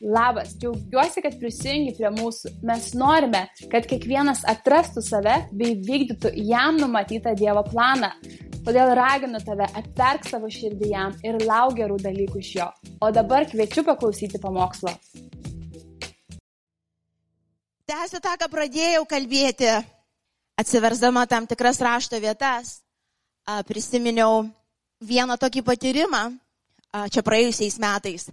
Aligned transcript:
Labas, 0.00 0.54
džiaugiuosi, 0.58 1.22
kad 1.22 1.36
prisijungi 1.38 1.94
prie 1.96 2.10
mūsų. 2.14 2.50
Mes 2.66 2.90
norime, 2.98 3.44
kad 3.72 3.86
kiekvienas 3.88 4.42
atrastų 4.50 5.02
save 5.04 5.36
bei 5.54 5.76
vykdytų 5.78 6.32
jam 6.48 6.78
numatytą 6.80 7.34
Dievo 7.38 7.62
planą. 7.68 8.10
Todėl 8.64 8.94
raginu 8.96 9.40
tave 9.44 9.68
atverk 9.76 10.26
savo 10.28 10.48
širdį 10.50 10.90
jam 10.90 11.16
ir 11.24 11.38
lauk 11.44 11.76
gerų 11.78 11.98
dalykų 12.02 12.40
iš 12.40 12.50
jo. 12.58 12.68
O 13.00 13.10
dabar 13.12 13.46
kviečiu 13.50 13.84
paklausyti 13.86 14.40
pamokslo. 14.40 14.94
Tęsiu 17.84 18.22
tą, 18.24 18.32
ką 18.40 18.48
pradėjau 18.48 19.04
kalbėti, 19.04 19.68
atsiversdama 20.56 21.26
tam 21.28 21.46
tikras 21.46 21.82
rašto 21.84 22.16
vietas. 22.20 22.80
Prisiminiau 23.68 24.46
vieną 25.04 25.36
tokį 25.36 25.60
patyrimą 25.66 26.24
čia 27.12 27.20
praėjusiais 27.26 27.76
metais 27.82 28.30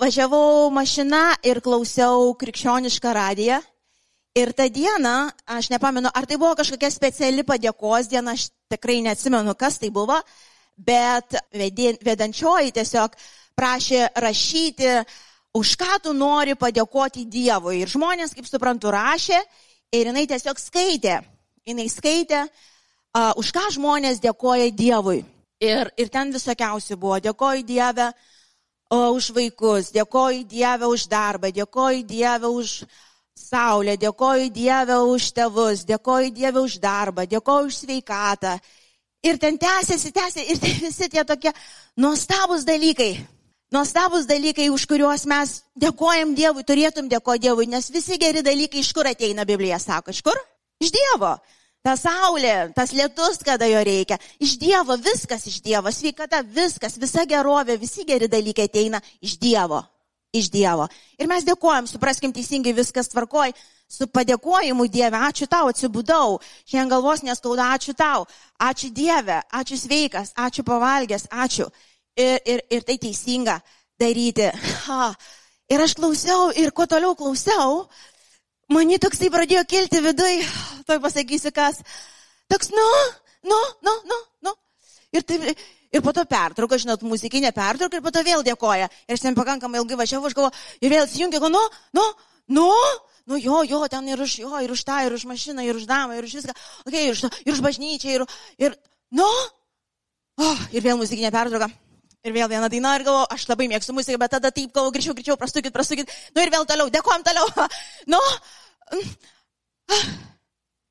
važiavau 0.00 0.70
mašina 0.72 1.34
ir 1.44 1.60
klausiau 1.60 2.32
krikščionišką 2.40 3.12
radiją. 3.12 3.60
Ir 4.32 4.54
tą 4.56 4.64
dieną, 4.72 5.28
aš 5.44 5.68
nepamenu, 5.68 6.08
ar 6.08 6.24
tai 6.24 6.38
buvo 6.40 6.54
kažkokia 6.56 6.88
speciali 6.90 7.44
padėkos 7.44 8.08
diena, 8.08 8.32
aš 8.32 8.48
tikrai 8.72 9.02
neatsimenu, 9.04 9.52
kas 9.60 9.76
tai 9.76 9.90
buvo, 9.92 10.16
bet 10.80 11.36
vedančioji 11.52 12.72
tiesiog 12.72 13.18
prašė 13.52 14.06
rašyti, 14.16 14.94
už 15.52 15.74
ką 15.76 16.00
tu 16.06 16.16
nori 16.16 16.56
padėkoti 16.56 17.26
Dievui. 17.28 17.82
Ir 17.82 17.92
žmonės, 17.92 18.32
kaip 18.32 18.48
suprantu, 18.48 18.88
rašė 18.88 19.36
ir 19.92 20.08
jinai 20.08 20.24
tiesiog 20.24 20.56
skaitė. 20.56 21.20
Jinai 21.68 21.90
skaitė, 21.92 22.46
uh, 22.48 23.36
už 23.36 23.52
ką 23.52 23.68
žmonės 23.76 24.24
dėkoja 24.24 24.72
Dievui. 24.72 25.20
Ir, 25.60 25.92
ir 26.00 26.08
ten 26.08 26.32
visokiausių 26.32 26.96
buvo. 26.96 27.20
Dėkoju 27.20 27.68
Dievę 27.68 28.14
o, 28.92 29.00
už 29.16 29.32
vaikus, 29.32 29.88
dėkoju 29.94 30.44
Dievę 30.44 30.86
už 30.92 31.08
darbą, 31.08 31.48
dėkoju 31.48 32.04
Dievę 32.04 32.48
už 32.52 32.82
saulę, 33.32 33.96
dėkoju 33.96 34.50
Dievę 34.52 34.98
už 35.08 35.32
tėvus, 35.32 35.84
dėkoju 35.88 36.32
Dievę 36.36 36.60
už 36.60 36.76
darbą, 36.82 37.24
dėkoju 37.24 37.72
už 37.72 37.82
sveikatą. 37.84 38.58
Ir 39.22 39.38
ten 39.38 39.56
tęsiasi, 39.58 40.12
tęsiasi, 40.12 40.48
ir 40.50 40.58
tai 40.58 40.72
visi 40.82 41.08
tie 41.08 41.24
tokie 41.24 41.52
nuostabus 41.96 42.66
dalykai. 42.66 43.14
Nuostabus 43.72 44.26
dalykai, 44.28 44.68
už 44.68 44.84
kuriuos 44.84 45.24
mes 45.30 45.62
dėkojam 45.78 46.34
Dievui, 46.36 46.64
turėtum 46.66 47.08
dėkoti 47.08 47.46
Dievui, 47.46 47.68
nes 47.70 47.88
visi 47.88 48.18
geri 48.20 48.42
dalykai 48.44 48.82
iš 48.82 48.92
kur 48.92 49.08
ateina 49.08 49.46
Biblija, 49.48 49.78
sako, 49.80 50.12
iš 50.12 50.20
kur? 50.26 50.36
Iš 50.82 50.92
Dievo. 50.92 51.36
Ta 51.82 51.96
saulė, 51.98 52.70
tas 52.76 52.92
lietus, 52.94 53.40
kada 53.42 53.66
jo 53.66 53.80
reikia. 53.82 54.14
Iš 54.38 54.54
Dievo, 54.60 54.94
viskas 55.02 55.48
iš 55.50 55.58
Dievo, 55.64 55.90
sveikata, 55.90 56.44
viskas, 56.46 56.94
visa 57.02 57.24
gerovė, 57.26 57.74
visi 57.80 58.06
geri 58.06 58.28
dalykai 58.30 58.68
ateina 58.70 59.00
iš 59.18 59.34
Dievo. 59.42 59.80
Iš 60.32 60.48
Dievo. 60.54 60.86
Ir 61.18 61.26
mes 61.28 61.42
dėkojam, 61.44 61.88
supraskim 61.90 62.32
teisingai, 62.32 62.72
viskas 62.76 63.10
tvarkoj. 63.10 63.50
Su 63.92 64.06
padėkojimu 64.08 64.86
Dieve, 64.88 65.18
ačiū 65.26 65.44
tau, 65.50 65.66
atsibudau. 65.68 66.38
Šiandien 66.64 66.94
galvos 66.94 67.20
neskauda, 67.26 67.66
ačiū 67.74 67.92
tau. 67.98 68.24
Ačiū 68.62 68.88
Dieve, 68.94 69.42
ačiū 69.52 69.76
sveikas, 69.76 70.32
ačiū 70.38 70.64
pavalgęs, 70.64 71.26
ačiū. 71.28 71.66
Ir, 72.16 72.38
ir, 72.46 72.62
ir 72.70 72.86
tai 72.88 72.96
teisinga 73.02 73.58
daryti. 74.00 74.48
Ha. 74.86 75.10
Ir 75.72 75.82
aš 75.82 75.98
klausiau, 75.98 76.48
ir 76.56 76.72
kuo 76.72 76.86
toliau 76.88 77.18
klausiau, 77.18 77.84
Mani 78.72 78.96
toksai 79.00 79.28
pradėjo 79.32 79.62
kilti 79.68 80.00
vidui, 80.00 80.40
toj 80.88 81.00
pasakysiu 81.02 81.52
kas. 81.54 81.80
Toks, 82.48 82.70
nu, 82.72 82.88
nu, 83.48 83.58
nu, 83.84 83.94
nu, 84.08 84.18
nu. 84.46 84.54
Ir, 85.12 85.24
taip, 85.28 85.44
ir 85.92 86.04
po 86.04 86.14
to 86.16 86.24
pertrauka, 86.28 86.78
žinot, 86.80 87.04
muzikinė 87.04 87.52
pertrauka 87.52 87.98
ir 87.98 88.04
po 88.04 88.12
to 88.14 88.22
vėl 88.24 88.44
dėkoja. 88.46 88.88
Ir 89.08 89.18
aš 89.18 89.26
ten 89.26 89.36
pakankamai 89.36 89.82
ilgai 89.82 89.98
važiavau, 90.00 90.30
aš 90.30 90.38
galvoju, 90.38 90.64
ir 90.80 90.94
vėl 90.94 91.04
įsijungia, 91.08 91.42
nu, 91.52 91.62
nu, 91.98 92.06
nu, 92.56 92.68
nu, 93.28 93.40
jo, 93.42 93.60
jo, 93.68 93.82
ten 93.92 94.08
ir 94.08 94.24
už 94.24 94.38
jo, 94.46 94.52
ir 94.64 94.72
už 94.72 94.86
tą, 94.88 95.02
ir 95.04 95.18
už 95.18 95.28
mašiną, 95.28 95.68
ir 95.68 95.76
už 95.76 95.84
damą, 95.90 96.16
ir 96.16 96.28
už 96.28 96.40
viską, 96.40 96.56
okay, 96.86 97.10
ir, 97.10 97.18
už, 97.18 97.28
ir 97.44 97.52
už 97.52 97.64
bažnyčią, 97.66 98.16
ir, 98.16 98.26
ir, 98.68 98.76
nu, 99.12 99.28
oh, 100.40 100.68
ir 100.72 100.84
vėl 100.84 101.00
muzikinė 101.02 101.34
pertrauka. 101.34 101.68
Ir 102.22 102.30
vėl 102.30 102.46
viena 102.46 102.68
daina 102.70 102.92
ir 102.94 103.02
galvoju, 103.02 103.26
aš 103.34 103.48
labai 103.50 103.66
mėgstu 103.66 103.94
muziką, 103.96 104.14
bet 104.22 104.30
tada 104.30 104.52
taip 104.54 104.70
galvoju, 104.70 104.92
greičiau, 104.94 105.14
greičiau, 105.18 105.34
prastukit, 105.40 105.72
prastukit. 105.74 106.12
Nu 106.36 106.44
ir 106.44 106.52
vėl 106.54 106.62
toliau, 106.70 106.86
dėkojom 106.94 107.24
toliau. 107.26 107.48
Nu, 108.12 108.20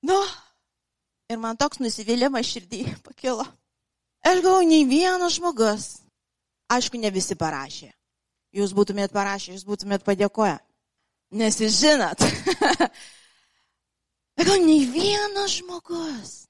nu. 0.09 0.19
Ir 1.31 1.39
man 1.39 1.56
toks 1.56 1.79
nusivylimas 1.79 2.50
širdį 2.50 2.84
pakilo. 3.07 3.45
Aš 4.28 4.44
galvoju, 4.44 4.67
nei 4.69 4.84
vienas 4.85 5.39
žmogus, 5.39 5.88
aišku, 6.69 7.00
ne 7.01 7.09
visi 7.13 7.38
parašė. 7.40 7.90
Jūs 8.53 8.75
būtumėt 8.75 9.16
parašę, 9.16 9.56
jūs 9.56 9.66
būtumėt 9.66 10.03
padėkoję. 10.06 10.59
Nes 11.40 11.57
jūs 11.63 11.79
žinot. 11.79 12.22
Gal 14.41 14.57
nei 14.66 14.84
vienas 14.90 15.61
žmogus 15.61 16.41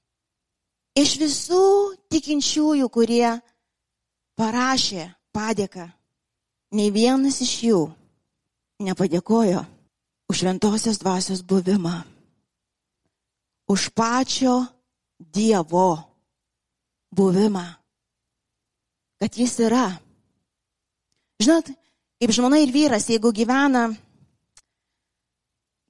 iš 0.98 1.16
visų 1.20 1.64
tikinčiųjų, 2.12 2.88
kurie 2.92 3.28
parašė 4.38 5.08
padėką, 5.32 5.88
nei 6.76 6.92
vienas 6.92 7.40
iš 7.44 7.54
jų 7.68 7.82
nepadėkojo 8.82 9.62
už 10.32 10.40
šventosios 10.40 10.96
dvasios 10.96 11.44
buvimą, 11.44 12.00
už 13.68 13.92
pačio 13.92 14.64
Dievo 15.20 16.00
buvimą, 17.12 17.68
kad 19.20 19.36
jis 19.36 19.60
yra. 19.60 19.92
Žinot, 21.36 21.68
kaip 22.16 22.32
žmona 22.32 22.64
ir 22.64 22.72
vyras, 22.72 23.12
jeigu 23.12 23.28
gyvena 23.28 23.92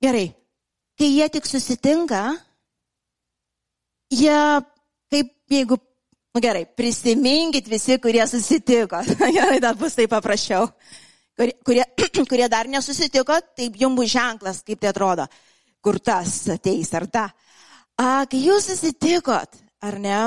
gerai, 0.03 0.35
kai 0.99 1.09
jie 1.15 1.31
tik 1.31 1.47
susitinka, 1.47 2.35
jie 4.11 4.43
kaip 5.07 5.31
jeigu 5.47 5.79
Nu 6.33 6.41
gerai, 6.41 6.65
prisiminkit 6.65 7.67
visi, 7.69 7.99
kurie 8.01 8.25
susitiko. 8.25 9.03
gerai, 9.37 9.59
dar 9.61 9.77
bus 9.77 9.93
tai 9.93 10.07
paprasčiau. 10.09 10.65
Kurie, 11.37 11.55
kurie, 11.65 11.85
kurie 12.31 12.49
dar 12.53 12.69
nesusitiko, 12.69 13.39
taip 13.57 13.77
jums 13.81 13.97
bus 13.97 14.13
ženklas, 14.13 14.63
kaip 14.67 14.81
tai 14.83 14.91
atrodo, 14.93 15.27
kur 15.83 15.99
tas 16.01 16.43
ateis 16.53 16.93
ar 16.99 17.07
ta. 17.09 17.29
A, 17.97 18.25
kai 18.29 18.41
jūs 18.45 18.69
susitikot, 18.69 19.57
ar 19.85 19.97
ne, 20.01 20.19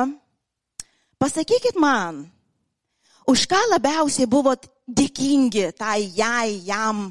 pasakykit 1.21 1.77
man, 1.81 2.23
už 3.29 3.45
ką 3.49 3.59
labiausiai 3.73 4.29
buvot 4.29 4.65
dėkingi 4.85 5.71
tai 5.77 6.09
jai, 6.13 6.61
jam, 6.65 7.07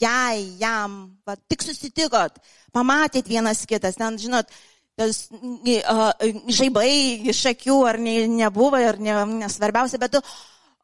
jai, 0.00 0.42
jam, 0.60 0.96
va, 1.26 1.36
tik 1.50 1.66
susitikot, 1.66 2.38
pamatėt 2.74 3.30
vienas 3.30 3.64
kitas, 3.66 3.98
ten, 3.98 4.18
žinot, 4.22 4.50
tas 4.96 5.26
uh, 5.30 6.12
žaibai 6.46 7.26
iš 7.30 7.42
akių 7.52 7.82
ar 7.90 7.98
ne, 8.00 8.16
nebuvo, 8.30 8.78
ar 8.78 8.98
ne, 9.02 9.18
nesvarbiausia, 9.42 10.00
bet 10.02 10.16
tu, 10.16 10.24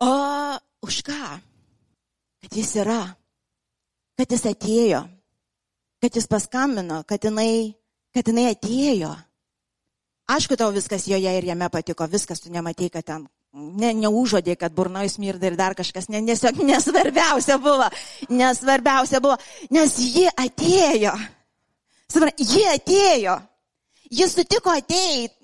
o 0.02 0.12
už 0.82 1.00
ką? 1.06 1.22
Kad 2.42 2.56
jis 2.58 2.72
yra, 2.82 3.02
kad 4.18 4.32
jis 4.34 4.46
atėjo, 4.50 5.02
kad 6.02 6.16
jis 6.18 6.26
paskambino, 6.30 7.02
kad 7.06 7.22
jinai, 7.22 7.74
kad 8.14 8.26
jinai 8.28 8.48
atėjo. 8.50 9.12
Aišku, 10.32 10.56
tau 10.58 10.72
viskas 10.74 11.06
joje 11.10 11.30
ir 11.38 11.46
jame 11.46 11.68
patiko, 11.70 12.06
viskas 12.10 12.42
tu 12.42 12.50
nematai, 12.50 12.88
kad 12.90 13.06
ten 13.06 13.28
ne, 13.52 13.92
neužodė, 13.96 14.56
kad 14.58 14.74
burnoje 14.74 15.12
smirda 15.12 15.50
ir 15.50 15.58
dar 15.58 15.76
kažkas, 15.78 16.08
ne, 16.12 16.22
tiesiog 16.26 16.62
nesvarbiausia 16.70 17.58
buvo, 17.62 17.88
nesvarbiausia 18.32 19.20
buvo, 19.22 19.36
nes 19.74 19.96
ji 20.00 20.26
atėjo. 20.30 21.14
Suprantate, 22.12 22.48
ji 22.48 22.64
atėjo. 22.68 23.38
Jis 24.12 24.34
sutiko 24.36 24.72
ateiti. 24.74 25.38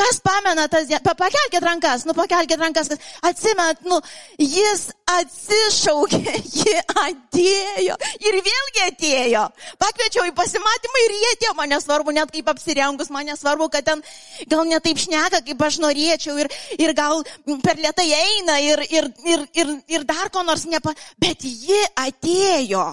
Kas 0.00 0.20
pamena 0.24 0.64
tas, 0.72 0.88
pakelkite 1.04 1.60
rankas, 1.60 2.06
nu 2.08 2.14
pakelkite 2.16 2.56
rankas, 2.56 2.88
atsimet, 3.26 3.82
nu, 3.84 3.98
jis 4.40 4.86
atsišaukė, 5.10 6.36
ji 6.60 6.76
atėjo 7.02 7.96
ir 8.24 8.38
vėlgi 8.46 8.84
atėjo. 8.86 9.42
Pakviečiau 9.82 10.24
į 10.30 10.32
pasimatymą 10.38 11.02
ir 11.04 11.16
jie 11.18 11.32
atėjo, 11.34 11.52
man 11.58 11.72
nesvarbu, 11.74 12.14
net 12.16 12.32
kaip 12.32 12.48
apsirengus, 12.54 13.12
man 13.12 13.28
nesvarbu, 13.28 13.68
kad 13.74 13.90
ten 13.90 14.00
gal 14.48 14.64
netaip 14.70 15.02
šneka, 15.04 15.42
kaip 15.44 15.66
aš 15.68 15.80
norėčiau 15.84 16.38
ir, 16.40 16.48
ir 16.80 16.94
gal 16.96 17.20
per 17.66 17.76
lietai 17.82 18.08
eina 18.16 18.56
ir, 18.64 18.84
ir, 18.88 19.10
ir, 19.26 19.44
ir, 19.52 19.76
ir 19.98 20.08
dar 20.08 20.32
ko 20.32 20.46
nors 20.46 20.64
nepa... 20.70 20.96
Bet 21.20 21.44
ji 21.44 21.76
atėjo. 22.00 22.88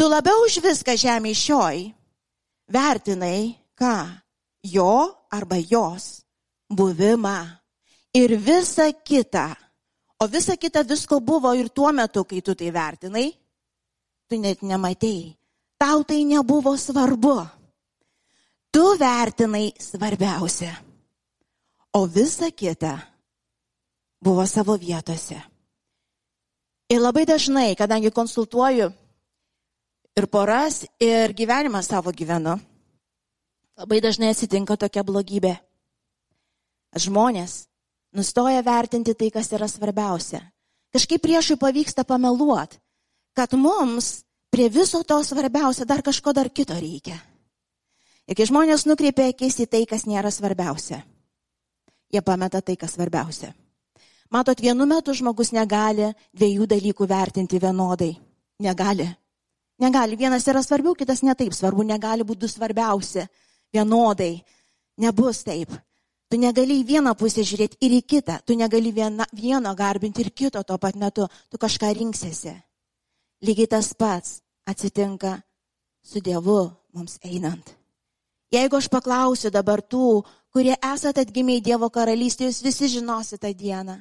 Tu 0.00 0.08
labiau 0.08 0.46
už 0.46 0.62
viską 0.64 0.96
žemė 0.96 1.36
šioj 1.36 1.88
vertinai 2.72 3.58
ką? 3.76 3.96
Jo 4.64 5.17
arba 5.30 5.56
jos 5.56 6.22
buvimą 6.68 7.58
ir 8.14 8.36
visa 8.36 8.92
kita. 8.92 9.56
O 10.20 10.26
visa 10.26 10.56
kita 10.56 10.82
visko 10.82 11.20
buvo 11.20 11.52
ir 11.54 11.68
tuo 11.70 11.92
metu, 11.92 12.24
kai 12.24 12.42
tu 12.42 12.54
tai 12.54 12.72
vertinai, 12.74 13.28
tu 14.26 14.38
net 14.38 14.62
nematėjai. 14.62 15.36
Tau 15.78 16.02
tai 16.02 16.24
nebuvo 16.26 16.74
svarbu. 16.74 17.46
Tu 18.74 18.84
vertinai 18.98 19.70
svarbiausia. 19.78 20.74
O 21.94 22.06
visa 22.06 22.50
kita 22.50 22.98
buvo 24.20 24.46
savo 24.46 24.76
vietose. 24.76 25.38
Ir 26.90 27.00
labai 27.00 27.24
dažnai, 27.28 27.76
kadangi 27.76 28.10
konsultuoju 28.10 28.90
ir 30.18 30.26
poras, 30.26 30.82
ir 30.98 31.32
gyvenimą 31.36 31.82
savo 31.84 32.10
gyvenu, 32.10 32.58
labai 33.78 34.00
dažnai 34.02 34.32
atsitinka 34.34 34.76
tokia 34.76 35.04
blogybė. 35.06 35.54
Žmonės 36.98 37.68
nustoja 38.16 38.64
vertinti 38.66 39.14
tai, 39.14 39.30
kas 39.30 39.52
yra 39.54 39.68
svarbiausia. 39.70 40.40
Kažkaip 40.94 41.22
priešui 41.22 41.58
pavyksta 41.60 42.04
pameluoti, 42.08 42.80
kad 43.36 43.52
mums 43.54 44.24
prie 44.50 44.66
viso 44.72 45.02
to 45.04 45.20
svarbiausia 45.22 45.84
dar 45.86 46.02
kažko 46.02 46.32
dar 46.32 46.48
kito 46.50 46.74
reikia. 46.74 47.18
Ir 48.28 48.36
kai 48.36 48.48
žmonės 48.48 48.86
nukreipia 48.88 49.28
akis 49.30 49.60
į 49.62 49.68
tai, 49.70 49.84
kas 49.88 50.08
nėra 50.08 50.32
svarbiausia, 50.32 51.02
jie 52.12 52.22
pameta 52.24 52.60
tai, 52.60 52.76
kas 52.76 52.96
svarbiausia. 52.96 53.54
Matot, 54.28 54.60
vienu 54.60 54.84
metu 54.84 55.14
žmogus 55.16 55.54
negali 55.56 56.10
dviejų 56.36 56.66
dalykų 56.68 57.06
vertinti 57.08 57.60
vienodai. 57.60 58.10
Negali. 58.60 59.06
Negali. 59.80 60.18
Vienas 60.20 60.44
yra 60.50 60.60
svarbiau, 60.60 60.92
kitas 60.98 61.22
netaip 61.24 61.54
svarbu. 61.56 61.86
Negali 61.86 62.26
būti 62.28 62.42
du 62.44 62.50
svarbiausi 62.50 63.24
vienodai. 63.72 64.38
Nebus 64.98 65.44
taip. 65.46 65.70
Tu 66.28 66.36
negali 66.36 66.80
į 66.82 66.86
vieną 66.88 67.14
pusę 67.16 67.44
žiūrėti 67.46 67.78
ir 67.80 67.94
į 67.98 68.02
kitą. 68.04 68.38
Tu 68.44 68.56
negali 68.58 68.92
viena, 68.92 69.24
vieno 69.32 69.72
garbinti 69.74 70.20
ir 70.24 70.30
kito 70.30 70.62
tuo 70.62 70.76
pat 70.78 70.96
metu. 70.96 71.28
Tu 71.48 71.58
kažką 71.58 71.92
rinksiesi. 71.96 72.52
Lygiai 73.44 73.70
tas 73.70 73.94
pats 73.94 74.40
atsitinka 74.68 75.38
su 76.02 76.20
Dievu 76.20 76.68
mums 76.92 77.16
einant. 77.24 77.74
Jeigu 78.52 78.76
aš 78.76 78.88
paklausiu 78.88 79.50
dabar 79.52 79.80
tų, 79.80 80.24
kurie 80.52 80.74
esate 80.92 81.22
atgimę 81.24 81.58
į 81.58 81.64
Dievo 81.64 81.88
karalystę, 81.92 82.48
jūs 82.48 82.62
visi 82.64 82.88
žinosite 82.98 83.46
tą 83.46 83.54
dieną. 83.54 83.98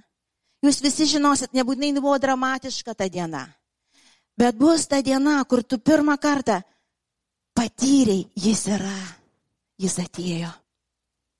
Jūs 0.66 0.81
visi 0.81 1.06
žinosit, 1.06 1.54
nebūtinai 1.54 2.00
buvo 2.02 2.18
dramatiška 2.18 2.96
ta 2.98 3.08
diena. 3.12 3.46
Bet 4.38 4.58
bus 4.58 4.88
ta 4.90 5.02
diena, 5.06 5.44
kur 5.46 5.64
tu 5.64 5.78
pirmą 5.78 6.18
kartą 6.18 6.62
patyrei, 7.58 8.25
jis 8.36 8.66
yra, 8.69 8.98
jis 9.82 10.00
atėjo. 10.04 10.52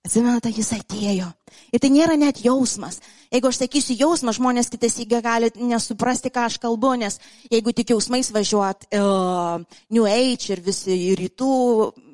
Atsimenate, 0.08 0.54
jis 0.56 0.70
atėjo. 0.72 1.28
Ir 1.76 1.82
tai 1.84 1.90
nėra 1.92 2.16
net 2.16 2.40
jausmas. 2.40 3.02
Jeigu 3.34 3.50
aš 3.50 3.58
sakysiu 3.60 3.98
jausmas, 4.00 4.38
žmonės 4.38 4.70
kitas 4.72 4.96
įgė 5.04 5.20
gali 5.26 5.50
nesuprasti, 5.60 6.32
ką 6.32 6.46
aš 6.48 6.60
kalbu, 6.64 6.94
nes 7.02 7.18
jeigu 7.52 7.74
tik 7.76 7.92
jausmais 7.92 8.30
važiuot 8.32 8.88
uh, 8.96 9.66
New 9.92 10.08
Age 10.08 10.54
ir 10.54 10.62
visi 10.64 10.96
ir 11.10 11.20
rytų 11.20 11.58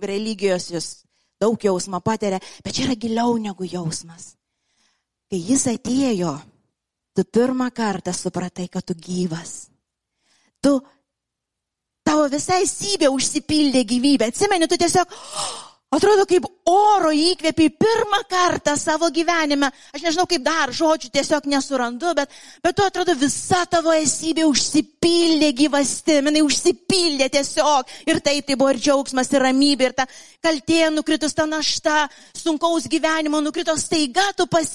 religijos, 0.02 0.72
jūs 0.74 0.88
daug 1.44 1.60
jausmą 1.62 2.00
patiria, 2.02 2.40
bet 2.66 2.74
čia 2.74 2.88
yra 2.88 2.98
giliau 2.98 3.36
negu 3.38 3.68
jausmas. 3.70 4.32
Kai 5.30 5.42
jis 5.44 5.68
atėjo, 5.76 6.34
tu 7.14 7.28
pirmą 7.30 7.70
kartą 7.78 8.16
supratai, 8.16 8.72
kad 8.74 8.88
tu 8.90 8.98
gyvas. 8.98 9.68
Tu, 10.64 10.74
tavo 12.08 12.26
visai 12.32 12.64
sybė 12.70 13.12
užsipildė 13.14 13.84
gyvybę. 13.86 14.32
Atsimeni, 14.34 14.70
tu 14.72 14.82
tiesiog, 14.82 15.14
atrodo, 15.98 16.26
kaip 16.30 16.46
oro 16.70 17.12
įkvėpiai 17.14 17.72
pirmą 17.78 18.20
kartą 18.30 18.76
savo 18.80 19.10
gyvenime. 19.14 19.70
Aš 19.94 20.06
nežinau, 20.06 20.26
kaip 20.30 20.44
dar 20.46 20.72
žodžių 20.74 21.12
tiesiog 21.14 21.48
nesurandu, 21.52 22.14
bet, 22.18 22.32
bet 22.64 22.78
tu 22.78 22.86
atrodo, 22.86 23.16
visa 23.20 23.64
tavo 23.70 23.94
esybė 23.96 24.46
užsipildė 24.50 25.52
gyvastimi, 25.58 26.32
jinai 26.32 26.46
užsipildė 26.46 27.30
tiesiog. 27.38 27.92
Ir 28.08 28.22
taip, 28.24 28.48
tai 28.48 28.58
buvo 28.60 28.72
ir 28.74 28.82
džiaugsmas, 28.84 29.34
ir 29.34 29.46
ramybė, 29.48 29.90
ir 29.90 29.98
ta 29.98 30.08
kaltė 30.44 30.88
nukritus, 30.94 31.36
ta 31.36 31.48
našta, 31.50 32.08
sunkaus 32.38 32.88
gyvenimo 32.92 33.44
nukrito 33.44 33.76
staiga, 33.80 34.32
tu 34.38 34.48
pas 34.52 34.72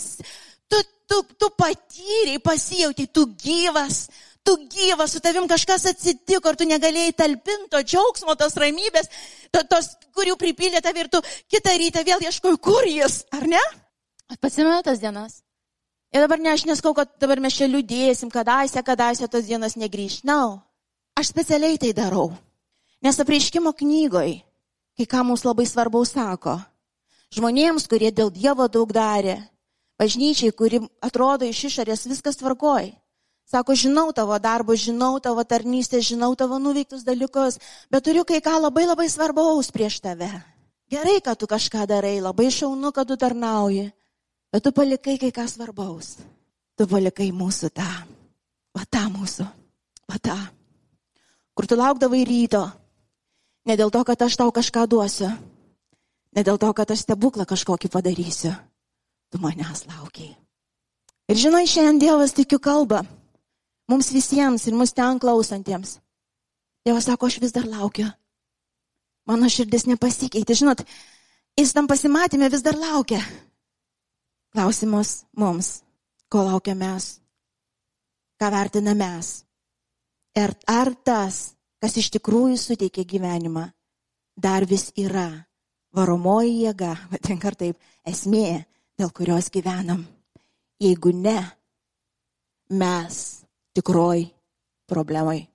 Tu, 0.69 0.77
tu, 1.09 1.23
tu 1.41 1.49
patyriai, 1.57 2.37
pasijauti, 2.45 3.07
tu 3.09 3.23
gyvas, 3.41 4.11
tu 4.49 4.57
gyvas, 4.73 5.13
su 5.13 5.21
tavim 5.21 5.45
kažkas 5.49 5.85
atsitiko 5.91 6.53
ir 6.55 6.57
tu 6.57 6.67
negalėjai 6.69 7.13
talpinti 7.19 7.69
to 7.75 7.83
džiaugsmo, 7.85 8.33
tos 8.41 8.57
ramybės, 8.57 9.11
to, 9.53 9.61
tos, 9.69 9.91
kurių 10.17 10.39
pripildė 10.41 10.81
tave 10.85 11.05
ir 11.05 11.11
tu 11.13 11.21
kitą 11.53 11.75
rytą 11.77 12.05
vėl 12.07 12.25
ieškoji, 12.25 12.61
kur 12.65 12.89
jis, 12.89 13.21
ar 13.37 13.45
ne? 13.51 13.61
Pasimenu 14.41 14.81
tas 14.87 15.03
dienas. 15.03 15.43
Ir 16.15 16.25
dabar 16.25 16.41
ne, 16.41 16.55
aš 16.57 16.65
neskau, 16.65 16.95
kad 16.97 17.11
dabar 17.21 17.41
mes 17.45 17.57
čia 17.57 17.69
liūdėsim, 17.69 18.31
kadaise, 18.33 18.81
kadaise 18.85 19.29
tos 19.29 19.45
dienos 19.45 19.77
negrįž. 19.77 20.23
Na, 20.25 20.39
no. 20.41 20.55
aš 21.21 21.35
specialiai 21.35 21.77
tai 21.81 21.93
darau. 21.93 22.31
Nes 23.05 23.21
apreiškimo 23.21 23.75
knygoje, 23.77 24.41
kai 24.97 25.07
ką 25.07 25.27
mums 25.29 25.45
labai 25.45 25.69
svarbaus 25.69 26.15
sako, 26.17 26.57
žmonėms, 27.37 27.85
kurie 27.91 28.09
dėl 28.11 28.33
Dievo 28.33 28.67
daug 28.73 28.89
darė, 28.97 29.37
bažnyčiai, 30.01 30.57
kuri 30.57 30.81
atrodo 31.05 31.45
iš 31.45 31.67
išorės 31.69 32.09
viskas 32.09 32.41
tvarkoj. 32.41 32.89
Sako, 33.49 33.73
žinau 33.73 34.13
tavo 34.13 34.37
darbą, 34.37 34.77
žinau 34.77 35.17
tavo 35.25 35.41
tarnystę, 35.41 36.03
žinau 36.05 36.37
tavo 36.37 36.59
nuveiktus 36.61 37.01
dalykus, 37.01 37.57
bet 37.89 38.05
turiu 38.05 38.21
kai 38.29 38.43
ką 38.45 38.61
labai 38.61 38.85
labai 38.85 39.09
svarbaus 39.09 39.73
prieš 39.73 40.03
tave. 40.05 40.29
Gerai, 40.93 41.17
kad 41.25 41.41
tu 41.41 41.49
kažką 41.49 41.87
darai, 41.89 42.21
labai 42.21 42.53
šaunu, 42.53 42.93
kad 42.93 43.09
tu 43.09 43.17
tarnauji, 43.17 43.89
bet 44.53 44.61
tu 44.61 44.73
palikai 44.73 45.17
kai 45.17 45.33
ką 45.33 45.49
svarbaus. 45.49 46.21
Tu 46.77 46.85
palikai 46.85 47.33
mūsų 47.33 47.73
tą, 47.73 47.89
va 48.77 48.85
tą 48.85 49.09
mūsų, 49.17 49.49
va 50.13 50.21
tą, 50.21 50.37
kur 51.57 51.65
tu 51.65 51.77
laukdavai 51.77 52.21
ryto, 52.29 52.69
ne 53.65 53.77
dėl 53.81 53.89
to, 53.89 54.05
kad 54.05 54.29
aš 54.29 54.37
tau 54.37 54.53
kažką 54.53 54.85
duosiu, 54.93 55.33
ne 56.37 56.45
dėl 56.45 56.61
to, 56.61 56.69
kad 56.77 56.93
aš 56.93 57.09
stebuklą 57.09 57.49
kažkokį 57.49 57.89
padarysiu, 57.97 58.53
tu 59.33 59.41
manęs 59.41 59.89
laukiai. 59.89 60.37
Ir 61.33 61.37
žinai, 61.37 61.65
šiandien 61.65 62.05
Dievas 62.05 62.37
tikiu 62.37 62.61
kalba. 62.61 63.03
Mums 63.89 64.13
visiems 64.13 64.67
ir 64.69 64.77
mus 64.77 64.93
ten 64.93 65.19
klausantiems. 65.21 65.97
Dievas 66.85 67.09
sako, 67.09 67.27
aš 67.27 67.39
vis 67.41 67.55
dar 67.57 67.67
laukiu. 67.69 68.07
Mano 69.29 69.49
širdis 69.53 69.87
nepasikeitė. 69.89 70.57
Žinot, 70.57 70.85
jis 71.57 71.73
tam 71.77 71.89
pasimatymė 71.89 72.51
vis 72.53 72.65
dar 72.65 72.77
laukia. 72.81 73.21
Klausimas 74.53 75.25
mums, 75.37 75.83
ko 76.33 76.45
laukia 76.47 76.75
mes, 76.77 77.19
ką 78.41 78.49
vertina 78.53 78.95
mes. 78.97 79.43
Ir 80.37 80.55
ar 80.69 80.93
tas, 81.05 81.41
kas 81.81 81.97
iš 82.01 82.09
tikrųjų 82.17 82.57
suteikia 82.61 83.05
gyvenimą, 83.09 83.67
dar 84.37 84.65
vis 84.69 84.89
yra 84.97 85.29
varomoji 85.97 86.63
jėga, 86.65 86.95
vadink 87.13 87.45
ar 87.45 87.57
taip, 87.57 87.81
esmė, 88.09 88.65
dėl 89.01 89.13
kurios 89.13 89.53
gyvenam. 89.53 90.07
Jeigu 90.81 91.13
ne, 91.13 91.41
mes 92.71 93.48
tikroj 93.77 94.29
problemai. 94.89 95.47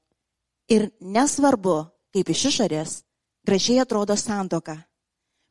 Ir 0.72 0.90
nesvarbu, 1.02 1.78
kaip 2.14 2.30
iš 2.30 2.46
išorės 2.52 3.02
gražiai 3.46 3.82
atrodo 3.84 4.16
santoka. 4.18 4.78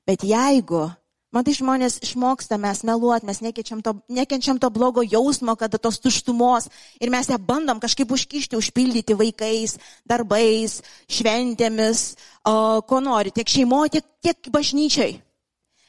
Bet 0.09 0.25
jeigu, 0.27 0.87
matai, 1.35 1.55
žmonės 1.55 2.01
išmoksta 2.03 2.59
mes 2.61 2.83
meluoti, 2.87 3.27
mes 3.29 3.43
nekenčiam 3.45 3.83
to, 3.85 3.95
nekenčiam 4.11 4.59
to 4.59 4.71
blogo 4.73 5.05
jausmo, 5.05 5.55
kada 5.59 5.79
tos 5.79 6.01
tuštumos 6.03 6.69
ir 7.01 7.13
mes 7.13 7.29
ją 7.31 7.39
bandom 7.39 7.81
kažkaip 7.83 8.11
užkišti, 8.11 8.59
užpildyti 8.59 9.19
vaikais, 9.19 9.77
darbais, 10.09 10.81
šventėmis, 11.11 12.07
o, 12.45 12.83
ko 12.89 13.03
nori, 13.05 13.35
tiek 13.35 13.49
šeimoje, 13.49 13.99
tiek, 13.99 14.09
tiek 14.23 14.51
bažnyčiai. 14.55 15.21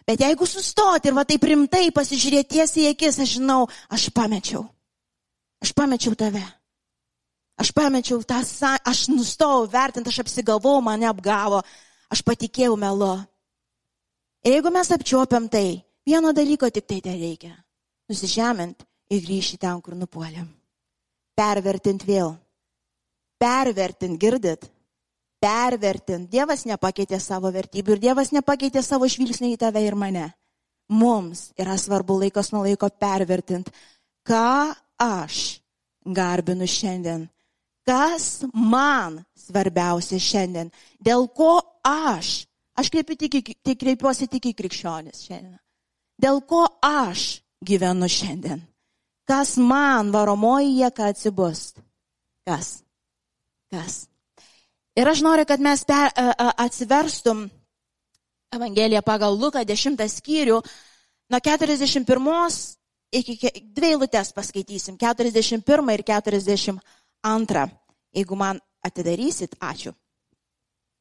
Bet 0.04 0.20
jeigu 0.20 0.46
sustoti 0.46 1.10
ir 1.10 1.16
va 1.16 1.24
taip 1.24 1.46
rimtai 1.48 1.88
pasižiūrėti 1.96 2.58
tiesiai 2.58 2.90
į 2.90 2.92
akis, 2.92 3.22
aš 3.24 3.38
žinau, 3.38 3.62
aš 3.88 4.10
pamečiau. 4.12 4.66
Aš 5.64 5.72
pamečiau 5.72 6.12
tave. 6.20 6.44
Aš 7.60 7.72
pamečiau 7.76 8.24
tą, 8.26 8.42
aš 8.84 9.08
nustojau 9.14 9.68
vertinti, 9.70 10.10
aš 10.10 10.24
apsigalvau, 10.24 10.80
mane 10.82 11.08
apgavo, 11.10 11.62
aš 12.10 12.24
patikėjau 12.26 12.76
melo. 12.80 13.16
Ir 14.44 14.58
jeigu 14.58 14.74
mes 14.74 14.90
apčiuopiam 14.92 15.48
tai, 15.48 15.84
vieno 16.06 16.34
dalyko 16.34 16.70
tik 16.74 16.90
tai 16.90 17.00
tai 17.06 17.16
reikia. 17.20 17.54
Nusižemint 18.10 18.84
ir 19.14 19.24
grįžti 19.24 19.62
ten, 19.62 19.80
kur 19.82 19.96
nupuolėm. 19.96 20.50
Pervertint 21.38 22.04
vėl. 22.06 22.34
Pervertint, 23.40 24.20
girdit? 24.20 24.74
pervertinti. 25.44 26.32
Dievas 26.38 26.64
nepakeitė 26.70 27.20
savo 27.22 27.52
vertybių 27.54 27.98
ir 27.98 28.04
Dievas 28.08 28.32
nepakeitė 28.36 28.84
savo 28.86 29.10
žvilgsnį 29.12 29.54
į 29.56 29.60
tave 29.66 29.84
ir 29.84 29.98
mane. 30.00 30.30
Mums 30.94 31.50
yra 31.60 31.76
svarbu 31.80 32.20
laikas 32.22 32.52
nuo 32.54 32.64
laiko 32.66 32.90
pervertinti, 33.00 33.72
ką 34.28 34.74
aš 35.02 35.60
garbinu 36.04 36.68
šiandien, 36.70 37.28
kas 37.88 38.44
man 38.54 39.22
svarbiausia 39.38 40.20
šiandien, 40.22 40.72
dėl 41.04 41.28
ko 41.36 41.58
aš, 41.88 42.46
aš 42.80 42.92
kreipiu 42.94 43.18
tik, 43.20 43.40
tik, 43.64 43.80
kreipiuosi 43.80 44.30
tik 44.32 44.52
į 44.52 44.56
krikščionis 44.62 45.26
šiandien, 45.28 45.60
dėl 46.22 46.42
ko 46.48 46.66
aš 46.84 47.44
gyvenu 47.64 48.10
šiandien, 48.12 48.64
kas 49.28 49.58
man 49.58 50.12
varomoji 50.16 50.80
jėga 50.80 51.12
atsibust, 51.12 51.80
kas, 52.48 52.80
kas. 53.72 54.06
Ir 55.00 55.10
aš 55.10 55.24
noriu, 55.26 55.46
kad 55.50 55.64
mes 55.64 55.84
per, 55.90 56.12
atsiverstum 56.38 57.48
Evangeliją 58.54 59.02
pagal 59.02 59.34
Luką 59.34 59.64
10 59.66 59.98
skyrių, 60.14 60.60
nuo 61.34 61.40
41 61.42 62.76
iki 63.14 63.50
dvi 63.74 63.94
eilutės 63.94 64.30
paskaitysim, 64.34 65.00
41 65.02 65.94
ir 65.96 66.04
42. 66.06 66.78
Antrą. 67.24 67.68
Jeigu 68.14 68.38
man 68.38 68.60
atidarysit, 68.86 69.56
ačiū. 69.60 69.94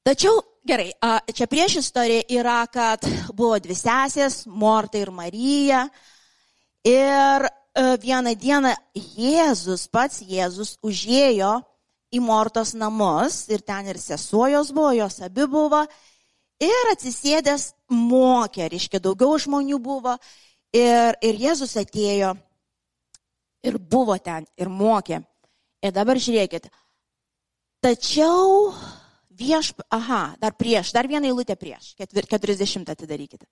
Tačiau 0.03 0.41
gerai, 0.67 0.91
čia 1.35 1.47
prieš 1.47 1.77
istoriją 1.83 2.23
yra, 2.41 2.63
kad 2.67 3.05
buvo 3.35 3.59
dvi 3.63 3.77
sesės, 3.79 4.43
Morta 4.47 4.99
ir 4.99 5.13
Marija. 5.15 5.85
Ir 6.83 7.47
vieną 8.03 8.35
dieną 8.35 8.73
Jėzus, 8.95 9.87
pats 9.93 10.23
Jėzus, 10.27 10.77
užėjo 10.83 11.61
į 12.13 12.21
Mortos 12.21 12.75
namus 12.75 13.47
ir 13.49 13.63
ten 13.65 13.89
ir 13.89 13.99
sesuojos 13.99 14.73
buvo, 14.75 14.93
jos 14.97 15.21
abi 15.25 15.47
buvo. 15.47 15.85
Ir 16.63 16.93
atsisėdęs 16.93 17.73
mokė, 17.91 18.69
reiškia, 18.71 19.01
daugiau 19.03 19.39
žmonių 19.41 19.79
buvo. 19.83 20.17
Ir, 20.73 21.17
ir 21.23 21.41
Jėzus 21.47 21.75
atėjo 21.81 22.35
ir 23.63 23.79
buvo 23.79 24.19
ten 24.19 24.47
ir 24.59 24.71
mokė. 24.71 25.23
Ir 25.83 25.95
dabar 25.95 26.21
žiūrėkit. 26.23 26.69
Tačiau 27.83 28.71
vieš, 29.35 29.73
aha, 29.91 30.37
dar 30.39 30.55
prieš, 30.55 30.93
dar 30.95 31.09
vieną 31.11 31.31
eilutę 31.33 31.57
prieš, 31.59 31.93
ketvir, 31.99 32.29
40 32.31 32.93
atidarykite. 32.95 33.47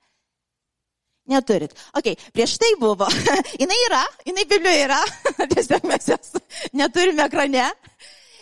Neturit. 1.31 1.75
Ok, 1.95 2.15
prieš 2.35 2.57
tai 2.59 2.71
buvo. 2.81 3.07
jinai 3.61 3.79
yra, 3.87 4.03
jinai 4.27 4.47
Biblijoje 4.51 4.87
yra, 4.87 5.01
tiesiog 5.53 5.87
mes 5.91 6.09
jos 6.11 6.33
neturime 6.75 7.27
ekrane. 7.27 7.69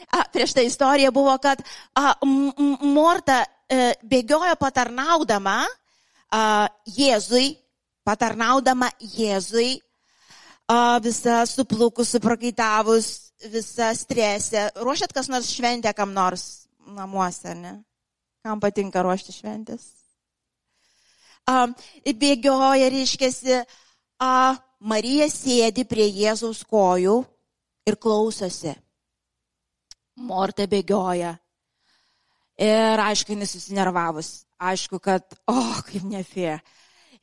A, 0.09 0.23
prieš 0.33 0.55
tai 0.57 0.65
istorija 0.69 1.11
buvo, 1.13 1.35
kad 1.43 1.61
a, 1.93 2.15
Morta 2.25 3.43
e, 3.69 3.93
bėgiojo 4.09 4.55
patarnaudama 4.61 5.61
a, 6.33 6.69
Jėzui, 6.89 7.59
patarnaudama 8.09 8.89
Jėzui, 9.01 9.75
a, 10.65 10.97
visa 11.05 11.43
suplukus, 11.51 12.15
suprakaitavus, 12.17 13.28
visa 13.47 13.93
stresė. 13.95 14.69
Ruošiat 14.83 15.13
kas 15.15 15.29
nors 15.31 15.51
šventę 15.55 15.93
kam 15.95 16.13
nors 16.17 16.67
namuose, 16.87 17.55
ne? 17.55 17.79
Kam 18.45 18.61
patinka 18.61 19.03
ruošti 19.05 19.35
šventės? 19.35 19.87
A, 21.49 21.67
bėgioja, 22.05 22.91
reiškiasi, 22.93 23.63
a, 24.21 24.33
Marija 24.79 25.27
sėdi 25.33 25.83
prie 25.89 26.07
Jėzaus 26.07 26.61
kojų 26.69 27.17
ir 27.89 27.97
klausosi. 27.99 28.75
Morta 30.19 30.67
bėgioja. 30.71 31.33
Ir 32.59 33.01
aišku, 33.03 33.35
jis 33.39 33.55
susinervavus. 33.55 34.31
Aišku, 34.59 34.99
kad, 35.03 35.25
oh, 35.51 35.79
kaip 35.87 36.05
nefė. 36.07 36.59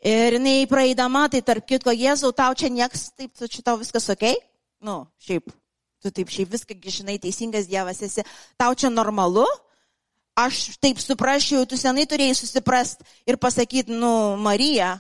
Ir 0.06 0.38
jinai 0.38 0.64
praeidama, 0.72 1.26
tai 1.32 1.42
tarp 1.44 1.66
kitko, 1.68 1.92
Jėzau, 1.96 2.32
tau 2.36 2.56
čia 2.56 2.70
nieks, 2.72 3.10
taip, 3.18 3.34
tu 3.36 3.48
čia 3.52 3.64
tau 3.66 3.80
viskas 3.80 4.08
ok? 4.14 4.24
Nu, 4.86 5.02
šiaip, 5.24 5.52
tu 6.06 6.14
taip 6.14 6.30
šiaip 6.30 6.54
viską, 6.54 6.78
žinai, 6.86 7.18
teisingas 7.22 7.70
Dievas 7.72 8.04
esi, 8.06 8.26
tau 8.62 8.76
čia 8.78 8.92
normalu? 8.94 9.48
Aš 10.36 10.76
taip 10.84 11.00
suprasčiau, 11.00 11.64
tu 11.66 11.80
senai 11.80 12.04
turėjai 12.12 12.36
susiprast 12.36 13.06
ir 13.26 13.40
pasakyti, 13.42 13.96
nu, 13.96 14.36
Marija, 14.38 14.98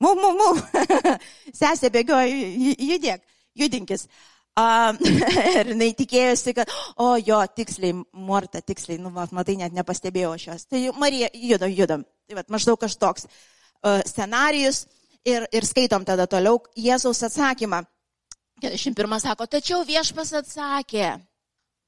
mu, 0.00 0.14
mu, 0.16 0.32
mu, 0.38 0.50
sesė 1.60 1.92
bėgioja, 1.92 2.26
judėk, 2.80 3.24
judinkis. 3.54 4.08
Uh, 4.58 4.96
ir 5.60 5.70
jinai 5.70 5.92
tikėjosi, 5.96 6.54
kad, 6.56 6.72
o 7.00 7.12
jo, 7.20 7.38
tiksliai, 7.56 7.94
Morta, 8.16 8.64
tiksliai, 8.64 8.98
nu, 9.00 9.12
matai, 9.12 9.54
net 9.60 9.76
nepastebėjau 9.76 10.32
šios. 10.40 10.66
Tai 10.72 10.80
Marija, 10.98 11.30
judam, 11.36 11.70
judam. 11.70 12.02
Tai 12.26 12.40
va, 12.40 12.44
maždaug 12.56 12.80
kažtoks 12.80 13.28
uh, 13.28 14.00
scenarijus 14.08 14.86
ir, 15.24 15.46
ir 15.54 15.68
skaitom 15.68 16.04
tada 16.08 16.26
toliau 16.30 16.58
Jėzaus 16.76 17.22
atsakymą. 17.28 17.84
41 18.60 19.20
sako, 19.24 19.46
tačiau 19.46 19.82
viešpas 19.88 20.32
atsakė, 20.42 21.16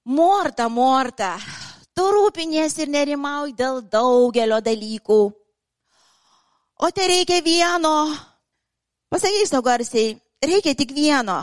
Morta, 0.04 0.66
Morta, 0.68 1.36
tu 1.94 2.02
rūpinies 2.02 2.74
ir 2.82 2.90
nerimauj 2.90 3.52
dėl 3.54 3.82
daugelio 3.86 4.58
dalykų. 4.64 5.20
O 6.82 6.88
te 6.90 7.06
reikia 7.06 7.38
vieno, 7.44 7.94
pasakysiu 9.12 9.60
garsiai, 9.62 10.16
reikia 10.42 10.74
tik 10.74 10.90
vieno. 10.96 11.38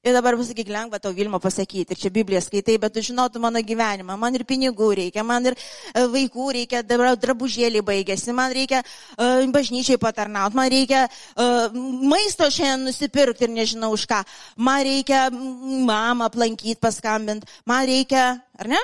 Ir 0.00 0.14
dabar 0.16 0.32
pasakyk, 0.32 0.70
lengva 0.72 0.96
tau 0.96 1.12
Vilma 1.12 1.36
pasakyti, 1.36 1.92
ir 1.92 1.98
čia 2.00 2.08
Bibliją 2.08 2.40
skaitai, 2.40 2.78
bet 2.80 2.94
tu 2.96 3.02
žinotum 3.04 3.42
mano 3.44 3.60
gyvenimą, 3.60 4.14
man 4.16 4.38
ir 4.38 4.46
pinigų 4.48 4.86
reikia, 4.96 5.20
man 5.28 5.50
ir 5.50 5.56
e, 5.60 6.06
vaikų 6.14 6.46
reikia, 6.56 6.80
dabar 6.80 7.18
drabužėlį 7.20 7.82
baigėsi, 7.84 8.32
man 8.32 8.48
reikia 8.56 8.80
uh, 8.80 9.44
bažnyčiai 9.52 10.00
patarnauti, 10.00 10.56
man 10.56 10.72
reikia 10.72 11.02
uh, 11.04 11.76
maisto 12.08 12.48
šiandien 12.48 12.88
nusipirkti 12.88 13.44
ir 13.44 13.52
nežinau 13.52 13.92
už 13.92 14.08
ką, 14.08 14.22
man 14.56 14.80
reikia 14.88 15.26
mamą 15.28 16.30
aplankyti, 16.30 16.80
paskambinti, 16.80 17.60
man 17.68 17.84
reikia, 17.92 18.30
ar 18.56 18.72
ne? 18.72 18.80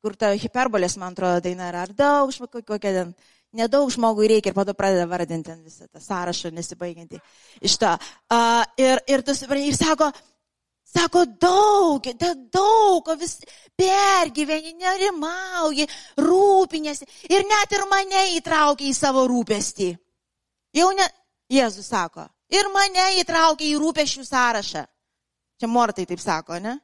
Kur 0.00 0.16
ta 0.16 0.32
hiperbolės, 0.32 0.96
man 0.96 1.12
atrodo, 1.12 1.44
daina 1.44 1.68
yra, 1.68 1.84
ar 1.84 1.92
daug, 1.92 2.32
kokia 2.56 3.02
ten 3.02 3.12
nedaug 3.56 3.90
žmogui 3.92 4.28
reikia 4.28 4.52
ir 4.52 4.56
po 4.56 4.64
to 4.64 4.74
pradeda 4.76 5.06
vardinti 5.08 5.54
visą 5.64 5.88
tą 5.88 6.00
sąrašą 6.02 6.50
nesibaigiantį 6.56 7.20
iš 7.64 7.76
to. 7.80 7.92
Uh, 8.32 8.64
ir, 8.80 9.00
ir 9.08 9.22
tu 9.24 9.32
ir 9.56 9.76
sako, 9.76 10.10
sako 10.84 11.24
daug, 11.40 12.08
da, 12.20 12.34
daug, 12.34 13.08
vis 13.20 13.38
pergyveni, 13.78 14.74
nerimauji, 14.80 15.88
rūpinėsi 16.18 17.08
ir 17.30 17.46
net 17.48 17.72
ir 17.72 17.86
mane 17.90 18.26
įtraukia 18.36 18.88
į 18.88 18.96
savo 18.96 19.26
rūpestį. 19.30 19.94
Jau 20.76 20.90
ne, 20.96 21.08
Jėzus 21.48 21.88
sako, 21.88 22.26
ir 22.52 22.68
mane 22.74 23.14
įtraukia 23.22 23.64
į 23.70 23.78
rūpeščių 23.80 24.26
sąrašą. 24.28 24.84
Čia 25.58 25.66
mortai 25.66 26.04
taip 26.06 26.20
sako, 26.22 26.60
ne? 26.62 26.76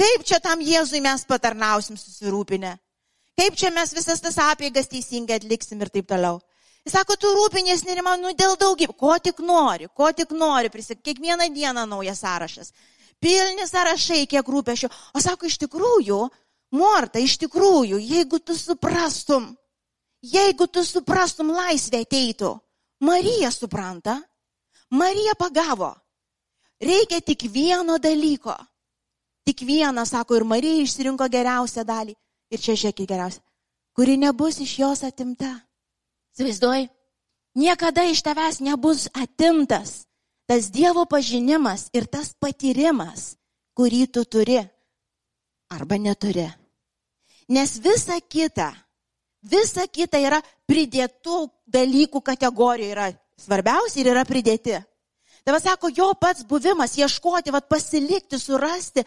Kaip 0.00 0.24
čia 0.26 0.40
tam 0.42 0.62
Jėzui 0.64 1.02
mes 1.04 1.22
patarnausim 1.28 1.98
susirūpinę? 2.00 2.72
Kaip 3.38 3.56
čia 3.56 3.70
mes 3.72 3.94
visas 3.96 4.20
tas 4.20 4.36
apėgas 4.38 4.90
teisingai 4.92 5.38
atliksim 5.40 5.80
ir 5.80 5.90
taip 5.92 6.08
toliau. 6.10 6.40
Jis 6.82 6.96
sako, 6.96 7.14
tu 7.16 7.30
rūpinės 7.30 7.84
nerimau, 7.86 8.16
nu 8.18 8.32
dėl 8.34 8.56
daugybė, 8.58 8.96
ko 8.98 9.14
tik 9.22 9.38
nori, 9.46 9.86
ko 9.94 10.10
tik 10.12 10.32
nori, 10.34 10.70
prisik, 10.72 10.98
kiekvieną 11.06 11.46
dieną 11.54 11.86
naujas 11.86 12.24
sąrašas. 12.24 12.72
Pilni 13.22 13.66
sąrašai, 13.68 14.26
kiek 14.26 14.48
rūpešių. 14.50 14.90
O 15.14 15.22
sako, 15.22 15.46
iš 15.46 15.60
tikrųjų, 15.62 16.18
Morta, 16.72 17.20
iš 17.20 17.36
tikrųjų, 17.42 17.98
jeigu 18.00 18.38
tu 18.40 18.56
suprastum, 18.56 19.50
jeigu 20.24 20.66
tu 20.72 20.80
suprastum, 20.88 21.52
laisvė 21.52 22.00
ateitų. 22.06 22.54
Marija 23.04 23.50
supranta, 23.52 24.16
Marija 24.90 25.34
pagavo. 25.38 25.92
Reikia 26.80 27.20
tik 27.20 27.44
vieno 27.52 27.98
dalyko. 27.98 28.56
Tik 29.44 29.62
vieną, 29.66 30.06
sako, 30.06 30.38
ir 30.38 30.46
Marija 30.48 30.82
išsirinko 30.82 31.28
geriausią 31.28 31.84
dalį. 31.84 32.16
Ir 32.52 32.60
čia 32.60 32.76
žiūrėkit 32.76 33.08
geriausia, 33.08 33.40
kuri 33.96 34.18
nebus 34.20 34.60
iš 34.60 34.78
jos 34.82 35.02
atimta. 35.08 35.54
Įsivaizduoji, 36.36 36.88
niekada 37.56 38.04
iš 38.08 38.20
tavęs 38.24 38.60
nebus 38.64 39.08
atimtas 39.16 40.02
tas 40.48 40.68
Dievo 40.68 41.06
pažinimas 41.08 41.88
ir 41.96 42.04
tas 42.12 42.34
patyrimas, 42.36 43.36
kurį 43.72 44.04
tu 44.12 44.24
turi 44.28 44.58
arba 45.72 45.96
neturi. 45.96 46.48
Nes 47.48 47.78
visa 47.80 48.18
kita, 48.20 48.68
visa 49.40 49.86
kita 49.88 50.20
yra 50.20 50.42
pridėtų 50.68 51.46
dalykų 51.72 52.20
kategorija, 52.20 52.92
yra 52.92 53.06
svarbiausia 53.40 54.02
ir 54.02 54.12
yra 54.12 54.24
pridėti. 54.28 54.76
Tai 55.42 55.56
va 55.56 55.58
sako, 55.58 55.90
jo 55.90 56.12
pats 56.14 56.44
buvimas, 56.46 56.94
ieškoti, 56.98 57.50
va 57.50 57.58
pasilikti, 57.66 58.38
surasti, 58.38 59.02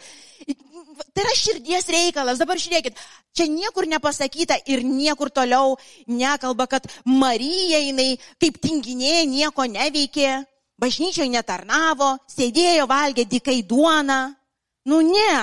tai 1.14 1.24
yra 1.24 1.32
širdies 1.36 1.88
reikalas. 1.88 2.40
Dabar 2.40 2.60
žiūrėkit, 2.60 2.98
čia 3.32 3.46
niekur 3.48 3.88
nepasakyta 3.88 4.58
ir 4.68 4.84
niekur 4.84 5.32
toliau 5.32 5.78
nekalba, 6.06 6.68
kad 6.68 6.88
Marija 7.08 7.80
jinai 7.80 8.18
kaip 8.42 8.60
tinginė 8.60 9.24
nieko 9.30 9.64
neveikė, 9.64 10.42
bažnyčioje 10.76 11.32
netarnavo, 11.32 12.12
sėdėjo, 12.28 12.84
valgė 12.90 13.24
dikai 13.24 13.62
duoną. 13.64 14.20
Nu 14.86 15.00
ne, 15.00 15.36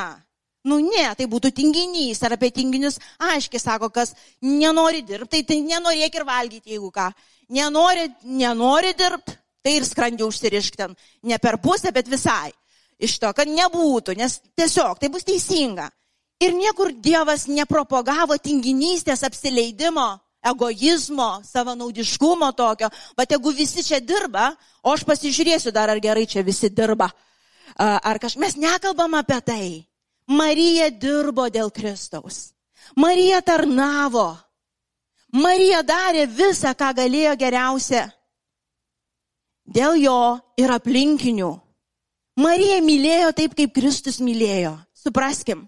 nu 0.69 0.77
ne, 0.85 1.07
tai 1.17 1.25
būtų 1.27 1.51
tinginys 1.57 2.21
ar 2.23 2.37
apie 2.37 2.53
tinginius 2.53 3.01
aiškiai 3.17 3.59
sako, 3.59 3.89
kas 3.89 4.13
nenori 4.45 5.01
dirbti, 5.01 5.41
tai, 5.41 5.47
tai 5.49 5.63
nenorėk 5.65 6.21
ir 6.21 6.29
valgyti, 6.29 6.77
jeigu 6.77 6.93
ką. 6.93 7.09
Nenori, 7.53 8.07
nenori 8.23 8.93
dirbti, 8.97 9.35
tai 9.63 9.77
ir 9.79 9.87
skrandį 9.87 10.27
užsirišk 10.27 10.77
ten, 10.77 10.95
ne 11.23 11.39
per 11.39 11.57
pusę, 11.63 11.91
bet 11.95 12.09
visai 12.11 12.51
iš 13.03 13.17
to, 13.19 13.31
kad 13.35 13.49
nebūtų, 13.49 14.15
nes 14.17 14.39
tiesiog 14.57 14.99
tai 15.01 15.09
bus 15.11 15.25
teisinga. 15.27 15.89
Ir 16.43 16.55
niekur 16.57 16.91
Dievas 16.99 17.45
nepropagavo 17.47 18.35
tinginystės, 18.41 19.23
apsileidimo, 19.23 20.07
egoizmo, 20.43 21.37
savanaudiškumo 21.47 22.51
tokio, 22.57 22.89
bet 23.17 23.31
jeigu 23.31 23.53
visi 23.55 23.83
čia 23.85 24.01
dirba, 24.03 24.51
o 24.83 24.91
aš 24.91 25.05
pasižiūrėsiu 25.07 25.71
dar, 25.71 25.91
ar 25.93 26.01
gerai 26.03 26.25
čia 26.27 26.43
visi 26.43 26.69
dirba, 26.69 27.07
ar 27.77 28.19
kažkas, 28.19 28.39
mes 28.41 28.57
nekalbam 28.59 29.15
apie 29.19 29.39
tai. 29.45 29.67
Marija 30.27 30.87
dirbo 30.91 31.49
dėl 31.51 31.71
Kristaus. 31.75 32.53
Marija 32.95 33.41
tarnavo. 33.43 34.33
Marija 35.35 35.81
darė 35.83 36.27
visą, 36.29 36.71
ką 36.77 36.93
galėjo 36.95 37.33
geriausia. 37.39 38.05
Dėl 39.63 39.95
jo 40.01 40.19
ir 40.59 40.71
aplinkinių. 40.75 41.51
Marija 42.43 42.79
mylėjo 42.83 43.31
taip, 43.37 43.53
kaip 43.55 43.75
Kristus 43.75 44.19
mylėjo. 44.19 44.75
Supraskim. 44.97 45.67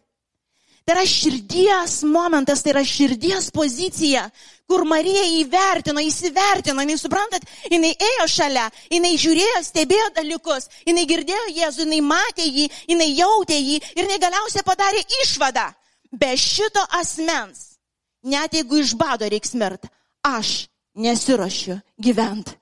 Tai 0.85 0.93
yra 0.93 1.05
širdies 1.09 2.03
momentas, 2.05 2.61
tai 2.61 2.75
yra 2.75 2.83
širdies 2.85 3.47
pozicija, 3.53 4.27
kur 4.69 4.83
Marija 4.85 5.23
įvertino, 5.39 6.01
įsivertino, 6.05 6.83
jinai 6.83 6.97
suprantat, 7.01 7.47
jinai 7.73 7.95
ėjo 7.97 8.27
šalia, 8.29 8.67
jinai 8.93 9.15
žiūrėjo, 9.17 9.63
stebėjo 9.65 10.11
dalykus, 10.13 10.69
jinai 10.85 11.07
girdėjo 11.09 11.47
Jėzų, 11.55 11.87
jinai 11.87 12.01
matė 12.05 12.45
jį, 12.45 12.67
jinai 12.93 13.09
jautė 13.17 13.57
jį 13.57 13.79
ir 13.95 14.03
jinai 14.03 14.19
galiausiai 14.21 14.65
padarė 14.67 15.01
išvadą. 15.23 15.65
Be 16.13 16.35
šito 16.37 16.85
asmens, 16.99 17.79
net 18.21 18.53
jeigu 18.53 18.83
iš 18.83 18.93
bado 18.99 19.25
reiks 19.25 19.57
mirt, 19.57 19.89
aš 20.21 20.67
nesiuošiu 21.01 21.79
gyventi. 21.97 22.53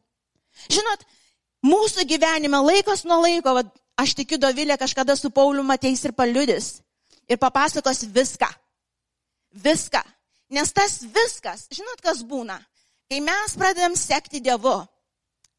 Žinot, 0.72 1.04
mūsų 1.64 2.06
gyvenime 2.08 2.60
laikas 2.64 3.06
nuo 3.08 3.22
laiko, 3.24 3.56
va, 3.58 3.64
aš 4.00 4.16
tikiu 4.20 4.40
Dovilė 4.42 4.78
kažkada 4.80 5.16
su 5.16 5.32
Pauliu 5.32 5.66
ateis 5.72 6.04
ir 6.06 6.14
paliudis 6.14 6.82
ir 7.30 7.38
papasakos 7.38 8.04
viską. 8.04 8.50
Viską. 9.54 10.02
Nes 10.54 10.74
tas 10.74 11.02
viskas, 11.02 11.68
žinot, 11.72 12.02
kas 12.02 12.22
būna, 12.24 12.60
kai 13.10 13.22
mes 13.22 13.56
pradedam 13.58 13.96
sekti 13.98 14.42
Dievu. 14.44 14.82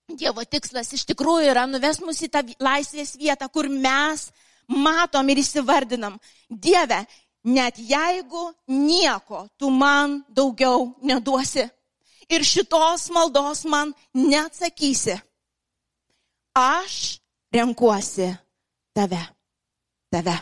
Dievo 0.05 0.45
tikslas 0.45 0.93
iš 0.93 1.07
tikrųjų 1.09 1.49
yra 1.49 1.65
nuves 1.67 2.01
mus 2.05 2.21
į 2.23 2.29
tą 2.29 2.43
laisvės 2.61 3.15
vietą, 3.17 3.49
kur 3.49 3.71
mes 3.73 4.29
matom 4.69 5.31
ir 5.33 5.41
įsivardinam. 5.41 6.19
Dieve, 6.51 7.01
net 7.45 7.79
jeigu 7.79 8.51
nieko 8.69 9.47
tu 9.59 9.71
man 9.71 10.21
daugiau 10.29 10.93
neduosi 11.03 11.65
ir 12.29 12.45
šitos 12.45 13.09
maldos 13.13 13.65
man 13.65 13.93
neatsakysi, 14.15 15.17
aš 16.55 17.19
renkuosi 17.53 18.37
tave. 18.95 19.21
Tave. 20.11 20.37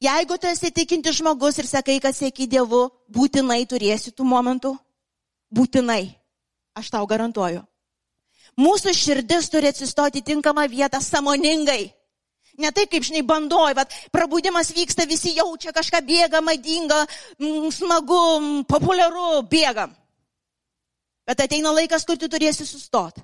Jeigu 0.00 0.36
tu 0.38 0.46
esi 0.46 0.70
tikinti 0.70 1.12
žmogus 1.12 1.58
ir 1.58 1.66
sakai, 1.66 1.96
kad 2.04 2.12
sėki 2.12 2.44
Dievu, 2.46 2.90
būtinai 3.08 3.64
turėsi 3.64 4.12
tų 4.12 4.26
momentų. 4.28 4.74
Būtinai. 5.48 6.12
Aš 6.76 6.92
tau 6.92 7.06
garantuoju. 7.08 7.62
Mūsų 8.60 8.92
širdis 8.92 9.48
turi 9.52 9.70
atsistoti 9.72 10.20
tinkamą 10.24 10.66
vietą 10.68 11.00
samoningai. 11.00 11.92
Ne 12.60 12.70
taip, 12.72 12.90
kaip 12.92 13.04
žinai, 13.04 13.20
bandoj, 13.24 13.74
bet 13.76 13.92
prabudimas 14.12 14.70
vyksta, 14.72 15.04
visi 15.08 15.34
jaučia 15.36 15.72
kažką 15.76 16.00
bėga, 16.04 16.40
madinga, 16.44 17.02
mm, 17.40 17.68
smagu, 17.72 18.20
mm, 18.40 18.62
populiaru, 18.68 19.42
bėgam. 19.48 19.92
Bet 21.28 21.40
ateina 21.40 21.72
laikas, 21.72 22.04
kur 22.04 22.16
tu 22.16 22.28
turėsi 22.32 22.64
sustoti 22.64 23.20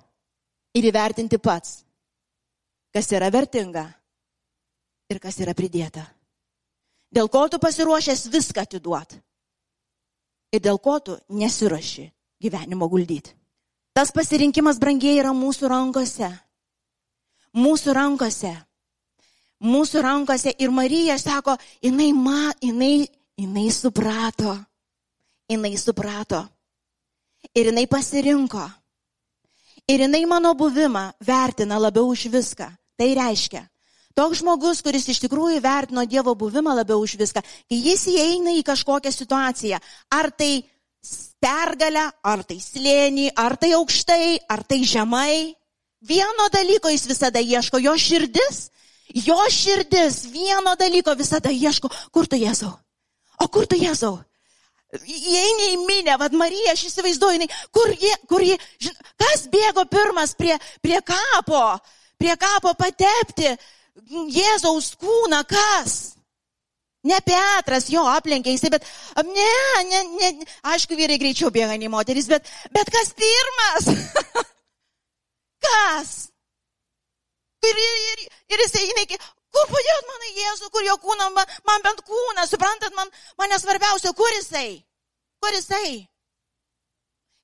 ir 0.74 0.88
įvertinti 0.88 1.38
pats, 1.38 1.82
kas 2.92 3.12
yra 3.12 3.30
vertinga 3.32 3.86
ir 5.12 5.20
kas 5.20 5.38
yra 5.40 5.54
pridėta 5.54 6.06
dėl 7.12 7.28
ko 7.28 7.44
tu 7.48 7.60
pasiruošęs 7.60 8.26
viską 8.32 8.64
atiduot. 8.64 9.14
Ir 10.52 10.60
dėl 10.60 10.80
ko 10.80 10.98
tu 11.00 11.16
nesiuoši 11.32 12.08
gyvenimo 12.42 12.88
guldyti. 12.88 13.32
Tas 13.92 14.12
pasirinkimas 14.12 14.80
brangiai 14.80 15.20
yra 15.20 15.32
mūsų 15.36 15.68
rankose. 15.68 16.28
Mūsų 17.56 17.94
rankose. 17.96 18.52
Mūsų 19.62 20.02
rankose. 20.02 20.52
Ir 20.58 20.72
Marija 20.72 21.18
sako, 21.20 21.58
jinai, 21.84 22.10
ma, 22.16 22.52
jinai, 22.60 23.06
jinai 23.36 23.68
suprato. 23.72 24.56
Jinai 25.52 25.76
suprato. 25.76 26.40
Ir 27.52 27.68
jinai 27.68 27.84
pasirinko. 27.88 28.64
Ir 29.90 30.04
jinai 30.06 30.24
mano 30.30 30.54
buvimą 30.54 31.10
vertina 31.20 31.78
labiau 31.78 32.12
už 32.12 32.28
viską. 32.30 32.68
Tai 32.96 33.08
reiškia, 33.18 33.64
Toks 34.12 34.42
žmogus, 34.42 34.82
kuris 34.84 35.06
iš 35.08 35.22
tikrųjų 35.24 35.62
vertino 35.64 36.04
Dievo 36.04 36.34
buvimą 36.36 36.74
labiau 36.76 37.00
už 37.00 37.16
viską, 37.16 37.40
kai 37.40 37.78
jis 37.80 38.04
įeina 38.12 38.52
į 38.58 38.64
kažkokią 38.66 39.12
situaciją, 39.14 39.78
ar 40.12 40.28
tai 40.36 40.60
pergalę, 41.40 42.04
ar 42.20 42.44
tai 42.44 42.58
slėnį, 42.60 43.30
ar 43.40 43.56
tai 43.56 43.72
aukštai, 43.78 44.44
ar 44.52 44.62
tai 44.68 44.82
žemai, 44.84 45.54
vieno 46.04 46.48
dalyko 46.52 46.92
jis 46.92 47.06
visada 47.08 47.40
ieško, 47.40 47.80
jo 47.80 47.96
širdis, 47.96 48.66
jo 49.16 49.38
širdis 49.48 50.26
vieno 50.28 50.76
dalyko 50.76 51.16
visada 51.16 51.50
ieško, 51.50 51.88
kur 52.12 52.28
tu 52.28 52.36
Jėzau? 52.36 52.74
O 53.40 53.48
kur 53.48 53.66
tu 53.66 53.80
Jėzau? 53.80 54.18
Įeini 54.92 55.70
į 55.72 55.76
minę, 55.86 56.16
vad 56.20 56.34
Marija, 56.36 56.74
aš 56.74 56.84
įsivaizduoju, 56.90 57.38
jinai, 57.38 57.60
kur 57.72 57.92
jie, 57.96 58.12
kur 58.28 58.42
jie, 58.44 58.58
žin, 58.82 58.96
kas 59.20 59.46
bėgo 59.52 59.86
pirmas 59.88 60.34
prie, 60.36 60.58
prie 60.84 60.98
kapo, 61.00 61.62
prie 62.20 62.34
kapo 62.36 62.74
patepti, 62.76 63.54
Jėzaus 64.12 64.92
kūną 65.00 65.42
kas? 65.48 65.94
Ne 67.08 67.18
Petras 67.24 67.88
jo 67.90 68.04
aplenkė 68.06 68.52
jisai, 68.54 68.70
bet 68.72 68.84
ne, 69.26 69.54
ne, 69.88 70.02
ne, 70.20 70.30
aišku, 70.70 70.96
vyrai 70.96 71.18
greičiau 71.18 71.50
bėga 71.52 71.74
nei 71.80 71.90
moteris, 71.90 72.28
bet, 72.30 72.46
bet 72.72 72.92
kas 72.94 73.10
pirmas? 73.16 73.88
kas? 75.66 76.12
Ir, 77.64 77.80
ir, 77.80 78.22
ir 78.54 78.64
jisai, 78.66 78.84
jinai, 78.86 79.18
kur 79.52 79.68
padėjot 79.72 80.08
mano 80.12 80.30
Jėzų, 80.38 80.70
kur 80.72 80.86
jo 80.86 80.96
kūną, 81.02 81.28
man, 81.36 81.58
man 81.68 81.84
bent 81.84 82.00
kūną, 82.08 82.46
suprantat, 82.48 82.96
man, 82.96 83.12
man 83.38 83.52
nesvarbiausia, 83.52 84.14
kur 84.16 84.32
jisai? 84.38 84.80
Kur 85.42 85.54
jisai? 85.56 86.00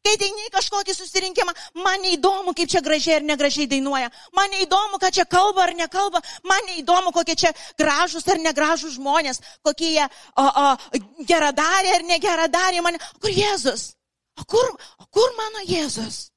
Kai 0.06 0.14
ateini 0.14 0.46
į 0.46 0.52
kažkokį 0.54 0.94
susirinkimą, 0.94 1.52
man 1.84 2.00
neįdomu, 2.00 2.54
kaip 2.56 2.70
čia 2.70 2.80
gražiai 2.84 3.18
ar 3.18 3.26
negražiai 3.28 3.66
dainuoja. 3.68 4.08
Man 4.36 4.48
neįdomu, 4.54 5.00
ką 5.02 5.10
čia 5.12 5.26
kalba 5.28 5.66
ar 5.66 5.74
nekalba. 5.76 6.22
Man 6.48 6.64
neįdomu, 6.70 7.12
kokie 7.12 7.34
čia 7.42 7.50
gražus 7.76 8.24
ar 8.30 8.38
negražus 8.40 8.94
žmonės, 8.94 9.42
kokie 9.66 9.90
jie 9.96 10.06
o, 10.06 10.46
o, 10.46 11.00
geradarė 11.28 11.96
ar 11.98 12.06
negeradarė. 12.08 12.80
Man... 12.86 12.96
Kur 13.20 13.34
Jėzus? 13.34 13.90
O 14.38 14.46
kur, 14.48 14.70
o 15.02 15.08
kur 15.12 15.34
mano 15.36 15.66
Jėzus? 15.66 16.28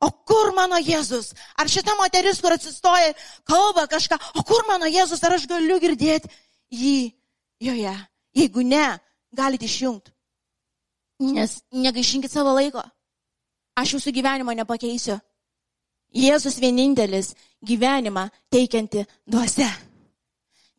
O 0.00 0.10
kur 0.28 0.52
mano 0.56 0.78
Jėzus? 0.82 1.32
Ar 1.56 1.70
šita 1.72 1.94
moteris, 1.96 2.40
kur 2.44 2.52
atsistoja, 2.52 3.14
kalba 3.48 3.86
kažką, 3.88 4.18
o 4.36 4.44
kur 4.44 4.66
mano 4.68 4.88
Jėzus? 4.90 5.22
Ar 5.24 5.36
aš 5.38 5.46
galiu 5.48 5.78
girdėti 5.80 6.28
jį 6.72 6.98
joje? 7.64 7.94
Jeigu 8.36 8.64
ne, 8.66 8.98
galite 9.32 9.64
išjungti. 9.64 10.12
Nes 11.32 11.62
negaišinkit 11.72 12.32
savo 12.32 12.52
laiko. 12.52 12.82
Aš 13.76 13.96
jūsų 13.96 14.12
gyvenimo 14.18 14.52
nepakeisiu. 14.56 15.16
Jėzus 16.16 16.60
vienintelis 16.60 17.32
gyvenimą 17.64 18.28
teikianti 18.52 19.04
duose. 19.28 19.68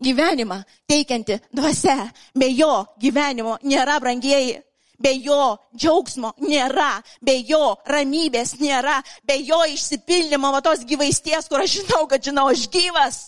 Gyvenimą 0.01 0.61
teikianti 0.89 1.39
duose. 1.53 1.95
Be 2.37 2.49
jo 2.53 2.85
gyvenimo 3.01 3.57
nėra 3.65 3.97
brangieji. 4.01 4.61
Be 4.97 5.11
jo 5.21 5.55
džiaugsmo 5.77 6.31
nėra, 6.41 7.03
be 7.21 7.35
jo 7.45 7.75
ramybės 7.85 8.55
nėra, 8.57 8.97
be 9.29 9.37
jo 9.45 9.59
išsipildymo 9.69 10.49
va 10.55 10.61
tos 10.65 10.81
gyvaisties, 10.89 11.45
kur 11.49 11.61
aš 11.61 11.83
žinau, 11.83 12.07
kad 12.09 12.23
žinau, 12.25 12.47
aš 12.49 12.65
gyvas. 12.73 13.19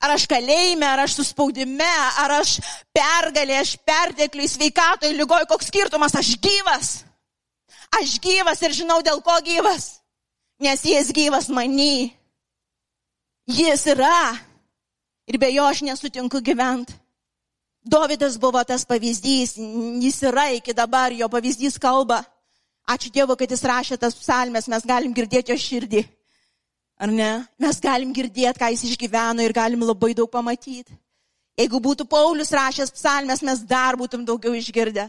Ar 0.00 0.14
aš 0.14 0.24
kalėjime, 0.30 0.86
ar 0.86 1.02
aš 1.02 1.18
suspaudime, 1.18 1.90
ar 2.22 2.38
aš 2.38 2.54
pergalė, 2.96 3.58
aš 3.60 3.74
pertekliui, 3.84 4.48
sveikatoje, 4.48 5.12
lygoje, 5.18 5.48
koks 5.50 5.68
skirtumas, 5.68 6.14
aš 6.16 6.36
gyvas. 6.40 6.92
Aš 7.98 8.16
gyvas 8.22 8.62
ir 8.62 8.76
žinau, 8.78 9.00
dėl 9.02 9.20
ko 9.26 9.34
gyvas. 9.44 9.98
Nes 10.62 10.86
jis 10.86 11.10
gyvas 11.16 11.50
manį. 11.52 12.14
Jis 13.50 13.86
yra. 13.90 14.38
Ir 15.26 15.38
be 15.42 15.50
jo 15.52 15.66
aš 15.66 15.82
nesutinku 15.84 16.40
gyventi. 16.44 16.94
Dovydas 17.80 18.36
buvo 18.36 18.60
tas 18.64 18.84
pavyzdys, 18.84 19.56
jis 19.56 20.22
yra 20.28 20.50
iki 20.52 20.74
dabar, 20.76 21.12
jo 21.16 21.28
pavyzdys 21.32 21.78
kalba. 21.80 22.20
Ačiū 22.90 23.12
Dievui, 23.14 23.36
kad 23.38 23.50
jis 23.50 23.62
rašė 23.64 23.96
tas 24.00 24.16
psalmes, 24.18 24.66
mes 24.68 24.84
galim 24.84 25.14
girdėti 25.16 25.52
jo 25.52 25.56
širdį. 25.56 26.02
Ar 27.00 27.08
ne? 27.08 27.30
Mes 27.56 27.80
galim 27.80 28.12
girdėti, 28.12 28.58
ką 28.60 28.68
jis 28.74 28.84
išgyveno 28.90 29.40
ir 29.44 29.54
galim 29.56 29.80
labai 29.86 30.12
daug 30.12 30.28
pamatyti. 30.28 30.92
Jeigu 31.56 31.80
būtų 31.80 32.04
Paulius 32.08 32.52
rašęs 32.52 32.92
psalmes, 32.92 33.40
mes 33.44 33.64
dar 33.68 33.96
būtum 33.96 34.26
daugiau 34.28 34.52
išgirdę. 34.56 35.08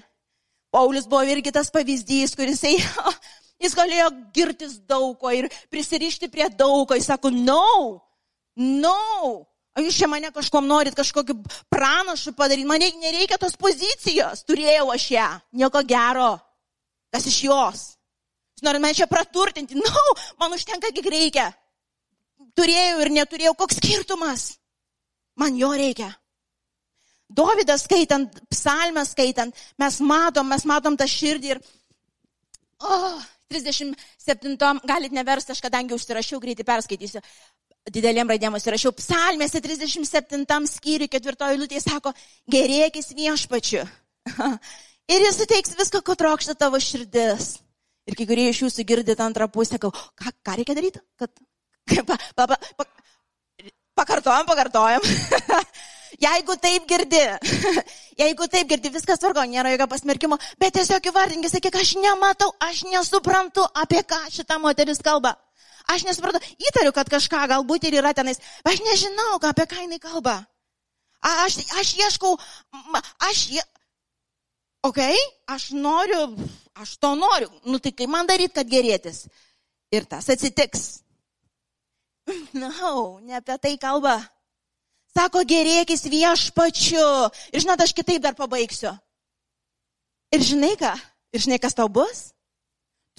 Paulius 0.72 1.08
buvo 1.12 1.24
irgi 1.28 1.52
tas 1.52 1.72
pavyzdys, 1.72 2.36
kuris 2.40 2.64
jis 3.64 3.76
galėjo 3.76 4.08
girtis 4.36 4.80
daug 4.88 5.18
ko 5.20 5.32
ir 5.36 5.50
prisirišti 5.72 6.32
prie 6.32 6.48
daug 6.50 6.88
ko. 6.88 6.96
Jis 6.96 7.12
sako, 7.12 7.32
no, 7.36 8.00
no. 8.56 9.48
O 9.72 9.84
jūs 9.86 9.96
čia 10.02 10.10
mane 10.12 10.34
kažkom 10.36 10.68
norit 10.68 10.96
kažkokį 10.98 11.38
pranašų 11.72 12.34
padaryti. 12.36 12.68
Man 12.68 12.84
nereikia 12.84 13.40
tos 13.40 13.56
pozicijos. 13.60 14.44
Turėjau 14.48 14.90
aš 14.92 15.08
ją. 15.16 15.28
Nieko 15.56 15.84
gero. 15.88 16.34
Kas 17.12 17.28
iš 17.32 17.38
jos? 17.48 17.84
Jūs 18.56 18.66
norit 18.68 18.84
mane 18.84 18.98
čia 18.98 19.08
praturtinti. 19.12 19.80
No, 19.80 20.08
man 20.42 20.58
užtenka, 20.58 20.92
kiek 20.92 21.08
reikia. 21.08 21.52
Turėjau 22.58 23.00
ir 23.06 23.14
neturėjau. 23.16 23.56
Koks 23.60 23.80
skirtumas? 23.80 24.50
Man 25.40 25.56
jo 25.56 25.72
reikia. 25.72 26.12
Dovydas 27.32 27.86
skaitant, 27.88 28.42
psalmę 28.52 29.06
skaitant, 29.08 29.56
mes 29.80 30.00
matom, 30.04 30.50
mes 30.52 30.66
matom 30.68 30.98
tą 31.00 31.08
širdį 31.08 31.54
ir 31.54 31.62
oh, 32.84 33.22
37, 33.52 34.58
galit 34.88 35.16
neversti, 35.16 35.56
aš 35.56 35.62
kadangi 35.64 35.96
užsirašiau, 35.96 36.42
greitai 36.44 36.68
perskaitysiu. 36.68 37.22
Didelėm 37.90 38.30
raidėm 38.30 38.58
įsirašiau, 38.60 38.94
psalmėse 38.98 39.62
37 39.64 40.70
skyriui, 40.70 41.10
ketvirtoji 41.10 41.60
liūtė 41.62 41.82
sako, 41.82 42.14
gerėkis 42.52 43.12
viešpačiu. 43.18 43.86
ir 45.14 45.26
jis 45.26 45.40
suteiks 45.42 45.78
viską, 45.80 46.04
ko 46.06 46.16
trokšta 46.20 46.58
tavo 46.60 46.82
širdis. 46.82 47.56
Ir 48.10 48.18
kai 48.18 48.28
kurie 48.30 48.50
iš 48.50 48.64
jūsų 48.66 48.86
girdite 48.90 49.24
antrą 49.24 49.48
pusę, 49.52 49.78
sakau, 49.78 49.94
ką, 49.94 50.34
ką 50.46 50.58
reikia 50.60 50.78
daryti? 50.78 51.02
Kad, 51.18 51.34
pa, 52.10 52.18
pa, 52.36 52.48
pa, 52.50 52.58
pa, 52.78 52.86
pakartojam, 53.98 54.46
pakartojam. 54.50 55.06
jeigu 56.26 56.58
taip 56.62 56.88
girdi, 56.90 57.22
jeigu 58.20 58.48
taip 58.52 58.70
girdi, 58.70 58.94
viskas 58.94 59.22
tvarko, 59.22 59.46
nėra 59.50 59.74
jokio 59.74 59.88
pasmerkimo, 59.94 60.38
bet 60.62 60.76
tiesiog 60.78 61.12
įvardinkit, 61.12 61.54
sakyk, 61.54 61.78
aš 61.82 61.96
nematau, 62.02 62.52
aš 62.62 62.84
nesuprantu, 62.90 63.66
apie 63.86 64.02
ką 64.06 64.22
šita 64.34 64.60
moteris 64.62 65.02
kalba. 65.06 65.38
Aš 65.92 66.06
nesuprantu, 66.08 66.40
įtariu, 66.70 66.94
kad 66.96 67.10
kažką 67.12 67.44
galbūt 67.52 67.90
ir 67.90 68.00
yra 68.00 68.14
tenais, 68.16 68.40
bet 68.64 68.74
aš 68.74 68.82
nežinau, 68.86 69.36
apie 69.44 69.68
ką 69.68 69.84
jinai 69.84 70.00
kalba. 70.00 70.38
Aš, 71.22 71.60
aš 71.78 71.94
ieškau, 72.00 72.34
aš, 73.28 73.44
je... 73.58 73.64
okay, 74.88 75.18
aš 75.52 75.70
noriu, 75.76 76.32
aš 76.80 76.96
to 76.98 77.12
noriu, 77.20 77.52
nu 77.68 77.78
tai 77.84 77.92
kaip 77.94 78.10
man 78.10 78.30
daryti, 78.30 78.56
kad 78.56 78.70
gerėtis. 78.72 79.26
Ir 79.92 80.08
tas 80.08 80.30
atsitiks. 80.32 81.02
Na, 82.54 82.72
no, 82.80 83.20
ne 83.20 83.36
apie 83.38 83.58
tai 83.60 83.76
kalba. 83.82 84.22
Sako, 85.12 85.44
gerėkis 85.44 86.06
viešpačiu. 86.08 87.08
Ir 87.52 87.66
žinot, 87.66 87.84
aš 87.84 87.92
kitaip 87.92 88.24
dar 88.24 88.38
pabaigsiu. 88.38 88.94
Ir 90.32 90.46
žinai 90.48 90.78
ką? 90.80 90.94
Ir 91.36 91.44
žinai, 91.44 91.60
kas 91.60 91.76
tau 91.76 91.92
bus? 91.92 92.30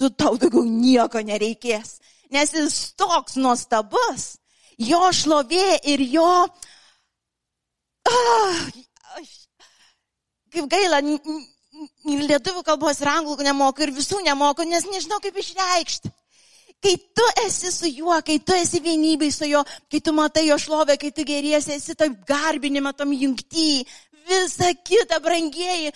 Tu 0.01 0.09
tau 0.17 0.33
daugiau 0.41 0.65
nieko 0.65 1.21
nereikės 1.21 1.99
nes 2.33 2.53
jis 2.57 2.77
toks 2.99 3.37
nuostabus, 3.39 4.33
jo 4.77 5.05
šlovė 5.13 5.79
ir 5.93 6.03
jo... 6.13 6.29
Oh, 8.03 8.63
kaip 10.53 10.67
gaila, 10.69 10.99
lietuvių 12.03 12.63
kalbos 12.65 12.99
ir 13.01 13.11
anglų 13.13 13.45
nemoku 13.45 13.85
ir 13.85 13.93
visų 13.95 14.21
nemoku, 14.25 14.65
nes 14.67 14.85
nežinau 14.89 15.21
kaip 15.23 15.37
išreikšti. 15.39 16.11
Kai 16.83 16.97
tu 17.15 17.25
esi 17.45 17.71
su 17.71 17.87
juo, 17.87 18.17
kai 18.27 18.41
tu 18.43 18.55
esi 18.59 18.81
vienybėj 18.83 19.31
su 19.31 19.47
juo, 19.47 19.61
kai 19.87 20.01
tu 20.03 20.11
matai 20.11 20.49
jo 20.49 20.57
šlovę, 20.59 20.97
kai 20.99 21.13
tu 21.15 21.23
geriesi, 21.23 21.77
esi 21.77 21.95
tam 21.95 22.17
garbinime, 22.27 22.91
tam 22.97 23.13
jungty, 23.15 23.85
visa 24.27 24.73
kita, 24.75 25.21
brangieji, 25.23 25.93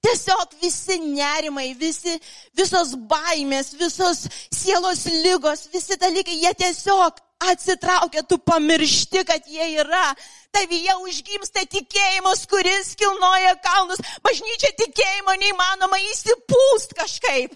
Tiesiog 0.00 0.54
visi 0.62 0.96
nerimai, 1.02 1.74
visi, 1.76 2.14
visos 2.56 2.94
baimės, 3.10 3.74
visos 3.76 4.24
sielos 4.48 5.04
lygos, 5.24 5.66
visi 5.74 5.98
dalykai, 6.00 6.38
jie 6.40 6.52
tiesiog 6.62 7.20
atsitraukia, 7.50 8.22
tu 8.22 8.38
pamiršti, 8.38 9.24
kad 9.28 9.44
jie 9.46 9.66
yra. 9.82 10.14
Tavyje 10.56 10.96
užgimsta 11.04 11.66
tikėjimas, 11.68 12.46
kuris 12.50 12.94
kilnoja 13.00 13.54
kalnus. 13.64 14.00
Bažnyčia 14.24 14.72
tikėjimo 14.80 15.36
neįmanoma 15.42 16.00
įsipūst 16.10 16.96
kažkaip. 16.98 17.54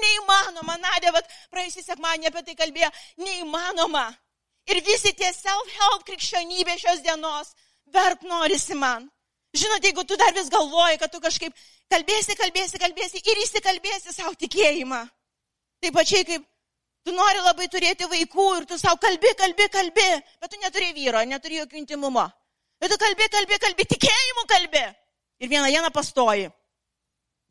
Neįmanoma, 0.00 0.78
Nadė, 0.80 1.12
bet 1.12 1.30
praėjusį 1.52 1.84
sekmanį 1.84 2.30
apie 2.30 2.44
tai 2.46 2.56
kalbėjo, 2.58 2.90
neįmanoma. 3.20 4.06
Ir 4.70 4.78
visi 4.86 5.12
tie 5.18 5.32
self-help 5.34 6.06
krikščionybė 6.06 6.78
šios 6.78 7.02
dienos, 7.04 7.50
verk 7.92 8.22
norisi 8.22 8.78
man. 8.78 9.08
Žinote, 9.50 9.90
jeigu 9.90 10.04
tu 10.06 10.16
dar 10.16 10.30
vis 10.36 10.48
galvoji, 10.52 11.00
kad 11.02 11.10
tu 11.10 11.18
kažkaip 11.20 11.56
kalbėsi, 11.90 12.36
kalbėsi, 12.38 12.78
kalbėsi 12.80 13.20
ir 13.20 13.42
įsikalbėsi 13.44 14.14
savo 14.14 14.32
tikėjimą. 14.38 15.00
Taip 15.80 15.94
pačiai 15.96 16.26
kaip 16.28 16.44
tu 17.06 17.14
nori 17.16 17.42
labai 17.44 17.68
turėti 17.72 18.08
vaikų 18.10 18.46
ir 18.58 18.66
tu 18.70 18.78
savo 18.80 19.00
kalbi, 19.02 19.32
kalbi, 19.38 19.68
kalbi, 19.72 20.08
bet 20.40 20.52
tu 20.52 20.60
neturi 20.62 20.92
vyro, 20.96 21.22
neturi 21.28 21.60
jokio 21.60 21.80
intimumo. 21.80 22.26
Bet 22.80 22.92
tu 22.92 22.98
kalbi, 23.00 23.28
kalbi, 23.32 23.60
kalbi, 23.60 23.86
tikėjimu 23.94 24.46
kalbi. 24.48 24.84
Ir 25.40 25.48
vieną 25.48 25.70
dieną 25.72 25.92
pastoji. 25.92 26.50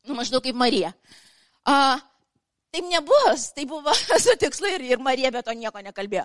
Nu, 0.06 0.14
maždaug 0.18 0.42
kaip 0.42 0.56
Marija. 0.56 0.92
A, 1.68 1.98
taip 2.72 2.86
nebus, 2.88 3.50
tai 3.54 3.66
buvo 3.68 3.94
su 4.24 4.36
tikslu 4.40 4.76
ir, 4.76 4.86
ir 4.94 5.02
Marija 5.02 5.32
be 5.34 5.42
to 5.46 5.54
nieko 5.54 5.82
nekalbėjo. 5.84 6.24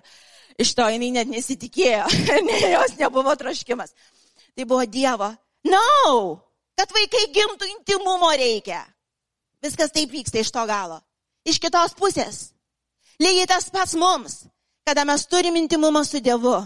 Iš 0.61 0.75
to 0.77 0.85
jinai 0.93 1.09
net 1.17 1.31
nesitikėjo, 1.31 2.05
ne, 2.49 2.59
jos 2.77 2.95
nebuvo 3.01 3.33
troškimas. 3.35 3.91
Tai 4.55 4.63
buvo 4.69 4.85
Dievo 4.87 5.33
No, 5.65 6.44
kad 6.75 6.91
vaikai 6.95 7.25
gimtų 7.35 7.69
intimumo 7.71 8.31
reikia. 8.37 8.83
Viskas 9.63 9.93
taip 9.95 10.11
vyksta 10.11 10.41
iš 10.41 10.51
to 10.53 10.65
galo. 10.69 10.99
Iš 11.45 11.59
kitos 11.61 11.95
pusės. 11.97 12.49
Lygiai 13.21 13.47
tas 13.47 13.69
pats 13.71 13.95
mums, 13.95 14.43
kada 14.85 15.05
mes 15.07 15.23
turim 15.29 15.55
intimumą 15.55 16.03
su 16.05 16.19
Dievu. 16.19 16.57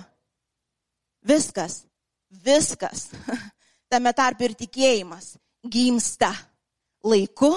Viskas, 1.29 1.83
viskas, 2.31 3.09
tame 3.91 4.13
tarp 4.15 4.41
ir 4.41 4.55
tikėjimas 4.57 5.35
gimsta 5.67 6.31
laiku 7.03 7.51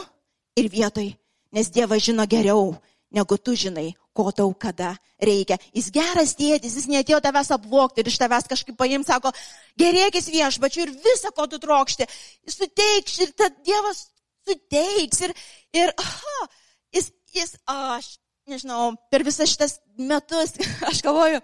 ir 0.58 0.68
vietoj, 0.68 1.12
nes 1.54 1.70
Dievas 1.70 2.02
žino 2.02 2.26
geriau, 2.26 2.74
negu 3.10 3.38
tu 3.38 3.54
žinai, 3.56 3.92
ko 4.12 4.30
tau 4.32 4.52
kada 4.54 4.92
reikia. 5.22 5.58
Jis 5.76 5.90
geras 5.94 6.34
tėtis, 6.38 6.76
jis 6.76 6.88
netėjo 6.90 7.20
tavęs 7.24 7.52
apvokti 7.56 8.02
ir 8.02 8.10
iš 8.10 8.18
tavęs 8.20 8.48
kažkaip 8.50 8.76
paims, 8.78 9.08
sako, 9.08 9.32
gerėkis 9.80 10.28
viešpačiu 10.32 10.86
ir 10.86 10.94
visą, 11.04 11.32
ko 11.36 11.46
tu 11.48 11.60
trokšti. 11.62 12.08
Suteiks 12.48 13.20
ir 13.24 13.32
tad 13.38 13.56
Dievas 13.64 14.06
suteiks 14.46 15.22
ir, 15.28 15.34
ir 15.76 15.92
aha, 15.96 16.48
jis, 16.94 17.12
jis, 17.34 17.56
aš 17.70 18.16
nežinau, 18.50 18.92
per 19.10 19.24
visas 19.26 19.50
šitas 19.52 19.78
metus, 19.96 20.56
aš 20.90 21.02
galvoju, 21.06 21.40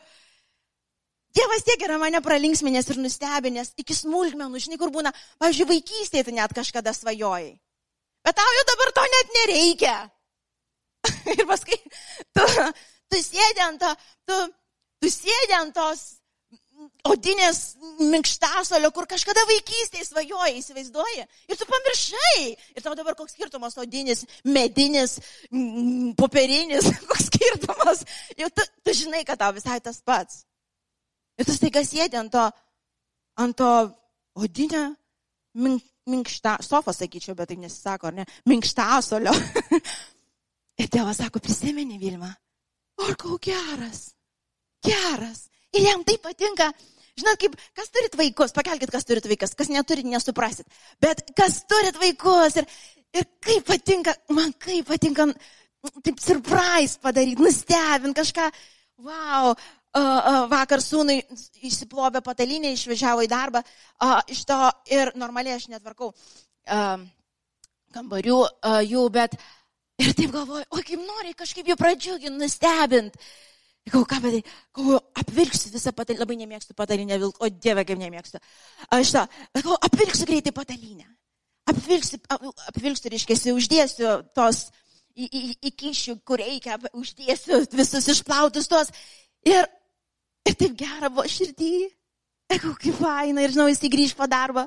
Dievas 1.38 1.62
tiek 1.62 1.83
yra 1.85 1.98
mane 2.00 2.18
pralinksminės 2.24 2.88
ir 2.90 2.98
nustebinės 2.98 3.74
iki 3.78 3.94
smulkmenų, 3.94 4.61
žinai, 4.64 4.78
kur 4.81 4.90
būna, 4.90 5.12
pavyzdžiui, 5.38 5.68
vaikystėje 5.70 6.24
tu 6.26 6.35
net 6.35 6.54
kažkada 6.57 6.94
svajojai. 6.96 7.52
Bet 8.26 8.37
tau 8.37 8.54
jau 8.57 8.64
dabar 8.72 8.90
to 8.96 9.04
net 9.12 9.37
nereikia. 9.37 9.96
ir 11.36 11.44
paskui 11.48 11.78
tu, 12.36 12.46
tu 13.12 13.20
sėdi 13.24 13.64
ant 13.66 13.82
to, 13.82 13.92
tu, 14.28 14.38
tu 15.02 15.12
sėdi 15.12 15.58
ant 15.58 15.74
tos 15.76 16.06
odinės 17.08 17.60
minkštasolio, 17.98 18.90
kur 18.94 19.08
kažkada 19.10 19.42
vaikystėje 19.48 20.06
svajojai, 20.08 20.58
įsivaizduoji. 20.60 21.24
Ir 21.50 21.58
tu 21.58 21.66
pamiršai. 21.68 22.42
Ir 22.76 22.84
tau 22.84 22.94
dabar 22.98 23.16
koks 23.18 23.34
skirtumas 23.34 23.78
odinis, 23.80 24.24
medinis, 24.46 25.18
popierinis, 26.18 26.90
koks 27.10 27.28
skirtumas. 27.30 28.04
Jau 28.38 28.50
tu, 28.54 28.66
tu 28.84 28.96
žinai, 29.02 29.24
kad 29.28 29.40
tau 29.40 29.54
visai 29.56 29.80
tas 29.84 30.00
pats. 30.06 30.44
Ir 31.38 31.48
tu 31.48 31.54
staiga 31.54 31.84
sėdi 31.86 32.18
ant 32.18 32.32
to, 32.34 32.44
ant 33.42 33.58
to 33.58 33.72
odinio 34.38 34.88
mink, 35.58 35.82
minkštą, 36.08 36.58
sofą 36.64 36.94
sakyčiau, 36.94 37.36
bet 37.38 37.50
tai 37.52 37.58
nesisako, 37.60 38.10
ar 38.10 38.20
ne, 38.20 38.28
minkštasolio. 38.48 39.34
Ir 40.78 40.90
tėvas 40.92 41.18
sako, 41.18 41.42
prisimeni 41.42 41.98
Vilma, 41.98 42.30
o 43.02 43.10
kau 43.18 43.38
geras, 43.42 44.12
geras. 44.84 45.48
Ir 45.74 45.88
jam 45.88 46.04
tai 46.06 46.16
patinka. 46.22 46.70
Žinot, 47.18 47.38
kaip, 47.42 47.56
kas 47.74 47.90
turit 47.90 48.14
vaikus, 48.14 48.54
pakelkite, 48.54 48.92
kas 48.94 49.06
turit 49.08 49.26
vaikus, 49.26 49.56
kas 49.58 49.72
neturit, 49.74 50.06
nesuprasit. 50.06 50.68
Bet 51.02 51.24
kas 51.36 51.64
turit 51.66 51.98
vaikus 51.98 52.60
ir, 52.60 52.68
ir 53.10 53.26
kaip 53.42 53.66
patinka, 53.66 54.14
man 54.30 54.54
kaip 54.62 54.86
patinka, 54.86 55.26
taip 56.06 56.22
surprise 56.22 57.02
padaryti, 57.02 57.42
nustebint 57.42 58.14
kažką. 58.18 58.46
Wow, 59.02 59.58
vakar 60.50 60.82
sūnui 60.82 61.18
išsiplovė 61.66 62.22
patalinė, 62.22 62.72
išvažiavo 62.74 63.26
į 63.26 63.30
darbą 63.30 63.62
iš 64.30 64.44
to 64.46 64.58
ir 64.94 65.10
normaliai 65.18 65.58
aš 65.58 65.68
netvarkau 65.72 66.12
kambarių 67.94 68.40
jų, 68.86 69.04
bet 69.14 69.34
uh, 69.34 69.57
Ir 69.98 70.14
taip 70.14 70.30
galvoju, 70.30 70.64
o 70.70 70.80
kaip 70.87 71.02
nori 71.02 71.34
kažkaip 71.38 71.68
jų 71.68 71.76
pradžiuginti, 71.78 72.38
nustebinti. 72.38 73.30
Ką, 73.88 74.02
ką 74.04 74.18
padarai? 74.20 74.42
Ką, 74.76 74.98
apvilksiu 75.22 75.72
visą 75.72 75.92
patalinę, 75.96 76.22
labai 76.22 76.37
nemėgstu 76.42 76.76
patalinę 76.76 77.18
vilk, 77.18 77.38
o 77.40 77.48
dieve 77.48 77.84
kaip 77.88 77.98
nemėgstu. 77.98 78.40
Aš 78.94 79.14
tą, 79.16 79.24
ką, 79.58 79.78
apvilksiu 79.88 80.28
greitai 80.28 80.52
patalinę. 80.54 81.08
Apvilksiu, 81.68 82.20
ap, 82.32 82.44
apvilksiu, 82.70 83.11
reiškia, 83.12 83.54
uždėsiu 83.56 84.12
tos 84.37 84.68
į, 85.16 85.26
į, 85.26 85.42
į 85.70 85.74
kišių, 85.82 86.16
kur 86.26 86.42
reikia, 86.42 86.78
uždėsiu 86.96 87.62
visus 87.74 88.08
išplautus 88.12 88.70
tos. 88.70 88.92
Ir, 89.48 89.66
ir 90.46 90.58
taip 90.58 90.76
gera 90.78 91.11
buvo 91.11 91.26
širdį. 91.28 91.72
Eko, 92.54 92.72
kaip 92.80 92.96
faina, 93.02 93.44
ir 93.44 93.52
žinau, 93.52 93.68
jis 93.68 93.82
įgrįž 93.88 94.14
po 94.16 94.28
darbo. 94.30 94.64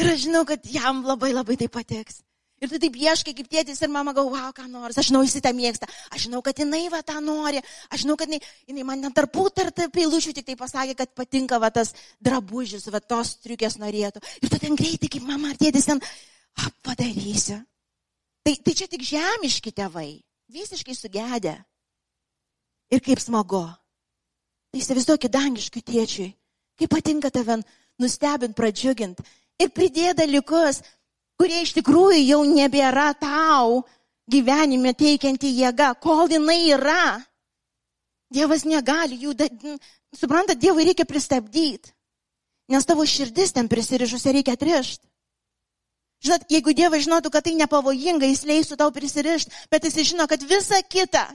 Ir 0.00 0.10
aš 0.10 0.24
žinau, 0.26 0.42
kad 0.48 0.64
jam 0.66 1.04
labai 1.06 1.30
labai 1.34 1.58
tai 1.60 1.68
patiks. 1.70 2.22
Ir 2.64 2.70
tu 2.72 2.78
taip 2.80 2.94
ieškai 2.96 3.34
kaip 3.36 3.48
tėtis 3.52 3.82
ir 3.84 3.90
mama 3.92 4.14
galvo, 4.16 4.38
wow, 4.38 4.52
ką 4.56 4.64
nors, 4.72 4.96
aš 4.96 5.10
žinau, 5.10 5.20
jis 5.26 5.36
tą 5.44 5.50
mėgsta, 5.52 5.88
aš 6.08 6.22
žinau, 6.24 6.40
kad 6.44 6.56
jinai 6.56 6.86
va 6.88 7.02
tą 7.04 7.18
nori, 7.20 7.60
aš 7.92 8.06
žinau, 8.06 8.16
kad 8.16 8.30
jinai, 8.30 8.40
jinai 8.70 8.86
man 8.88 9.04
net 9.04 9.12
tarpų 9.18 9.44
tarp 9.52 9.98
eilučių 10.00 10.32
tik 10.38 10.46
tai 10.48 10.56
pasakė, 10.56 10.94
kad 10.96 11.12
patinka 11.12 11.58
va 11.60 11.68
tas 11.74 11.92
drabužis, 12.24 12.88
va 12.88 13.02
tos 13.04 13.34
triukės 13.44 13.76
norėtų. 13.82 14.24
Ir 14.40 14.48
tu 14.48 14.62
ten 14.62 14.80
greitai 14.80 15.12
kaip 15.12 15.28
mama 15.28 15.52
ar 15.52 15.60
tėtis 15.60 15.90
ten, 15.90 16.00
ap, 16.56 16.72
padarysiu. 16.88 17.60
Tai, 18.44 18.56
tai 18.64 18.76
čia 18.80 18.88
tik 18.88 19.04
žemiški 19.12 19.74
tėvai, 19.76 20.08
visiškai 20.56 20.96
sugedę. 20.96 21.58
Ir 22.88 23.04
kaip 23.04 23.20
smagu. 23.20 23.66
Tai 24.72 24.80
įsivaizduokit 24.80 25.36
dangiškių 25.36 25.84
tėčiui, 25.92 26.32
kaip 26.80 26.96
patinka 26.96 27.28
tave 27.32 27.60
nustebint, 28.00 28.56
pradžiugint 28.56 29.20
ir 29.60 29.70
pridėti 29.70 30.18
dalykus, 30.22 30.82
kurie 31.40 31.62
iš 31.62 31.74
tikrųjų 31.78 32.20
jau 32.22 32.40
nebėra 32.48 33.12
tau 33.18 33.82
gyvenime 34.30 34.94
teikianti 34.96 35.50
jėga, 35.58 35.94
kol 36.00 36.28
jinai 36.30 36.60
yra. 36.72 37.20
Dievas 38.34 38.64
negali 38.66 39.20
jų, 39.20 39.34
suprantat, 40.16 40.58
Dievui 40.58 40.88
reikia 40.88 41.04
pristabdyti, 41.06 41.92
nes 42.72 42.86
tavo 42.88 43.04
širdis 43.06 43.52
ten 43.54 43.68
prisirišusi 43.70 44.32
reikia 44.38 44.56
atrišti. 44.56 45.06
Žinot, 46.24 46.46
jeigu 46.48 46.72
Dievas 46.72 47.04
žinotų, 47.04 47.30
kad 47.30 47.44
tai 47.44 47.52
nepavojinga, 47.58 48.24
jis 48.30 48.46
leistų 48.48 48.78
tau 48.80 48.88
prisirišti, 48.94 49.52
bet 49.70 49.84
jis 49.84 50.00
žino, 50.08 50.24
kad 50.26 50.42
visa 50.48 50.80
kita, 50.80 51.26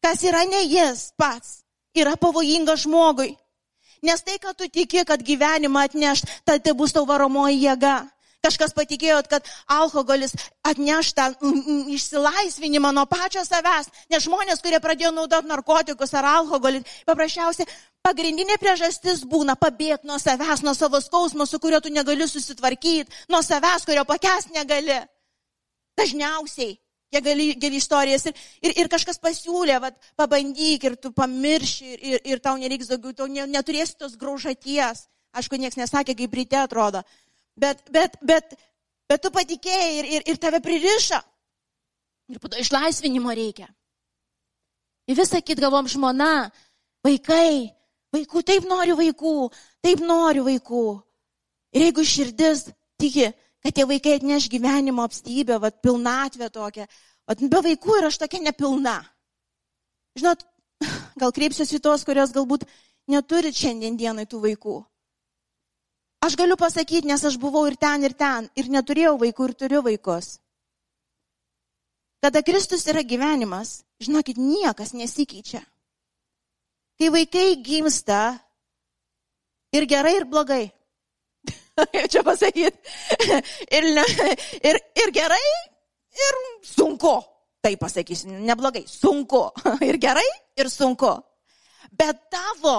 kas 0.00 0.24
yra 0.24 0.46
ne 0.48 0.62
jis 0.64 1.10
pats, 1.20 1.60
yra 1.92 2.16
pavojinga 2.16 2.74
žmogui. 2.80 3.34
Nes 4.04 4.24
tai, 4.24 4.38
kad 4.40 4.56
tu 4.56 4.68
tiki, 4.68 5.04
kad 5.04 5.20
gyvenimą 5.24 5.84
atneš, 5.88 6.24
tai 6.44 6.58
tai 6.60 6.72
bus 6.76 6.92
tau 6.92 7.04
varomoji 7.08 7.60
jėga. 7.62 7.98
Kažkas 8.44 8.74
patikėjot, 8.76 9.30
kad 9.32 9.48
alkoholis 9.72 10.36
atneš 10.66 11.14
tą 11.16 11.30
mm, 11.32 11.62
mm, 11.62 11.80
išsilaisvinimą 11.96 12.92
nuo 12.92 13.06
pačio 13.08 13.44
savęs, 13.46 13.88
nes 14.12 14.26
žmonės, 14.26 14.60
kurie 14.64 14.80
pradėjo 14.84 15.14
naudoti 15.16 15.48
narkotikus 15.48 16.12
ar 16.14 16.28
alkoholį, 16.34 16.84
paprasčiausiai 17.08 17.68
pagrindinė 18.04 18.58
priežastis 18.60 19.24
būna 19.24 19.56
pabėgti 19.56 20.10
nuo 20.10 20.20
savęs, 20.20 20.62
nuo 20.66 20.76
savo 20.76 21.00
skausmo, 21.00 21.48
su 21.48 21.58
kuriuo 21.58 21.80
tu 21.80 21.92
negali 21.92 22.28
susitvarkyti, 22.28 23.24
nuo 23.32 23.40
savęs, 23.42 23.88
kurio 23.88 24.04
pakęs 24.08 24.52
negali. 24.52 25.00
Dažniausiai 25.94 26.74
Jie 27.14 27.20
gali, 27.22 27.52
gali 27.54 27.78
istorijas 27.78 28.26
ir, 28.26 28.38
ir, 28.64 28.72
ir 28.82 28.88
kažkas 28.90 29.20
pasiūlė, 29.22 29.76
vat, 29.82 29.98
pabandyk 30.18 30.86
ir 30.88 30.96
tu 30.98 31.12
pamirši 31.14 31.92
ir, 31.92 32.00
ir, 32.10 32.22
ir 32.32 32.40
tau 32.42 32.56
nereiks 32.58 32.90
daugiau, 32.90 33.14
tau 33.14 33.28
ne, 33.30 33.46
neturėsi 33.50 33.94
tos 34.00 34.16
graužaties. 34.18 35.04
Aišku, 35.34 35.58
niekas 35.58 35.78
nesakė, 35.78 36.14
kaip 36.18 36.34
ryte 36.34 36.58
atrodo. 36.58 37.02
Bet, 37.56 37.84
bet, 37.90 38.16
bet, 38.22 38.56
bet 39.08 39.22
tu 39.22 39.30
patikėjai 39.34 39.92
ir, 39.98 40.10
ir, 40.18 40.26
ir 40.32 40.40
tave 40.42 40.60
pririša. 40.64 41.20
Ir 42.32 42.40
po 42.40 42.50
to 42.50 42.58
išlaisvinimo 42.58 43.32
reikia. 43.36 43.68
Ir 45.06 45.18
visą 45.18 45.40
kitą 45.44 45.66
galvom 45.66 45.88
žmona, 45.90 46.48
vaikai, 47.04 47.74
vaikų, 48.14 48.42
taip 48.48 48.68
noriu 48.68 48.96
vaikų, 48.98 49.34
taip 49.84 50.00
noriu 50.00 50.46
vaikų. 50.46 50.84
Ir 51.76 51.88
jeigu 51.88 52.04
širdis 52.08 52.68
tiki, 53.00 53.28
kad 53.64 53.76
tie 53.76 53.84
vaikai 53.88 54.16
atneš 54.18 54.48
gyvenimo 54.52 55.04
apstybę, 55.04 55.58
vat, 55.60 55.82
pilnatvę 55.84 56.48
tokią. 56.54 56.88
Vat, 57.28 57.40
be 57.40 57.60
vaikų 57.68 57.98
ir 58.00 58.08
aš 58.08 58.18
tokia 58.22 58.40
nepilna. 58.44 58.98
Žinot, 60.18 60.44
gal 61.20 61.34
kreipsiuosi 61.36 61.78
į 61.78 61.84
tos, 61.84 62.04
kurios 62.08 62.32
galbūt 62.34 62.66
neturit 63.10 63.56
šiandien 63.56 63.98
dienai 64.00 64.26
tų 64.30 64.40
vaikų. 64.48 64.80
Aš 66.24 66.38
galiu 66.40 66.56
pasakyti, 66.56 67.04
nes 67.10 67.20
aš 67.20 67.34
buvau 67.36 67.66
ir 67.68 67.74
ten, 67.76 68.00
ir 68.06 68.14
ten, 68.16 68.46
ir 68.56 68.70
neturėjau 68.72 69.18
vaikų, 69.20 69.48
ir 69.50 69.54
turiu 69.60 69.82
vaikus. 69.84 70.38
Kada 72.24 72.40
Kristus 72.40 72.86
yra 72.88 73.02
gyvenimas, 73.04 73.82
žinokit, 74.00 74.40
niekas 74.40 74.94
nesikeičia. 74.96 75.60
Kai 76.96 77.10
vaikai 77.12 77.58
gimsta 77.60 78.38
ir 79.76 79.84
gerai, 79.90 80.14
ir 80.22 80.24
blogai, 80.30 80.62
kaip 81.92 82.08
čia 82.08 82.24
pasakyti. 82.24 82.96
Ir, 83.68 83.92
ir, 84.64 84.80
ir 85.04 85.14
gerai, 85.20 85.44
ir 86.24 86.42
sunku. 86.64 87.18
Tai 87.60 87.76
pasakysiu, 87.80 88.32
neblogai, 88.44 88.86
sunku. 88.88 89.46
Ir 89.88 89.96
gerai, 89.96 90.26
ir 90.60 90.68
sunku. 90.68 91.14
Bet 91.96 92.18
tavo, 92.28 92.76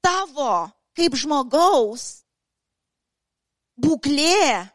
tavo, 0.00 0.54
kaip 0.96 1.18
žmogaus 1.20 2.20
būklė, 3.80 4.68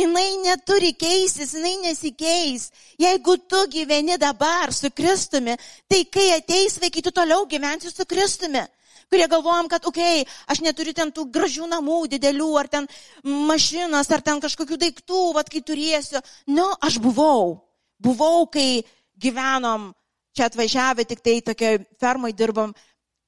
jinai 0.00 0.28
neturi 0.44 0.92
keistis, 0.98 1.54
jinai 1.56 1.74
nesikeis. 1.86 2.70
Jeigu 3.00 3.38
tu 3.48 3.64
gyveni 3.72 4.18
dabar 4.20 4.72
su 4.72 4.90
Kristumi, 4.90 5.56
tai 5.88 6.04
kai 6.04 6.28
ateis 6.36 6.78
vaikai, 6.82 7.02
tu 7.02 7.12
toliau 7.14 7.46
gyvensi 7.48 7.92
su 7.92 8.06
Kristumi 8.08 8.64
kurie 9.12 9.28
galvojam, 9.28 9.68
kad, 9.68 9.84
okei, 9.84 10.22
okay, 10.24 10.36
aš 10.48 10.62
neturiu 10.64 10.94
ten 10.96 11.10
tų 11.12 11.26
gražių 11.34 11.66
namų, 11.68 11.98
didelių, 12.14 12.48
ar 12.56 12.68
ten 12.72 12.86
mašinas, 13.28 14.08
ar 14.08 14.24
ten 14.24 14.40
kažkokių 14.40 14.78
daiktų, 14.80 15.20
vad 15.36 15.50
kai 15.52 15.60
turėsiu. 15.60 16.22
Nu, 16.48 16.70
aš 16.80 16.96
buvau. 17.04 17.58
Buvau, 18.00 18.46
kai 18.48 18.80
gyvenom, 19.20 19.90
čia 20.32 20.48
atvažiavę, 20.48 21.04
tik 21.04 21.20
tai 21.20 21.36
tokia 21.44 21.74
fermai 22.00 22.32
dirbam. 22.32 22.72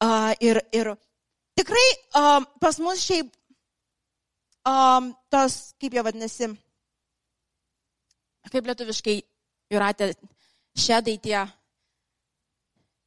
Uh, 0.04 0.32
ir, 0.42 0.58
ir 0.72 0.94
tikrai 1.56 1.84
uh, 2.16 2.40
pas 2.60 2.80
mus 2.82 3.04
šiaip 3.04 3.28
um, 4.68 5.10
tos, 5.32 5.74
kaip 5.80 5.96
jie 5.96 6.04
vadinasi, 6.06 6.50
kaip 8.52 8.70
lietuviškai, 8.70 9.18
jūratė, 9.72 10.14
šedai 10.78 11.18
tie 11.22 11.44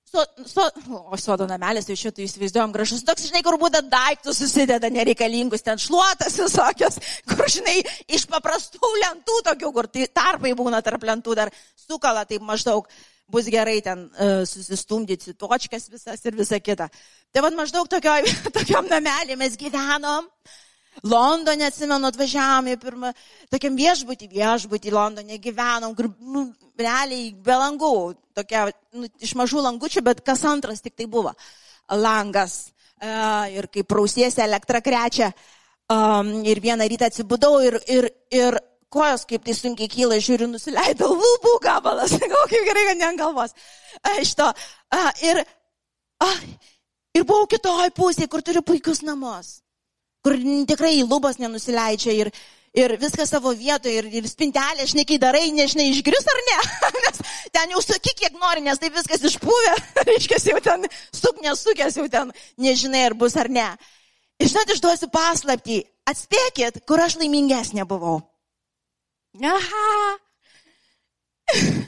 So, 0.07 0.23
so, 0.45 0.63
o 1.11 1.17
sodo 1.19 1.43
namelis, 1.49 1.83
tai 1.83 1.97
šitą 1.99 2.21
įsivaizduojam 2.23 2.71
gražus, 2.71 3.01
toks, 3.03 3.25
žinai, 3.27 3.41
kur 3.43 3.57
būda 3.59 3.81
daiktus 3.91 4.37
susideda 4.39 4.87
nereikalingus, 4.87 5.65
ten 5.65 5.81
šluotas 5.83 6.37
visokios, 6.39 6.95
kur, 7.27 7.43
žinai, 7.51 7.81
iš 8.15 8.23
paprastų 8.31 8.87
lentų 9.01 9.41
tokių, 9.49 9.71
kur 9.75 9.89
tai 9.91 10.07
tarpai 10.07 10.53
būna 10.55 10.79
tarp 10.85 11.03
lentų, 11.09 11.35
dar 11.35 11.51
sukala, 11.75 12.23
tai 12.23 12.39
maždaug 12.39 12.87
bus 13.27 13.49
gerai 13.51 13.81
ten 13.83 14.05
uh, 14.07 14.45
susistumdyti 14.47 15.35
točkas 15.35 15.89
visas 15.91 16.23
ir 16.23 16.39
visa 16.39 16.61
kita. 16.63 16.87
Tai 17.35 17.43
vad 17.43 17.59
maždaug 17.59 17.91
tokioj, 17.91 18.31
tokiam 18.57 18.87
namelį 18.87 19.35
mes 19.43 19.59
gyvenom. 19.59 20.31
Londone, 21.03 21.67
atsimenu, 21.67 22.07
atvažiavome 22.09 22.77
pirmą, 22.81 23.11
tokiam 23.51 23.75
viešbutį, 23.77 24.29
viešbutį 24.31 24.93
Londone 24.93 25.37
gyvenom, 25.41 25.93
nu, 26.19 26.47
realiai 26.79 27.29
be 27.33 27.57
langų, 27.57 27.93
tokia, 28.37 28.67
nu, 28.97 29.09
iš 29.21 29.35
mažų 29.37 29.61
langučių, 29.65 30.01
bet 30.05 30.23
kas 30.25 30.43
antras 30.45 30.81
tik 30.81 30.95
tai 30.97 31.05
buvo 31.05 31.33
langas. 31.91 32.71
Uh, 32.97 33.45
ir 33.53 33.67
kaip 33.69 33.85
prausiesi 33.85 34.41
elektrą 34.41 34.81
krečia. 34.81 35.29
Um, 35.87 36.41
ir 36.43 36.57
vieną 36.59 36.87
rytą 36.89 37.11
atsibudau 37.11 37.59
ir, 37.61 37.77
ir, 37.87 38.07
ir 38.33 38.57
kojos 38.89 39.27
kaip 39.29 39.45
tai 39.45 39.53
sunkiai 39.53 39.91
kyla, 39.91 40.17
žiūriu, 40.17 40.47
nusileidau 40.49 41.11
lūpų 41.13 41.53
gabalas, 41.61 42.15
gal 42.31 42.49
kaip 42.49 42.65
gerai, 42.65 42.87
kad 42.89 42.97
ne 42.97 43.05
ant 43.11 43.21
galvos. 43.21 43.53
Uh, 44.01 44.17
šito. 44.25 44.49
Uh, 44.89 45.11
ir, 45.29 45.43
uh, 46.25 46.41
ir 47.13 47.23
buvau 47.29 47.45
kitoj 47.53 47.93
pusėje, 47.93 48.31
kur 48.33 48.41
turiu 48.41 48.65
puikius 48.65 49.05
namus 49.05 49.59
kur 50.27 50.35
tikrai 50.67 50.99
lubos 51.07 51.37
nenusileidžia 51.39 52.13
ir, 52.19 52.29
ir 52.75 52.93
viskas 52.99 53.31
savo 53.31 53.53
vietoje, 53.55 54.01
ir, 54.01 54.07
ir 54.19 54.25
spintelė, 54.27 54.83
šnekiai 54.91 55.21
darai, 55.23 55.45
nežinai, 55.55 55.87
išgris 55.93 56.27
ar 56.27 56.41
ne, 56.49 56.57
nes 57.05 57.21
ten 57.55 57.71
jau 57.71 57.83
sakyk, 57.85 58.17
kiek 58.25 58.35
nori, 58.41 58.65
nes 58.65 58.81
tai 58.81 58.91
viskas 58.91 59.23
išpūvė, 59.31 59.75
reiškia, 60.09 60.41
jau 60.51 60.59
ten 60.65 60.83
suk 61.15 61.39
nesukęs, 61.45 61.99
jau 62.01 62.09
ten 62.11 62.33
nežinai, 62.59 63.05
ar 63.07 63.15
bus 63.15 63.37
ar 63.39 63.47
ne. 63.47 63.69
Ir 64.37 64.51
žinot, 64.51 64.73
išduosiu 64.75 65.07
paslapti, 65.13 65.79
atspėkit, 66.11 66.83
kur 66.85 66.99
aš 67.01 67.15
laimingesnė 67.21 67.87
buvau. 67.87 68.19
Aha. 69.47 69.87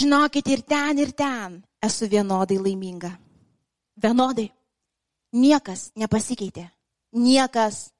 Žinokit, 0.00 0.50
ir 0.50 0.66
ten, 0.66 0.98
ir 0.98 1.14
ten 1.14 1.60
esu 1.86 2.10
vienodai 2.10 2.58
laiminga. 2.58 3.14
Vienodai. 4.02 4.50
Niekas 5.30 5.92
nepasikeitė. 5.94 6.66
Niekas. 7.12 7.90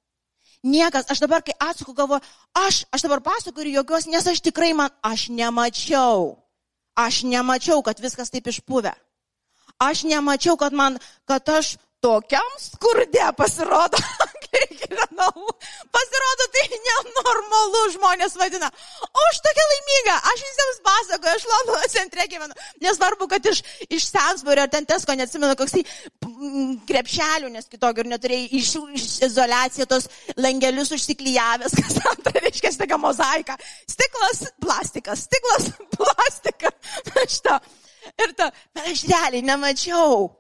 Niekas. 0.62 1.08
Aš 1.08 1.20
dabar, 1.24 1.42
kai 1.42 1.56
atsuku 1.56 1.94
galvoju, 1.96 2.20
aš, 2.54 2.84
aš 2.92 3.06
dabar 3.06 3.22
pasakoju 3.24 3.72
jokios, 3.80 4.06
nes 4.06 4.26
aš 4.26 4.42
tikrai 4.44 4.72
man, 4.76 4.90
aš 5.02 5.30
nemačiau. 5.32 6.36
Aš 6.96 7.22
nemačiau, 7.24 7.80
kad 7.82 8.00
viskas 8.00 8.30
taip 8.30 8.50
išpuvę. 8.50 8.92
Aš 9.80 10.04
nemačiau, 10.04 10.58
kad 10.60 10.76
man, 10.76 10.98
kad 11.24 11.48
aš 11.48 11.78
tokiam 12.00 12.50
skurde 12.60 13.32
pasirodo, 13.36 13.96
kai 14.50 14.66
gyvenau. 14.82 15.46
Pasirodo, 15.94 16.46
tai 16.54 16.64
nenormalu 16.86 17.82
žmonės 17.96 18.36
vadina. 18.40 18.70
O 19.06 19.26
aš 19.28 19.40
tokia 19.44 19.66
laiminga, 19.72 20.16
aš 20.32 20.44
visiems 20.46 20.80
pasakoju, 20.86 21.34
aš 21.36 21.46
Londono 21.50 21.90
centre 21.92 22.26
gyvenu. 22.30 22.56
Nesvarbu, 22.84 23.28
kad 23.30 23.46
iš, 23.52 23.62
iš 23.88 24.08
Sensburio 24.10 24.64
ar 24.66 24.72
ten 24.72 24.86
Tesko, 24.88 25.16
neatsimenu, 25.18 25.56
koks 25.58 25.76
tai 25.76 25.84
krepšelių, 26.90 27.52
nes 27.54 27.70
kitokių 27.70 28.04
ir 28.04 28.10
neturėjai 28.14 28.48
iš, 28.60 28.72
iš 28.96 29.06
izolaciją 29.28 29.88
tos 29.90 30.08
langelius 30.40 30.92
užsiklyjavęs, 30.96 31.76
kas 31.82 32.00
antra 32.12 32.44
reiškia 32.46 32.74
tokia 32.80 33.00
mozaika. 33.00 33.58
Stiklas, 33.90 34.44
plastikas, 34.62 35.26
stiklas, 35.28 35.70
plastikas. 35.96 36.98
Šitą. 37.30 37.60
Ir 38.20 38.32
ta, 38.36 38.48
bet 38.74 38.86
aš 38.90 39.04
realiai 39.08 39.44
nemačiau 39.44 40.30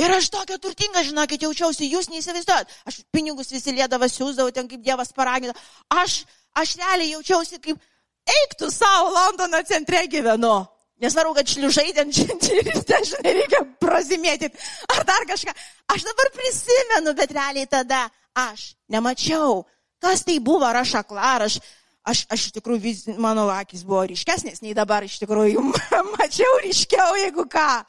Ir 0.00 0.12
aš 0.16 0.30
tokia 0.32 0.56
turtinga, 0.62 1.02
žinokit, 1.04 1.42
jaučiausi, 1.44 1.90
jūs 1.92 2.08
neįsivaizduojat. 2.12 2.70
Aš 2.88 3.02
pinigus 3.12 3.52
visi 3.52 3.74
lėdavą 3.76 4.08
siūsdavau 4.08 4.52
ten, 4.54 4.68
kaip 4.70 4.80
Dievas 4.84 5.12
paragino. 5.12 5.52
Aš, 5.92 6.22
aš 6.56 6.76
realiai 6.80 7.12
jaučiausi 7.12 7.60
kaip, 7.60 7.80
eiktų 8.28 8.70
savo 8.72 9.10
Londono 9.12 9.60
centre 9.68 10.06
gyvenu. 10.08 10.62
Nesvarbu, 11.02 11.34
kad 11.34 11.50
šliužai 11.50 11.90
ten 11.96 12.12
žinti, 12.16 12.62
žinai, 12.62 13.34
reikia 13.40 13.62
prozimėti 13.82 14.50
ar 14.94 15.04
dar 15.08 15.26
kažką. 15.28 15.54
Aš 15.92 16.06
dabar 16.06 16.30
prisimenu, 16.36 17.14
bet 17.18 17.34
realiai 17.34 17.68
tada 17.70 18.06
aš 18.38 18.72
nemačiau, 18.92 19.64
kas 20.02 20.22
tai 20.26 20.38
buvo, 20.40 20.64
ar 20.68 20.80
aš 20.84 20.94
akla, 21.02 21.24
ar 21.34 21.46
aš, 21.48 21.58
aš, 22.06 22.24
aš 22.30 22.46
iš 22.48 22.54
tikrųjų, 22.58 22.82
vis, 22.84 23.02
mano 23.18 23.48
akis 23.50 23.82
buvo 23.86 24.04
ryškesnės 24.12 24.62
nei 24.62 24.76
dabar, 24.78 25.02
iš 25.04 25.18
tikrųjų, 25.24 25.64
mačiau 26.14 26.60
ryškiau, 26.62 27.18
jeigu 27.24 27.48
ką. 27.50 27.82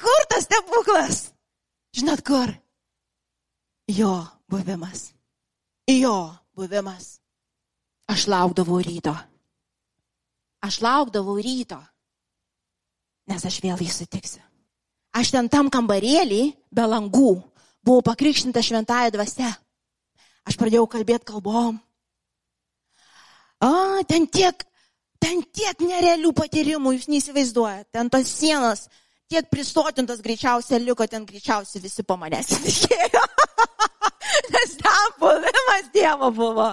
Kur 0.00 0.26
tas 0.30 0.46
stebuklas? 0.48 1.18
Žinot 1.94 2.22
kur? 2.26 2.50
Jo 3.88 4.26
buvimas. 4.50 5.12
Jo 5.88 6.34
buvimas. 6.56 7.20
Aš 8.08 8.26
laukdavau 8.28 8.80
ryto. 8.82 9.14
Aš 10.64 10.80
laukdavau 10.80 11.36
ryto. 11.38 11.78
Nes 13.28 13.44
aš 13.44 13.60
vėl 13.64 13.80
jį 13.80 13.92
sutiksiu. 13.92 14.42
Aš 15.14 15.30
ten 15.30 15.48
tam 15.48 15.70
kambarėlį, 15.70 16.42
be 16.74 16.84
langų, 16.90 17.36
buvau 17.86 18.02
pakrikštinta 18.02 18.64
šventąją 18.64 19.12
dvasę. 19.14 19.50
Aš 20.44 20.58
pradėjau 20.60 20.88
kalbėti 20.90 21.28
kalbom. 21.30 21.78
A, 23.62 24.02
ten 24.08 24.26
tiek, 24.26 24.66
ten 25.22 25.40
tiek 25.54 25.78
nerealių 25.80 26.34
patyrimų, 26.36 26.96
jūs 26.98 27.08
neįsivaizduojate. 27.12 27.88
Ten 27.94 28.10
tos 28.12 28.28
sienos, 28.28 28.88
tiek 29.30 29.48
pristotintas 29.50 30.22
greičiausiai 30.24 30.82
liko, 30.82 31.06
ten 31.06 31.26
greičiausiai 31.26 31.82
visi 31.82 32.04
po 32.06 32.16
manęs 32.20 32.52
įtikėjo. 32.56 33.22
Nes 34.54 34.74
ten 34.80 35.14
buvimas 35.20 35.90
Dievo 35.94 36.30
buvo. 36.34 36.72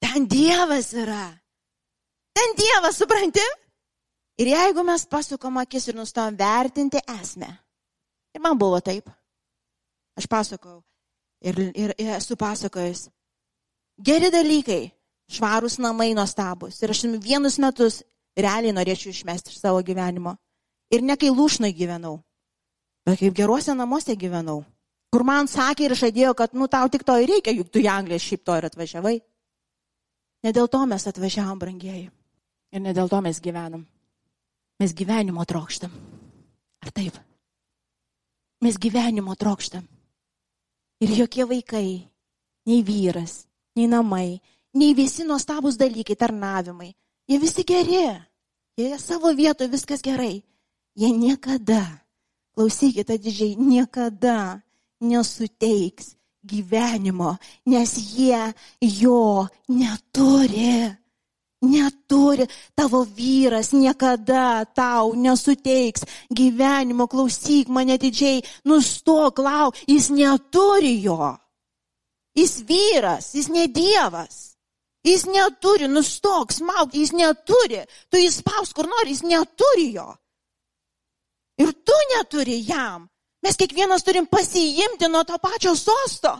Ten 0.00 0.28
Dievas 0.28 0.92
yra. 0.92 1.26
Ten 2.34 2.56
Dievas, 2.58 2.98
supranti? 2.98 3.44
Ir 4.38 4.50
jeigu 4.50 4.82
mes 4.82 5.04
pasukam 5.06 5.60
akis 5.62 5.88
ir 5.88 5.98
nustom 5.98 6.34
vertinti 6.38 6.98
esmę. 7.20 7.50
Ir 8.34 8.42
man 8.42 8.58
buvo 8.58 8.80
taip. 8.82 9.06
Aš 10.18 10.26
pasakau. 10.30 10.82
Ir, 11.44 11.58
ir, 11.74 11.94
ir 11.98 12.14
esu 12.16 12.36
pasakojus. 12.38 13.08
Geri 14.02 14.30
dalykai, 14.34 14.88
švarūs 15.30 15.78
namai 15.82 16.10
nuostabus. 16.16 16.80
Ir 16.82 16.90
aš 16.90 17.04
vienus 17.22 17.60
metus 17.62 18.02
realiai 18.34 18.74
norėčiau 18.74 19.14
išmesti 19.14 19.54
iš 19.54 19.60
savo 19.62 19.82
gyvenimo. 19.86 20.34
Ir 20.94 21.02
ne 21.02 21.16
kai 21.18 21.32
lūšnai 21.34 21.72
gyvenau, 21.74 22.20
bet 23.06 23.18
kaip 23.18 23.34
geruose 23.34 23.74
namuose 23.74 24.14
gyvenau. 24.18 24.62
Kur 25.14 25.22
man 25.26 25.46
sakė 25.50 25.88
ir 25.88 25.94
žadėjo, 25.98 26.34
kad, 26.38 26.54
nu, 26.58 26.66
tau 26.70 26.88
tik 26.90 27.04
to 27.06 27.14
ir 27.22 27.30
reikia, 27.30 27.54
juk 27.54 27.70
tu 27.70 27.82
į 27.82 27.88
Angliją 27.90 28.22
šiaip 28.22 28.42
to 28.46 28.56
ir 28.58 28.66
atvažiavai. 28.66 29.14
Ne 30.44 30.52
dėl 30.52 30.66
to 30.68 30.80
mes 30.90 31.06
atvažiavom, 31.06 31.58
brangieji. 31.60 32.08
Ir 32.74 32.82
ne 32.82 32.94
dėl 32.94 33.10
to 33.10 33.20
mes 33.22 33.38
gyvenam. 33.42 33.84
Mes 34.82 34.94
gyvenimo 34.94 35.44
trokštam. 35.46 35.92
Ar 36.82 36.90
taip? 36.90 37.16
Mes 38.64 38.78
gyvenimo 38.80 39.36
trokštam. 39.38 39.86
Ir 41.04 41.14
jokie 41.18 41.46
vaikai, 41.46 41.88
nei 42.66 42.82
vyras, 42.86 43.44
nei 43.78 43.86
namai, 43.90 44.40
nei 44.74 44.94
visi 44.98 45.26
nuostabus 45.26 45.78
dalykai, 45.78 46.16
tarnavimai, 46.18 46.90
jie 47.28 47.38
visi 47.38 47.64
geri. 47.66 48.02
Jie 48.74 48.98
savo 48.98 49.30
vietoje 49.30 49.70
viskas 49.70 50.02
gerai. 50.02 50.42
Jie 50.94 51.10
niekada, 51.10 51.82
klausykite 52.54 53.18
didžiai, 53.18 53.56
niekada 53.58 54.62
nesuteiks 55.02 56.14
gyvenimo, 56.44 57.34
nes 57.66 57.96
jie 58.14 58.52
jo 58.80 59.48
neturi 59.68 60.94
neturi, 61.64 62.46
tavo 62.74 63.04
vyras 63.04 63.72
niekada 63.72 64.64
tau 64.64 65.14
nesuteiks 65.14 66.04
gyvenimo, 66.30 67.08
klausyk 67.08 67.68
mane 67.68 67.98
didžiai, 67.98 68.42
nustok 68.64 69.38
lau, 69.38 69.72
jis 69.88 70.10
neturi 70.10 71.00
jo. 71.02 71.34
Jis 72.34 72.62
vyras, 72.66 73.34
jis 73.34 73.48
ne 73.48 73.68
Dievas. 73.68 74.54
Jis 75.04 75.26
neturi, 75.28 75.86
nustok, 75.88 76.52
smauk, 76.52 76.94
jis 76.96 77.12
neturi. 77.12 77.84
Tu 78.10 78.24
jis 78.24 78.40
spaus 78.40 78.72
kur 78.72 78.88
nori, 78.88 79.12
jis 79.12 79.22
neturi 79.22 79.92
jo. 79.94 80.08
Ir 81.58 81.70
tu 81.86 81.96
neturi 82.14 82.58
jam. 82.68 83.08
Mes 83.44 83.56
kiekvienas 83.60 84.02
turim 84.02 84.26
pasiimti 84.26 85.08
nuo 85.08 85.24
to 85.24 85.38
pačio 85.38 85.74
sosto. 85.76 86.32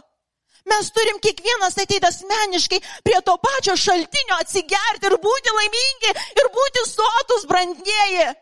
Mes 0.64 0.88
turim 0.96 1.18
kiekvienas 1.20 1.76
ateiti 1.76 2.08
asmeniškai 2.08 2.80
prie 3.04 3.20
to 3.26 3.34
pačio 3.42 3.76
šaltinio 3.76 4.38
atsigerti 4.40 5.10
ir 5.10 5.18
būti 5.26 5.52
laimingi 5.58 6.14
ir 6.40 6.48
būti 6.56 6.86
sotus 6.88 7.44
brandieji. 7.50 8.32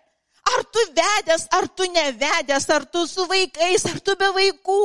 Ar 0.53 0.65
tu 0.75 0.85
vedęs, 0.95 1.45
ar 1.59 1.69
tu 1.69 1.87
nevedęs, 1.91 2.65
ar 2.71 2.87
tu 2.87 3.05
su 3.07 3.27
vaikais, 3.31 3.85
ar 3.91 4.01
tu 4.01 4.17
be 4.19 4.31
vaikų. 4.39 4.81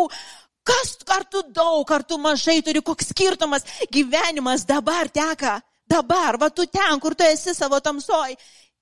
Kas, 0.68 0.98
ar 1.16 1.24
tu 1.32 1.42
daug, 1.54 1.92
ar 1.92 2.04
tu 2.04 2.18
mažai 2.22 2.60
turi, 2.62 2.82
koks 2.82 3.14
skirtumas. 3.14 3.66
Gyvenimas 3.94 4.66
dabar 4.68 5.10
teka. 5.10 5.58
Dabar, 5.88 6.36
va 6.38 6.50
tu 6.50 6.66
ten, 6.68 7.00
kur 7.00 7.16
tu 7.16 7.24
esi 7.24 7.56
savo 7.56 7.80
tamsoj. 7.80 8.36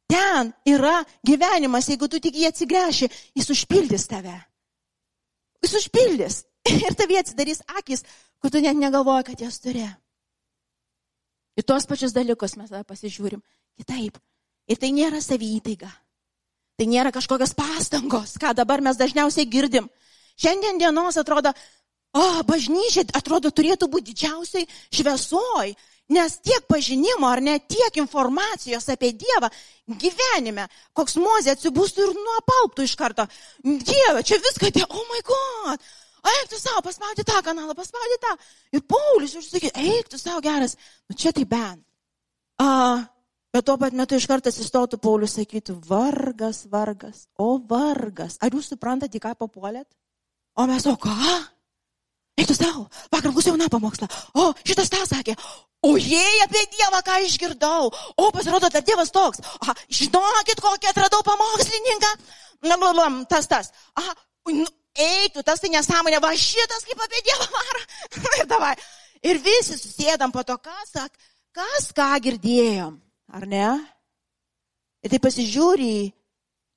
Ten 0.10 0.52
yra 0.70 1.00
gyvenimas, 1.26 1.90
jeigu 1.90 2.10
tu 2.10 2.20
tik 2.22 2.38
jį 2.38 2.50
atsigręši, 2.52 3.10
jis 3.38 3.52
užpildys 3.56 4.06
tave. 4.10 4.36
Jis 5.66 5.78
užpildys. 5.82 6.44
Ir 6.86 6.98
tavie 6.98 7.20
atsidarys 7.22 7.62
akis, 7.80 8.04
kur 8.42 8.54
tu 8.54 8.62
net 8.62 8.78
negalvoji, 8.78 9.28
kad 9.32 9.42
jas 9.42 9.60
turi. 9.62 9.86
Į 11.56 11.64
tuos 11.64 11.86
pačius 11.88 12.14
dalykus 12.16 12.58
mes 12.60 12.72
tada 12.72 12.84
pasižiūrim 12.88 13.42
kitaip. 13.80 14.18
Ir 14.70 14.82
tai 14.82 14.92
nėra 14.94 15.22
savytaiga. 15.24 15.90
Tai 16.76 16.88
nėra 16.92 17.14
kažkokios 17.16 17.54
pastangos, 17.56 18.36
ką 18.42 18.52
dabar 18.58 18.84
mes 18.84 18.98
dažniausiai 19.00 19.48
girdim. 19.48 19.88
Šiandien 20.36 20.82
dienos 20.82 21.16
atrodo, 21.22 21.54
o, 22.12 22.24
bažnyčia 22.44 23.06
atrodo 23.16 23.54
turėtų 23.56 23.88
būti 23.92 24.12
didžiausiai 24.12 24.68
šviesoj, 24.92 25.72
nes 26.10 26.38
tiek 26.46 26.66
pažinimo 26.70 27.28
ar 27.28 27.42
net 27.42 27.68
tiek 27.72 27.98
informacijos 27.98 28.88
apie 28.94 29.12
Dievą 29.18 29.50
gyvenime, 30.02 30.68
koks 30.94 31.18
mozė 31.22 31.56
atsibūstų 31.56 32.06
ir 32.06 32.14
nuopalptų 32.18 32.86
iš 32.86 32.96
karto. 33.00 33.26
Dieve, 33.64 34.22
čia 34.26 34.40
viską, 34.42 34.72
tie, 34.74 34.86
oh 34.86 35.08
my 35.10 35.24
god, 35.26 35.90
eik 36.36 36.52
tu 36.52 36.60
savo, 36.62 36.84
paspaudi 36.86 37.26
tą 37.26 37.42
kanalą, 37.46 37.76
paspaudi 37.78 38.20
tą. 38.22 38.36
Ir 38.78 38.86
Paulius 38.90 39.36
užsakė, 39.42 39.74
eik 39.82 40.10
tu 40.12 40.22
savo 40.22 40.42
geras, 40.46 40.78
nu 41.10 41.18
čia 41.18 41.34
tai 41.36 41.46
ben. 41.50 41.82
A, 42.62 42.70
bet 43.54 43.66
tuo 43.68 43.78
pat 43.82 43.98
metu 43.98 44.18
iš 44.18 44.30
karto 44.30 44.54
atsistotų 44.54 45.02
Paulius 45.02 45.38
sakytų, 45.40 45.80
vargas, 45.90 46.66
vargas, 46.72 47.26
o 47.38 47.56
vargas. 47.70 48.40
Ar 48.42 48.54
jūs 48.54 48.72
suprantate, 48.74 49.18
į 49.18 49.26
ką 49.26 49.36
papuolėt? 49.42 49.90
O 50.56 50.70
mes, 50.70 50.86
o 50.88 50.96
ką? 51.02 51.16
Eik 52.36 52.50
tu 52.50 52.56
savo, 52.56 52.90
vakar 53.12 53.32
klausiau 53.32 53.56
na 53.56 53.70
pamokslą. 53.72 54.10
O, 54.36 54.50
šitas 54.68 54.92
tą 54.92 55.06
sakė. 55.08 55.38
Jei 55.94 56.42
apie 56.46 56.64
Dievą 56.74 57.02
ką 57.06 57.20
išgirdau. 57.26 57.92
O, 58.18 58.32
pasirodo, 58.34 58.70
kad 58.74 58.86
Dievas 58.88 59.14
toks. 59.14 59.44
Aha, 59.62 59.76
žinokit, 59.90 60.62
kokį 60.64 60.90
atradau 60.92 61.22
pamokslininką. 61.26 62.12
Na, 62.66 62.78
blam, 62.78 62.96
blam, 62.98 63.18
tas, 63.30 63.48
tas. 63.48 63.72
Aha, 64.00 64.16
nu, 64.50 64.66
eik 64.96 65.36
tu, 65.36 65.44
tas 65.46 65.62
tai 65.62 65.70
nesąmonė, 65.74 66.22
va 66.24 66.32
šitas 66.40 66.88
kaip 66.88 67.02
apie 67.06 67.24
Dievą 67.28 67.50
varo. 67.54 67.84
ir 68.40 68.50
davai. 68.50 68.76
Ir 69.26 69.42
visi 69.42 69.78
susėdam 69.78 70.34
po 70.34 70.44
to, 70.46 70.58
kas, 70.62 70.96
kas 71.56 71.92
ką 71.98 72.10
girdėjom, 72.24 72.96
ar 73.34 73.48
ne? 73.50 73.70
Ir 75.06 75.14
tai 75.14 75.22
pasižiūri 75.22 75.92
į 76.00 76.06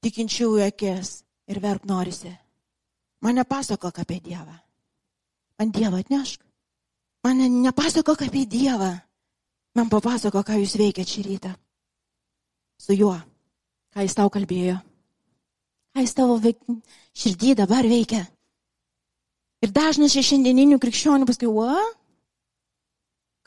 tikinčiųjų 0.05 0.67
akis 0.69 1.23
ir 1.49 1.61
verk 1.65 1.87
norisi. 1.89 2.33
Man 3.25 3.41
nepasakok 3.41 4.03
apie 4.05 4.21
Dievą. 4.25 4.59
Man 5.59 5.73
Dievą 5.75 6.03
atnešk. 6.05 6.48
Man 7.27 7.43
nepasakok 7.63 8.23
apie 8.29 8.47
Dievą. 8.47 8.93
Man 9.77 9.91
papasako, 9.91 10.43
ką 10.43 10.59
jūs 10.61 10.77
veikiate 10.79 11.11
šį 11.11 11.25
rytą. 11.27 11.53
Su 12.79 12.95
juo. 12.95 13.17
Ką 13.95 14.05
jis 14.07 14.17
tau 14.17 14.31
kalbėjo. 14.31 14.79
Ką 15.95 16.05
jis 16.05 16.15
tavo 16.15 16.39
veik... 16.43 16.61
širdį 17.19 17.55
dabar 17.59 17.87
veikia. 17.89 18.25
Ir 19.65 19.73
dažnas 19.75 20.15
iš 20.15 20.33
šiandieninių 20.33 20.79
krikščionių 20.79 21.27
paskui, 21.27 21.49
o? 21.51 21.73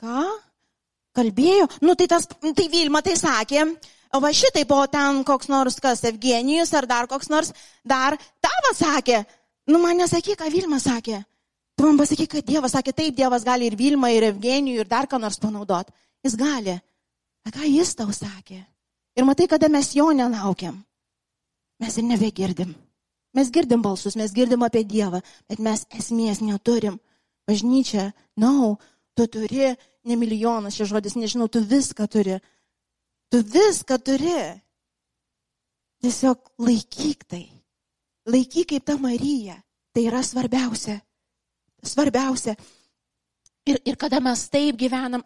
Ką? 0.02 0.24
Kalbėjo? 1.16 1.70
Nu, 1.84 1.96
tai 1.96 2.08
tas, 2.12 2.28
tai 2.28 2.68
Vilma 2.72 3.02
tai 3.06 3.16
sakė, 3.20 3.64
o 4.16 4.20
va 4.24 4.32
šitai 4.36 4.66
buvo 4.68 4.88
ten 4.92 5.24
koks 5.28 5.48
nors 5.52 5.80
kas, 5.84 6.04
Evgenijus 6.08 6.74
ar 6.76 6.88
dar 6.88 7.08
koks 7.12 7.32
nors, 7.32 7.52
dar 7.88 8.18
tavo 8.44 8.74
sakė. 8.76 9.22
Nu, 9.72 9.80
man 9.80 10.00
nesakyk, 10.02 10.40
ką 10.42 10.52
Vilma 10.52 10.80
sakė. 10.84 11.22
Tu 11.78 11.88
man 11.88 11.98
pasakyk, 11.98 12.30
kad 12.36 12.46
Dievas 12.46 12.76
sakė, 12.76 12.94
taip, 12.94 13.16
Dievas 13.18 13.46
gali 13.48 13.70
ir 13.70 13.78
Vilma, 13.80 14.12
ir 14.14 14.30
Evgenijų, 14.30 14.84
ir 14.84 14.90
dar 14.90 15.08
ką 15.10 15.20
nors 15.22 15.40
panaudot. 15.42 15.90
Jis 16.26 16.38
gali. 16.38 16.78
A 17.46 17.52
ką 17.54 17.66
jis 17.66 17.96
tau 17.98 18.12
sakė? 18.14 18.62
Ir 19.18 19.28
matai, 19.28 19.48
kada 19.50 19.70
mes 19.72 19.96
jo 19.96 20.12
nelaukiam 20.16 20.78
mes 21.82 21.98
ir 21.98 22.06
nebegirdim. 22.06 22.76
Mes 23.34 23.50
girdim 23.52 23.82
balsus, 23.82 24.16
mes 24.20 24.34
girdim 24.36 24.64
apie 24.64 24.84
Dievą, 24.86 25.22
bet 25.50 25.60
mes 25.60 25.86
esmės 25.98 26.42
neturim. 26.44 27.00
Bažnyčia, 27.50 28.12
na, 28.38 28.52
no, 28.52 28.76
tu 29.18 29.26
turi, 29.32 29.72
ne 30.06 30.18
milijonas 30.20 30.76
šis 30.78 30.92
žodis, 30.92 31.18
nežinau, 31.18 31.48
tu 31.50 31.64
viską 31.66 32.08
turi. 32.12 32.38
Tu 33.32 33.42
viską 33.56 33.98
turi. 34.04 34.42
Tiesiog 36.04 36.54
laikyk 36.62 37.26
tai. 37.32 37.46
Laikyk 38.30 38.74
kaip 38.74 38.86
ta 38.86 38.98
Marija. 39.02 39.58
Tai 39.92 40.04
yra 40.08 40.22
svarbiausia. 40.24 41.00
Svarbiausia. 41.86 42.56
Ir, 43.70 43.78
ir 43.86 43.98
kada 43.98 44.20
mes 44.24 44.48
taip 44.50 44.78
gyvenam, 44.80 45.24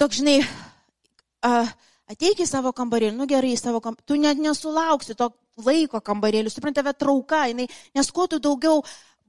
toks 0.00 0.20
žinai, 0.20 0.40
uh, 0.44 1.70
ateik 2.10 2.42
į 2.44 2.48
savo 2.48 2.72
kambarėlį, 2.76 3.16
nu 3.16 3.28
gerai, 3.28 3.54
į 3.54 3.60
savo 3.60 3.80
kambarėlį, 3.84 4.08
tu 4.08 4.20
net 4.20 4.40
nesulauksi 4.40 5.16
to 5.16 5.30
laiko 5.64 6.00
kambarėlį, 6.04 6.52
suprantate, 6.52 6.84
tave 6.84 6.98
trauka, 6.98 7.44
jinai, 7.48 7.68
nes 7.96 8.10
kuo 8.12 8.26
tu 8.28 8.40
daugiau 8.42 8.82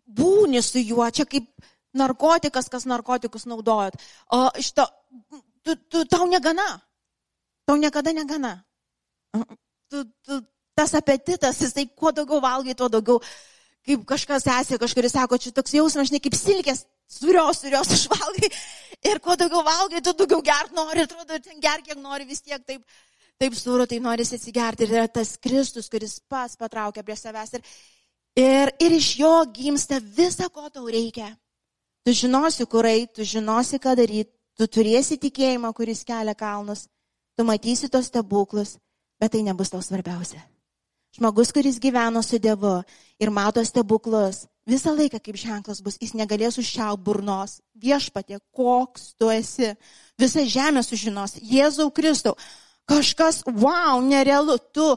būni 0.05 0.61
su 0.63 0.82
juo, 0.82 1.05
čia 1.13 1.28
kaip 1.30 1.47
narkotikas, 1.95 2.68
kas 2.72 2.86
narkotikus 2.89 3.47
naudojat. 3.49 3.95
O 4.36 4.49
šito, 4.59 4.86
tu, 5.63 5.76
tu, 5.89 6.03
tau 6.11 6.28
negana. 6.30 6.66
Tau 7.66 7.80
niekada 7.80 8.13
negana. 8.13 8.57
Tu, 9.89 10.03
tu, 10.26 10.41
tas 10.76 10.93
apetitas, 10.97 11.61
jisai 11.61 11.88
kuo 11.95 12.11
daugiau 12.11 12.41
valgai, 12.43 12.76
tuo 12.78 12.89
daugiau, 12.91 13.22
kaip 13.86 14.05
kažkas 14.09 14.47
esi, 14.59 14.79
kažkuris 14.81 15.13
sako, 15.15 15.38
čia 15.41 15.53
toks 15.55 15.75
jausmas, 15.77 16.09
žinai, 16.09 16.21
kaip 16.23 16.38
silkės, 16.38 16.86
surios, 17.09 17.61
surios 17.61 17.91
išvalgai. 17.97 18.49
Ir 19.05 19.19
kuo 19.21 19.36
daugiau 19.38 19.61
valgai, 19.65 20.01
tu 20.01 20.15
daugiau 20.17 20.41
gert 20.45 20.73
nori, 20.75 21.05
atrodo, 21.05 21.36
ir 21.36 21.43
ten 21.45 21.61
ger 21.61 21.83
kiek 21.86 21.99
nori, 22.01 22.25
vis 22.25 22.41
tiek 22.41 22.63
taip, 22.65 22.81
taip 23.41 23.57
sūro, 23.57 23.86
tai 23.89 23.99
nori 24.01 24.25
atsigerti. 24.25 24.88
Ir 24.88 24.95
yra 24.97 25.07
tas 25.11 25.36
Kristus, 25.41 25.89
kuris 25.91 26.17
pas 26.29 26.55
patraukia 26.57 27.03
prie 27.05 27.17
savęs. 27.19 27.57
Ir, 27.59 27.75
ir, 28.41 28.73
ir 28.88 28.97
iš 28.97 29.11
jo 29.19 29.36
gimsta 29.53 30.01
visa, 30.01 30.49
ko 30.49 30.69
tau 30.73 30.89
reikia. 30.89 31.29
Tu 32.05 32.13
žinosi, 32.13 32.65
kur 32.69 32.86
eiti, 32.89 33.19
tu 33.19 33.29
žinosi, 33.36 33.81
ką 33.81 33.95
daryti, 33.97 34.31
tu 34.57 34.67
turėsi 34.69 35.19
tikėjimą, 35.21 35.73
kuris 35.75 36.05
kelia 36.07 36.36
kalnus, 36.38 36.88
tu 37.36 37.45
matysi 37.45 37.89
tos 37.91 38.09
stebuklus, 38.11 38.77
bet 39.19 39.33
tai 39.36 39.41
nebus 39.45 39.73
tau 39.73 39.81
svarbiausia. 39.83 40.41
Žmogus, 41.16 41.53
kuris 41.55 41.80
gyveno 41.80 42.20
su 42.24 42.39
Dievu 42.43 42.82
ir 43.24 43.30
mato 43.32 43.63
stebuklus, 43.63 44.41
visą 44.68 44.91
laiką 44.91 45.22
kaip 45.24 45.38
ženklas 45.39 45.80
bus, 45.80 45.95
jis 46.01 46.11
negalės 46.11 46.59
užšiau 46.59 46.97
burnos. 46.99 47.61
Viešpatė, 47.80 48.41
koks 48.51 49.13
tu 49.16 49.30
esi. 49.32 49.72
Visa 50.20 50.43
žemė 50.43 50.84
sužinos. 50.84 51.38
Jėzau 51.39 51.88
Kristau. 51.95 52.36
Kažkas, 52.91 53.45
wow, 53.47 54.03
nerealu. 54.03 54.57
Tu 54.76 54.89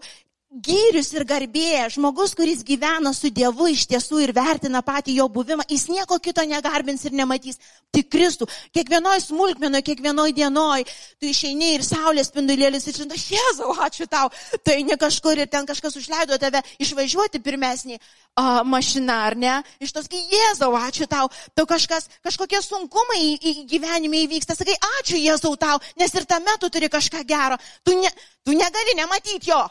gyrius 0.49 1.11
ir 1.13 1.27
garbė, 1.29 1.91
žmogus, 1.93 2.33
kuris 2.37 2.63
gyvena 2.65 3.13
su 3.13 3.29
Dievu 3.29 3.69
iš 3.69 3.85
tiesų 3.91 4.23
ir 4.25 4.33
vertina 4.33 4.81
patį 4.85 5.19
jo 5.19 5.27
buvimą, 5.29 5.67
jis 5.69 5.89
nieko 5.93 6.17
kito 6.25 6.45
negarbins 6.49 7.05
ir 7.05 7.13
nematys. 7.13 7.61
Tik 7.93 8.09
Kristų. 8.13 8.49
Kiekvienoj 8.77 9.21
smulkmenoje, 9.25 9.85
kiekvienoj 9.87 10.33
dienoj, 10.37 10.85
tu 11.21 11.29
išeini 11.29 11.75
ir 11.77 11.85
saulės 11.85 12.29
spindulėlis 12.29 12.89
ir 12.89 12.97
žinai, 12.97 13.21
Jėzau, 13.29 13.75
ačiū 13.85 14.09
tau. 14.09 14.29
Tai 14.65 14.77
ne 14.85 14.97
kažkur 15.01 15.41
ir 15.41 15.49
ten 15.53 15.69
kažkas 15.69 15.97
užleido 16.01 16.37
tave 16.41 16.61
išvažiuoti 16.81 17.41
pirmesnį 17.45 17.97
a, 17.97 18.65
mašiną, 18.65 19.17
ar 19.29 19.37
ne? 19.37 19.55
Iš 19.85 19.93
tos, 19.97 20.09
kai 20.09 20.21
Jėzau, 20.33 20.73
ačiū 20.81 21.09
tau. 21.09 21.29
Tau 21.57 21.69
kažkas, 21.69 22.09
kažkokie 22.25 22.61
sunkumai 22.65 23.21
į, 23.25 23.33
į 23.37 23.67
gyvenime 23.73 24.25
įvyksta. 24.25 24.57
Sakai, 24.57 24.77
ačiū 25.01 25.21
Jėzau 25.21 25.57
tau, 25.61 25.81
nes 26.01 26.13
ir 26.13 26.29
tame 26.29 26.57
tu 26.61 26.73
turi 26.73 26.93
kažką 26.93 27.25
gero. 27.29 27.61
Tu, 27.85 27.97
ne, 28.01 28.13
tu 28.45 28.57
negali 28.57 28.97
nematyti 29.01 29.53
jo. 29.53 29.65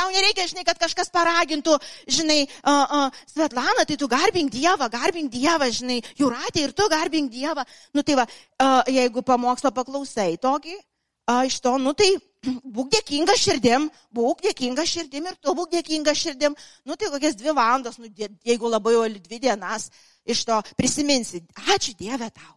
Tau 0.00 0.08
nereikia, 0.14 0.46
žinai, 0.48 0.64
kad 0.64 0.78
kažkas 0.80 1.10
paragintų, 1.12 1.74
žinai, 2.08 2.46
uh, 2.64 2.92
uh, 3.04 3.24
Svetlana, 3.28 3.84
tai 3.84 3.98
tu 4.00 4.08
garbink 4.08 4.48
Dievą, 4.54 4.88
garbink 4.88 5.28
Dievą, 5.32 5.68
žinai, 5.76 5.98
Juratė 6.16 6.62
ir 6.64 6.72
tu 6.72 6.86
garbink 6.88 7.28
Dievą. 7.32 7.66
Nu 7.92 8.04
tai 8.06 8.16
va, 8.16 8.24
uh, 8.24 8.80
jeigu 8.88 9.20
pamokslo 9.26 9.74
paklausai 9.76 10.38
tokį, 10.40 10.78
uh, 10.78 11.42
iš 11.44 11.58
to, 11.60 11.74
nu 11.82 11.92
tai 11.92 12.08
būk 12.76 12.88
dėkinga 12.96 13.36
širdim, 13.36 13.90
būk 14.16 14.40
dėkinga 14.46 14.86
širdim 14.88 15.28
ir 15.28 15.36
tu 15.36 15.54
būk 15.58 15.74
dėkinga 15.76 16.16
širdim. 16.16 16.56
Nu 16.88 16.96
tai 16.96 17.12
kokias 17.12 17.36
dvi 17.36 17.52
valandas, 17.52 18.00
nu, 18.00 18.08
jeigu 18.16 18.72
labai 18.72 18.96
jau 18.96 19.04
dvi 19.18 19.42
dienas 19.42 19.90
iš 20.24 20.46
to 20.48 20.62
prisiminsi. 20.80 21.44
Ačiū 21.68 21.92
Dieve 21.98 22.32
tau. 22.32 22.56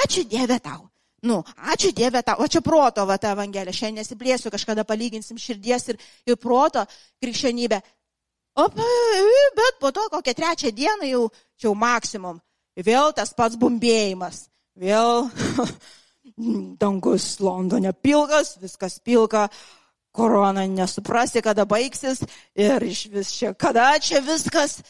Ačiū 0.00 0.24
Dieve 0.24 0.56
tau. 0.64 0.89
Nu, 1.22 1.42
ačiū 1.72 1.92
Dieve 1.92 2.22
tau, 2.24 2.40
o 2.40 2.48
čia 2.48 2.62
proto, 2.64 3.04
va, 3.04 3.18
ta 3.20 3.34
Evangelija, 3.34 3.76
šiandien 3.76 4.00
nesiplėsiu, 4.00 4.52
kažkada 4.52 4.86
palyginsim 4.88 5.36
širdies 5.36 5.90
ir, 5.92 5.98
ir 6.24 6.38
proto 6.40 6.86
krikščionybę. 7.20 7.80
O, 8.56 8.68
bet 9.58 9.80
po 9.80 9.92
to 9.92 10.06
kokią 10.12 10.34
trečią 10.36 10.72
dieną 10.72 11.10
jau, 11.10 11.26
čia 11.60 11.68
jau 11.68 11.74
maksimum, 11.76 12.40
vėl 12.80 13.12
tas 13.16 13.34
pats 13.36 13.58
bumbėjimas, 13.60 14.46
vėl 14.80 15.28
dangus 16.82 17.34
Londone 17.44 17.92
pilkas, 17.92 18.56
viskas 18.62 18.98
pilka, 19.04 19.48
korona 20.12 20.64
nesuprasi, 20.66 21.42
kada 21.44 21.66
baigsis 21.68 22.24
ir 22.56 22.82
iš 22.82 23.06
vis 23.12 23.34
čia, 23.36 23.52
kada 23.54 23.92
čia 24.02 24.24
viskas. 24.24 24.80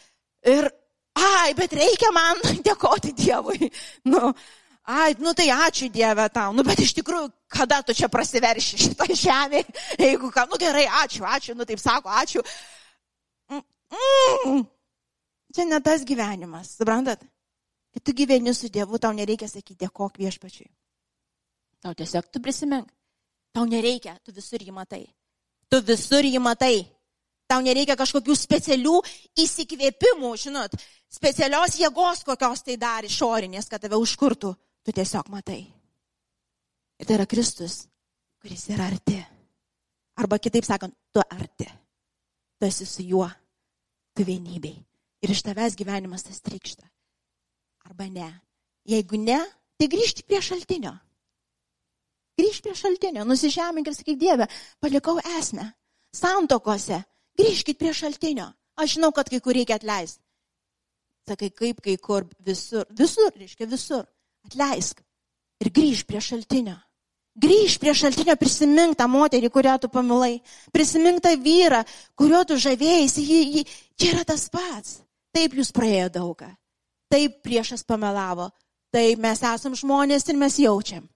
Ir, 0.47 0.71
ai, 1.19 1.53
bet 1.59 1.75
reikia 1.77 2.15
man 2.15 2.41
dėkoti 2.67 3.13
Dievui. 3.19 3.71
Nu, 4.09 4.33
ai, 4.83 5.15
nu 5.19 5.33
tai 5.33 5.49
ačiū 5.53 5.91
Dieve 5.93 6.29
tau, 6.33 6.53
nu 6.57 6.65
bet 6.67 6.81
iš 6.81 6.95
tikrųjų, 6.99 7.31
kada 7.51 7.81
tu 7.83 7.95
čia 7.95 8.09
prasiverši 8.09 8.79
šitą 8.87 9.07
žemę, 9.15 9.63
jeigu 10.07 10.31
ką, 10.33 10.47
nu 10.51 10.59
gerai, 10.61 10.87
ačiū, 11.03 11.25
ačiū, 11.27 11.55
nu 11.55 11.67
taip 11.69 11.83
sako, 11.83 12.09
ačiū. 12.09 12.43
Mm, 13.51 13.65
mm. 14.47 14.65
Čia 15.55 15.67
ne 15.67 15.81
tas 15.83 16.05
gyvenimas, 16.07 16.77
suprantat? 16.79 17.23
Kai 17.91 18.01
tu 18.07 18.15
gyveni 18.15 18.55
su 18.55 18.69
Dievu, 18.71 18.99
tau 19.03 19.11
nereikia 19.13 19.49
sakyti 19.51 19.85
dėkok 19.85 20.21
viešpačiui. 20.23 20.71
Tau 21.83 21.95
tiesiog 21.97 22.29
tu 22.31 22.43
prisimink. 22.43 22.87
Tau 23.51 23.67
nereikia, 23.67 24.15
tu 24.23 24.31
visur 24.31 24.63
jį 24.63 24.71
matai. 24.71 25.09
Tu 25.71 25.81
visur 25.83 26.23
jį 26.23 26.39
matai. 26.39 26.85
Tau 27.51 27.59
nereikia 27.67 27.97
kažkokių 27.99 28.37
specialių 28.39 29.01
įsikvėpimų, 29.43 30.31
žinot, 30.39 30.77
specialios 31.11 31.75
jėgos 31.81 32.23
kokios 32.23 32.63
tai 32.63 32.77
dar 32.79 33.03
išorinės, 33.03 33.67
kad 33.67 33.83
tave 33.83 33.99
užkurtų 33.99 34.53
tu 34.85 34.93
tiesiog 34.93 35.29
matai. 35.33 35.63
Ir 37.01 37.09
tai 37.09 37.17
yra 37.17 37.27
Kristus, 37.27 37.87
kuris 38.41 38.69
yra 38.73 38.89
arti. 38.91 39.19
Arba 40.21 40.39
kitaip 40.39 40.67
sakant, 40.69 40.95
tu 41.13 41.23
arti. 41.25 41.69
Tu 42.59 42.69
esi 42.69 42.87
su 42.87 43.03
juo, 43.03 43.29
tu 44.15 44.25
vienybei. 44.25 44.77
Ir 45.21 45.33
iš 45.33 45.45
tavęs 45.45 45.77
gyvenimas 45.77 46.27
tas 46.27 46.41
trikšta. 46.45 46.85
Arba 47.89 48.09
ne. 48.09 48.29
Jeigu 48.89 49.21
ne, 49.21 49.39
tai 49.81 49.89
grįžti 49.89 50.25
prie 50.29 50.41
šaltinio. 50.45 50.93
Grįžk 52.41 52.65
prie 52.65 52.77
šaltinio, 52.77 53.25
nusižemink 53.29 53.91
ir 53.91 53.97
sakyk 53.97 54.19
Dieve, 54.21 54.47
palikau 54.81 55.19
esmę. 55.37 55.67
Santokose, 56.17 57.03
grįžkit 57.39 57.79
prie 57.81 57.93
šaltinio. 57.97 58.49
Aš 58.81 58.97
žinau, 58.97 59.13
kad 59.13 59.29
kai 59.29 59.41
kur 59.45 59.57
reikia 59.57 59.77
atleisti. 59.77 60.23
Sakai, 61.29 61.51
kaip 61.53 61.83
kai 61.85 61.97
kur, 62.01 62.25
visur, 62.45 62.87
visur, 62.97 63.29
reiškia 63.37 63.69
visur. 63.69 64.07
Atleisk 64.49 65.03
ir 65.61 65.73
grįž 65.75 66.07
prie 66.09 66.23
šaltinio. 66.25 66.79
Grįž 67.41 67.79
prie 67.81 67.93
šaltinio, 67.95 68.35
prisimink 68.37 68.97
tą 68.99 69.07
moterį, 69.09 69.49
kurią 69.53 69.77
tu 69.81 69.89
pamilai. 69.93 70.41
Prisimink 70.75 71.23
tą 71.25 71.37
vyrą, 71.41 71.85
kuriuo 72.19 72.43
tu 72.49 72.59
žavėjai. 72.61 73.07
Jį, 73.07 73.41
jį, 73.55 73.63
čia 73.97 74.11
yra 74.15 74.25
tas 74.29 74.49
pats. 74.53 74.99
Taip 75.33 75.55
jūs 75.55 75.71
praėjo 75.73 76.09
daugą. 76.19 76.51
Taip 77.11 77.39
priešas 77.45 77.87
pamelavo. 77.87 78.51
Taip 78.91 79.23
mes 79.23 79.43
esam 79.47 79.77
žmonės 79.79 80.27
ir 80.29 80.39
mes 80.39 80.59
jaučiam. 80.59 81.07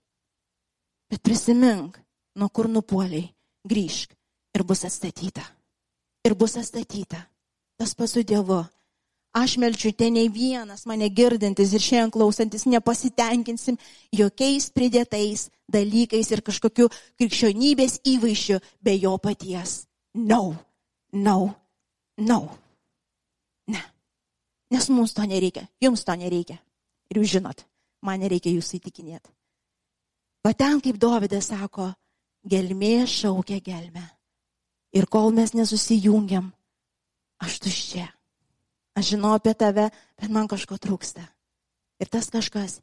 Bet 1.11 1.23
prisimink, 1.23 1.99
nuo 2.39 2.49
kur 2.49 2.71
nupoliai. 2.71 3.27
Grįžk 3.65 4.15
ir 4.55 4.65
bus 4.65 4.85
atstatyta. 4.87 5.43
Ir 6.25 6.35
bus 6.39 6.57
atstatyta. 6.61 7.21
Tas 7.77 7.95
pats 7.99 8.15
su 8.15 8.23
Dievu. 8.23 8.63
Aš 9.35 9.57
melčiu, 9.59 9.91
ten 9.91 10.15
nei 10.15 10.29
vienas 10.31 10.85
mane 10.87 11.09
girdintis 11.11 11.73
ir 11.75 11.83
šiandien 11.83 12.13
klausantis 12.15 12.69
nepasitenkinsim 12.71 13.81
jokiais 14.15 14.69
pridėtais 14.71 15.49
dalykais 15.67 16.31
ir 16.31 16.43
kažkokiu 16.47 16.87
krikščionybės 17.19 17.99
įvaizdžiu 18.07 18.61
be 18.79 18.95
jo 18.95 19.17
paties. 19.19 19.89
No, 20.15 20.55
no, 21.11 21.51
no. 22.23 22.41
Ne. 23.67 23.83
Nes 24.71 24.89
mums 24.95 25.19
to 25.19 25.27
nereikia, 25.27 25.67
jums 25.83 26.07
to 26.07 26.15
nereikia. 26.15 26.61
Ir 27.11 27.19
jūs 27.19 27.35
žinot, 27.35 27.67
man 28.07 28.23
nereikia 28.23 28.55
jūsų 28.55 28.79
įtikinėti. 28.79 29.35
Bet 30.47 30.63
ten, 30.63 30.79
kaip 30.79 31.03
Dovydas 31.03 31.51
sako, 31.51 31.91
gelmė 32.47 33.09
šaukia 33.11 33.59
gelmę. 33.59 34.07
Ir 34.95 35.11
kol 35.11 35.35
mes 35.35 35.59
nesusijungiam, 35.59 36.53
aš 37.43 37.65
tuščia. 37.67 38.14
Aš 38.95 39.15
žinau 39.15 39.35
apie 39.35 39.55
tave, 39.59 39.89
bet 40.21 40.31
man 40.31 40.47
kažko 40.51 40.79
trūksta. 40.79 41.25
Ir 41.99 42.11
tas 42.11 42.31
kažkas 42.31 42.79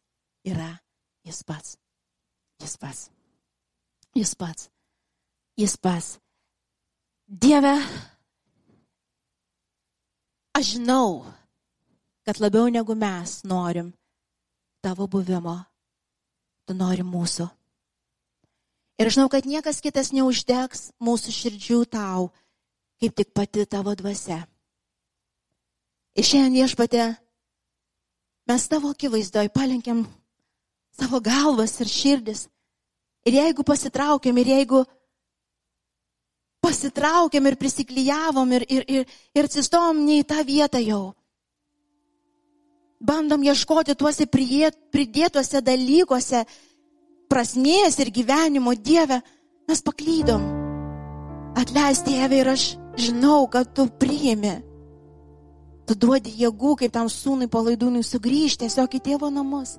yra 0.48 0.74
jis 1.24 1.44
pats. 1.48 1.78
Jis 2.62 2.76
pats. 2.78 3.10
Jis 4.16 4.36
pats. 4.36 4.70
Jis 5.58 5.78
pats. 5.78 6.18
Dieve, 7.32 7.78
aš 10.52 10.74
žinau, 10.76 11.24
kad 12.28 12.42
labiau 12.44 12.68
negu 12.68 12.96
mes 12.96 13.40
norim 13.48 13.94
tavo 14.84 15.08
buvimo, 15.08 15.56
tu 16.68 16.76
nori 16.76 17.06
mūsų. 17.08 17.48
Ir 19.00 19.10
žinau, 19.10 19.30
kad 19.32 19.48
niekas 19.48 19.80
kitas 19.82 20.12
neuždegs 20.14 20.92
mūsų 21.02 21.34
širdžių 21.34 21.80
tau, 21.96 22.28
kaip 23.02 23.16
tik 23.18 23.32
pati 23.34 23.64
tavo 23.66 23.96
dvasia. 23.96 24.44
Ir 26.18 26.28
šiandien 26.28 26.66
viešpatė, 26.66 27.06
mes 28.52 28.66
tavo 28.68 28.92
akivaizdoj 28.92 29.48
palinkėm 29.56 30.04
savo 30.98 31.22
galvas 31.24 31.78
ir 31.80 31.92
širdis. 31.92 32.48
Ir 33.26 33.38
jeigu 33.38 33.64
pasitraukėm, 33.64 34.42
ir 34.42 34.52
jeigu 34.56 34.82
pasitraukėm 36.62 37.48
ir 37.48 37.58
prisiklyjavom 37.58 38.52
ir, 38.58 38.66
ir, 38.68 38.86
ir, 38.88 39.18
ir 39.36 39.48
atsistom 39.48 40.02
ne 40.06 40.20
į 40.22 40.28
tą 40.30 40.42
vietą 40.46 40.82
jau, 40.84 41.14
bandom 43.02 43.44
ieškoti 43.46 43.96
tuose 43.98 44.28
pridėtuose 44.30 45.62
dalykuose 45.66 46.44
prasmės 47.32 47.98
ir 48.04 48.12
gyvenimo 48.14 48.74
Dieve, 48.76 49.22
mes 49.70 49.82
paklydom. 49.86 50.44
Atleis 51.58 52.04
Dieve 52.06 52.42
ir 52.42 52.52
aš 52.52 52.74
žinau, 53.00 53.46
kad 53.52 53.72
tu 53.76 53.88
priimi. 54.00 54.71
Tu 55.92 55.96
duodi 56.00 56.32
jėgų, 56.40 56.78
kaip 56.80 56.92
tam 56.96 57.10
sūnui 57.12 57.50
palaidūnui 57.52 58.00
sugrįžti 58.08 58.64
tiesiog 58.64 58.94
į 58.96 59.00
tėvo 59.10 59.28
namus. 59.28 59.74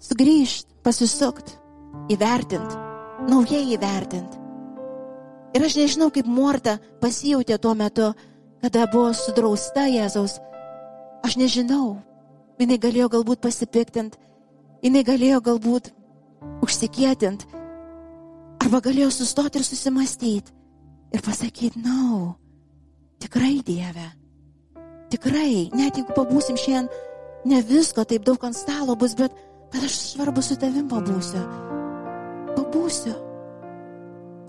Sugrįžti, 0.00 0.78
pasisukt, 0.80 1.58
įvertint, 2.08 2.78
naujai 3.28 3.66
įvertint. 3.76 4.38
Ir 5.52 5.66
aš 5.66 5.76
nežinau, 5.76 6.08
kaip 6.14 6.24
Morta 6.24 6.78
pasijūtė 7.02 7.58
tuo 7.60 7.74
metu, 7.76 8.14
kada 8.64 8.86
buvo 8.88 9.10
sudrausta 9.12 9.84
Jėzaus 9.92 10.38
Aš 11.20 11.36
nežinau. 11.36 12.00
Jinai 12.56 12.78
galėjo 12.80 13.10
galbūt 13.12 13.42
pasipiktint, 13.44 14.16
jinai 14.80 15.02
galėjo 15.04 15.42
galbūt 15.44 15.90
užsikėtint, 16.64 17.44
arba 18.64 18.80
galėjo 18.80 19.10
sustoti 19.10 19.60
ir 19.60 19.66
susimastyti 19.68 20.56
ir 21.12 21.22
pasakyti, 21.24 21.82
na, 21.84 21.92
no, 21.92 22.20
tikrai 23.20 23.60
Dieve, 23.66 24.06
tikrai, 25.12 25.68
net 25.76 26.00
jeigu 26.00 26.16
pabūsim 26.16 26.58
šiandien, 26.58 26.90
ne 27.48 27.60
visko 27.66 28.04
taip 28.08 28.24
daug 28.26 28.42
ant 28.46 28.56
stalo 28.56 28.96
bus, 28.98 29.14
bet, 29.18 29.34
bet 29.72 29.86
aš 29.86 29.98
svarbu 30.12 30.42
su 30.44 30.56
tavim 30.60 30.88
pabūsiu. 30.90 31.44
Pabūsiu. 32.56 33.14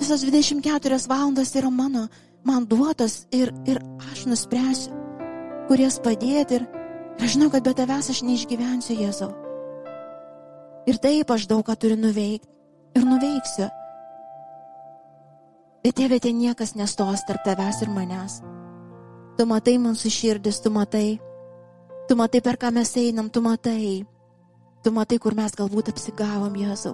Visas 0.02 0.26
24 0.26 1.00
valandas 1.08 1.54
yra 1.60 1.70
mano, 1.72 2.08
man 2.44 2.68
duotos 2.68 3.24
ir, 3.32 3.54
ir 3.70 3.80
aš 4.12 4.26
nuspręsiu 4.32 5.04
kurias 5.68 6.00
padėti 6.04 6.60
ir, 6.60 6.66
ir 7.18 7.26
aš 7.26 7.36
žinau, 7.36 7.50
kad 7.54 7.64
be 7.66 7.74
tavęs 7.78 8.12
aš 8.14 8.24
neišgyvensiu 8.28 8.98
Jėzau. 9.00 9.32
Ir 10.90 11.00
taip 11.04 11.32
aš 11.32 11.48
daug 11.48 11.64
ką 11.66 11.76
turiu 11.80 12.00
nuveikti 12.00 12.50
ir 13.00 13.08
nuveiksiu. 13.08 13.70
Bet 15.84 15.98
tėvė, 16.00 16.20
ten 16.24 16.38
niekas 16.40 16.76
nestos 16.80 17.24
tarp 17.28 17.44
tavęs 17.48 17.82
ir 17.84 17.92
manęs. 17.92 18.42
Tu 19.34 19.46
matai 19.50 19.80
mūsų 19.82 20.12
širdis, 20.14 20.60
tu 20.62 20.70
matai, 20.70 21.18
tu 22.10 22.18
matai, 22.20 22.42
per 22.46 22.60
ką 22.62 22.70
mes 22.76 22.92
einam, 23.02 23.32
tu 23.34 23.42
matai, 23.42 24.04
tu 24.86 24.94
matai, 24.94 25.18
kur 25.18 25.34
mes 25.34 25.56
galbūt 25.58 25.90
apsigavom 25.90 26.54
Jėzau. 26.60 26.94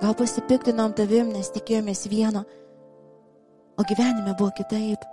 Gal 0.00 0.16
pasipiktinom 0.16 0.92
tavim, 0.96 1.32
nes 1.32 1.48
tikėjomės 1.54 2.04
vieno, 2.12 2.44
o 3.80 3.84
gyvenime 3.88 4.36
buvo 4.36 4.52
kitaip. 4.56 5.08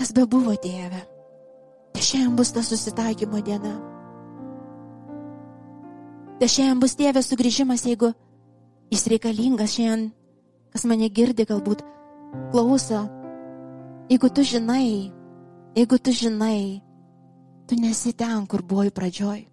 Kas 0.00 0.14
be 0.16 0.24
buvo, 0.24 0.56
tėve? 0.56 1.04
Tai 1.92 2.02
šiandien 2.04 2.36
bus 2.38 2.54
ta 2.56 2.64
susitaikymo 2.64 3.44
diena. 3.44 3.76
Tai 6.40 6.48
šiandien 6.48 6.80
bus 6.80 6.96
tėvės 6.96 7.28
sugrįžimas, 7.28 7.84
jeigu 7.84 8.14
jis 8.88 9.08
reikalingas 9.12 9.76
šiandien, 9.76 10.08
kas 10.72 10.88
mane 10.88 11.12
girdi, 11.12 11.44
galbūt 11.44 11.84
klauso. 12.54 13.04
Jeigu 14.10 14.26
tu 14.28 14.42
žinai, 14.42 15.12
jeigu 15.78 15.98
tu 16.02 16.10
žinai, 16.10 16.82
tu 17.68 17.78
nesi 17.78 18.10
ten, 18.10 18.42
kur 18.50 18.66
buvai 18.66 18.90
pradžioj. 18.90 19.46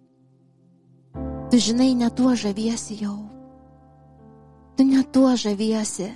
Tu 1.50 1.60
žinai, 1.62 1.94
ne 1.94 2.10
tuo 2.10 2.34
žaviesi 2.34 2.98
jau. 2.98 3.30
Tu 4.74 4.82
ne 4.82 5.04
tuo 5.14 5.30
žaviesi. 5.38 6.10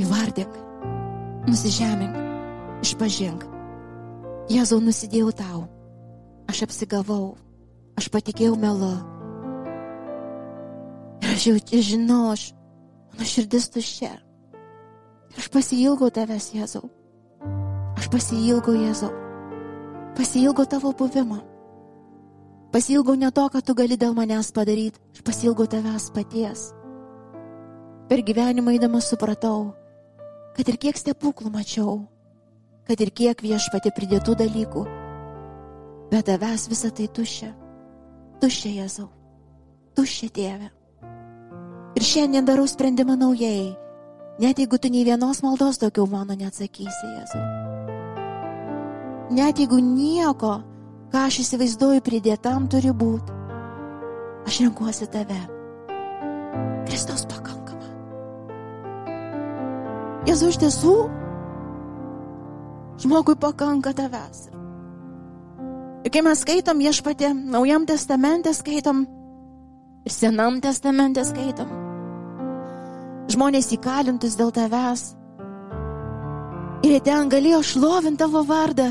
Įvardink, 0.00 0.56
nusižemink, 1.44 2.16
išpažink. 2.80 3.44
Jėzau, 4.48 4.80
nusidėjau 4.80 5.28
tau. 5.36 5.62
Aš 6.48 6.64
apsigavau. 6.64 7.36
Aš 8.00 8.08
patikėjau 8.08 8.56
melu. 8.56 8.94
Ir 11.20 11.36
aš 11.36 11.50
jau 11.52 11.82
žinau, 11.92 12.32
aš, 12.32 12.54
mano 13.12 13.28
širdis 13.28 13.68
tuščia. 13.76 14.23
Aš 15.38 15.48
pasilgau 15.50 16.10
tavęs, 16.14 16.52
Jėzau. 16.54 16.86
Aš 17.98 18.08
pasilgau, 18.12 18.74
Jėzau. 18.78 19.10
Pasilgau 20.14 20.66
tavo 20.70 20.92
buvimo. 20.94 21.40
Pasilgau 22.74 23.14
ne 23.14 23.30
to, 23.30 23.46
ką 23.50 23.62
tu 23.62 23.74
gali 23.74 23.98
dėl 23.98 24.14
manęs 24.14 24.52
padaryti. 24.54 25.00
Aš 25.14 25.22
pasilgau 25.26 25.66
tavęs 25.70 26.10
paties. 26.14 26.72
Per 28.10 28.20
gyvenimą 28.22 28.74
eidamas 28.74 29.08
supratau, 29.08 29.72
kad 30.54 30.68
ir 30.68 30.76
kiek 30.78 30.98
stebuklų 30.98 31.50
mačiau, 31.54 32.02
kad 32.86 33.00
ir 33.00 33.10
kiek 33.10 33.40
viešpatė 33.42 33.94
pridėtų 33.96 34.34
dalykų, 34.42 34.82
bet 36.10 36.26
tavęs 36.28 36.68
visą 36.70 36.90
tai 36.94 37.08
tuščia. 37.08 37.54
Tuščia 38.42 38.74
Jėzau. 38.82 39.08
Tuščia 39.94 40.28
Tėve. 40.34 40.68
Ir 41.94 42.02
šiandien 42.02 42.44
darau 42.46 42.66
sprendimą 42.66 43.14
naujai, 43.16 43.72
net 44.40 44.58
jeigu 44.58 44.78
tu 44.78 44.90
nei 44.90 45.04
vienos 45.04 45.42
maldos 45.42 45.78
daugiau 45.82 46.06
mano 46.10 46.34
neatsakysi, 46.34 47.06
Jėzau. 47.16 47.44
Net 49.34 49.58
jeigu 49.58 49.80
nieko, 49.80 50.60
ką 51.12 51.26
aš 51.28 51.40
įsivaizduoju 51.44 52.04
pridėtam 52.04 52.68
turi 52.70 52.92
būti, 52.92 53.32
aš 54.46 54.62
renkuosi 54.64 55.10
tave. 55.10 55.40
Kristaus 56.84 57.24
pakankama. 57.30 57.88
Jėzau 60.28 60.50
iš 60.52 60.60
tiesų 60.62 60.96
Žmogui 63.04 63.34
pakanka 63.36 63.90
tavęs. 63.92 64.48
Ir 66.04 66.12
kai 66.14 66.20
mes 66.22 66.40
skaitom 66.44 66.78
viešpatė, 66.78 67.32
naujam 67.34 67.86
testamente 67.88 68.52
skaitom, 68.54 69.02
senam 70.06 70.60
testamente 70.62 71.24
skaitom, 71.26 71.70
žmonės 73.32 73.72
įkalintus 73.76 74.36
dėl 74.38 74.52
tavęs. 74.54 75.14
Ir 76.84 76.96
jie 76.96 77.00
ten 77.04 77.30
galėjo 77.32 77.62
šlovinti 77.64 78.20
tavo 78.20 78.44
vardą. 78.44 78.90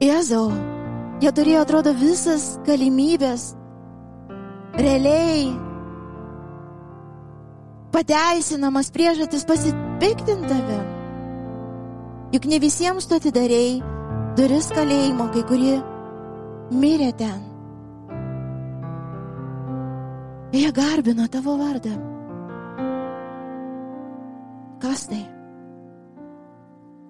Jėzau, 0.00 0.48
jie 1.20 1.32
turėjo, 1.34 1.64
atrodo, 1.66 1.92
visas 1.92 2.54
galimybės 2.64 3.50
realiai 4.78 5.50
pateisinamas 7.92 8.92
priežastis 8.94 9.44
pasipiktinti 9.48 10.48
tavim. 10.48 10.86
Juk 12.32 12.44
ne 12.46 12.58
visiems 12.62 13.08
tu 13.08 13.16
atidarėjai 13.16 13.80
duris 14.38 14.68
kalėjimo, 14.76 15.28
kai 15.34 15.42
kurie 15.48 15.76
mirė 16.70 17.10
ten. 17.18 17.40
Jie 20.52 20.70
garbino 20.72 21.26
tavo 21.28 21.56
vardą. 21.58 21.96
Kas 24.82 25.06
tai? 25.10 25.24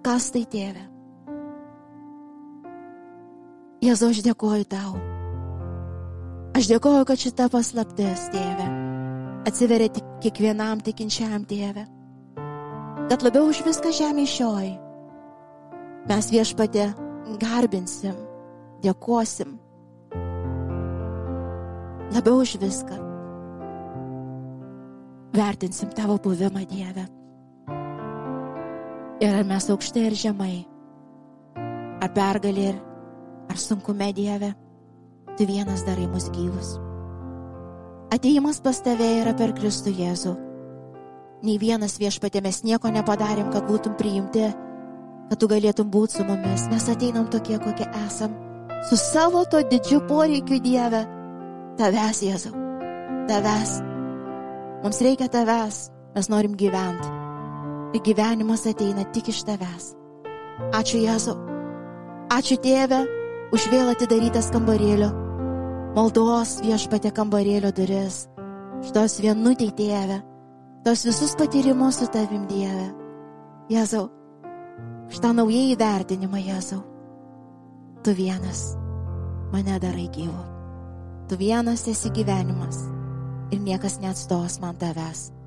Kas 0.07 0.31
tai 0.35 0.45
tėve? 0.49 0.87
Jėzau, 3.85 4.11
aš 4.11 4.25
dėkoju 4.27 4.67
tau. 4.73 4.97
Aš 6.59 6.73
dėkoju, 6.73 7.05
kad 7.07 7.23
šita 7.23 7.47
paslaptis, 7.53 8.27
tėve, 8.35 8.67
atsiveria 9.47 9.93
tik 9.95 10.09
kiekvienam 10.25 10.83
tikinčiam 10.83 11.47
tėve. 11.47 11.87
Kad 13.09 13.23
labiau 13.25 13.47
už 13.53 13.63
viską 13.69 13.95
žemė 13.95 14.27
šioji 14.29 14.75
Mes 16.09 16.31
viešpatė 16.33 16.87
garbinsim, 17.43 18.15
dėkosim. 18.81 19.59
Labiau 22.15 22.41
už 22.41 22.55
viską. 22.63 22.97
Vertinsim 25.37 25.93
tavo 25.93 26.17
buvimą 26.25 26.65
Dieve. 26.71 27.05
Ir 29.19 29.35
ar 29.35 29.47
mes 29.49 29.67
aukštai 29.71 30.05
ir 30.09 30.15
žemai, 30.19 30.67
ar 32.03 32.13
pergalė 32.15 32.69
ir 32.73 32.79
ar 33.51 33.59
sunkume 33.59 34.13
Dieve, 34.15 34.53
tu 35.39 35.47
vienas 35.49 35.83
darai 35.87 36.07
mus 36.11 36.29
gyvus. 36.35 36.77
Ateimas 38.15 38.63
pas 38.65 38.79
tave 38.81 39.09
yra 39.23 39.35
per 39.37 39.53
Kristų 39.57 39.93
Jėzų. 39.99 40.37
Nei 41.43 41.59
vienas 41.59 41.99
viešpatė 42.01 42.43
mes 42.43 42.63
nieko 42.65 42.91
nepadarėm, 42.91 43.51
kad 43.53 43.67
būtum 43.69 43.99
priimti 43.99 44.47
kad 45.29 45.41
tu 45.41 45.49
galėtum 45.51 45.91
būti 45.93 46.19
su 46.19 46.27
mumis. 46.27 46.67
Mes 46.73 46.89
ateinam 46.89 47.29
tokie, 47.33 47.59
kokie 47.61 47.87
esam, 48.07 48.35
su 48.89 48.97
savo 49.01 49.45
to 49.51 49.63
didžiu 49.71 50.01
poreikiu 50.09 50.61
Dieve. 50.65 51.05
Tavęs, 51.79 52.25
Jėzau, 52.27 52.55
tavęs. 53.31 53.79
Mums 54.83 55.01
reikia 55.05 55.29
tavęs, 55.31 55.89
mes 56.17 56.31
norim 56.33 56.57
gyventi. 56.59 57.28
Gyvenimas 57.97 58.67
ateina 58.67 59.05
tik 59.13 59.31
iš 59.33 59.45
tavęs. 59.49 59.93
Ačiū 60.75 61.01
Jėzu. 61.01 61.35
Ačiū 62.29 62.59
Tėve 62.61 63.01
už 63.57 63.69
vėl 63.73 63.89
atidarytas 63.95 64.51
kambarėlio, 64.53 65.09
maldos 65.97 66.59
viešpatė 66.65 67.15
kambarėlio 67.17 67.71
duris. 67.73 68.27
Šitos 68.85 69.17
vienutėj 69.25 69.73
Tėve, 69.79 70.19
tos 70.85 71.07
visus 71.09 71.33
patyrimus 71.39 72.03
su 72.03 72.11
tavim 72.13 72.45
Dieve. 72.51 72.91
Jėzau, 73.73 74.05
šitą 75.09 75.33
naujai 75.37 75.73
įvertinimą 75.73 76.45
Jėzau. 76.45 76.83
Tu 78.05 78.15
vienas 78.15 78.77
mane 79.53 79.81
darai 79.81 80.07
gyvu. 80.13 80.45
Tu 81.29 81.37
vienas 81.41 81.89
esi 81.89 82.13
gyvenimas 82.13 82.85
ir 83.53 83.61
niekas 83.65 83.99
neatstos 84.01 84.61
man 84.61 84.77
tavęs. 84.77 85.38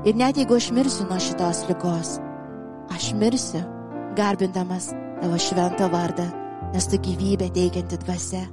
Ir 0.00 0.16
net 0.16 0.38
jeigu 0.40 0.56
aš 0.56 0.70
mirsiu 0.72 1.04
nuo 1.10 1.18
šitos 1.20 1.66
lygos, 1.68 2.14
aš 2.88 3.10
mirsiu, 3.20 3.60
garbindamas 4.16 4.90
tavo 5.20 5.36
šventą 5.36 5.90
vardą, 5.92 6.24
nes 6.72 6.86
tu 6.88 6.96
gyvybę 6.96 7.50
teikianti 7.52 7.98
dvasia. 8.00 8.46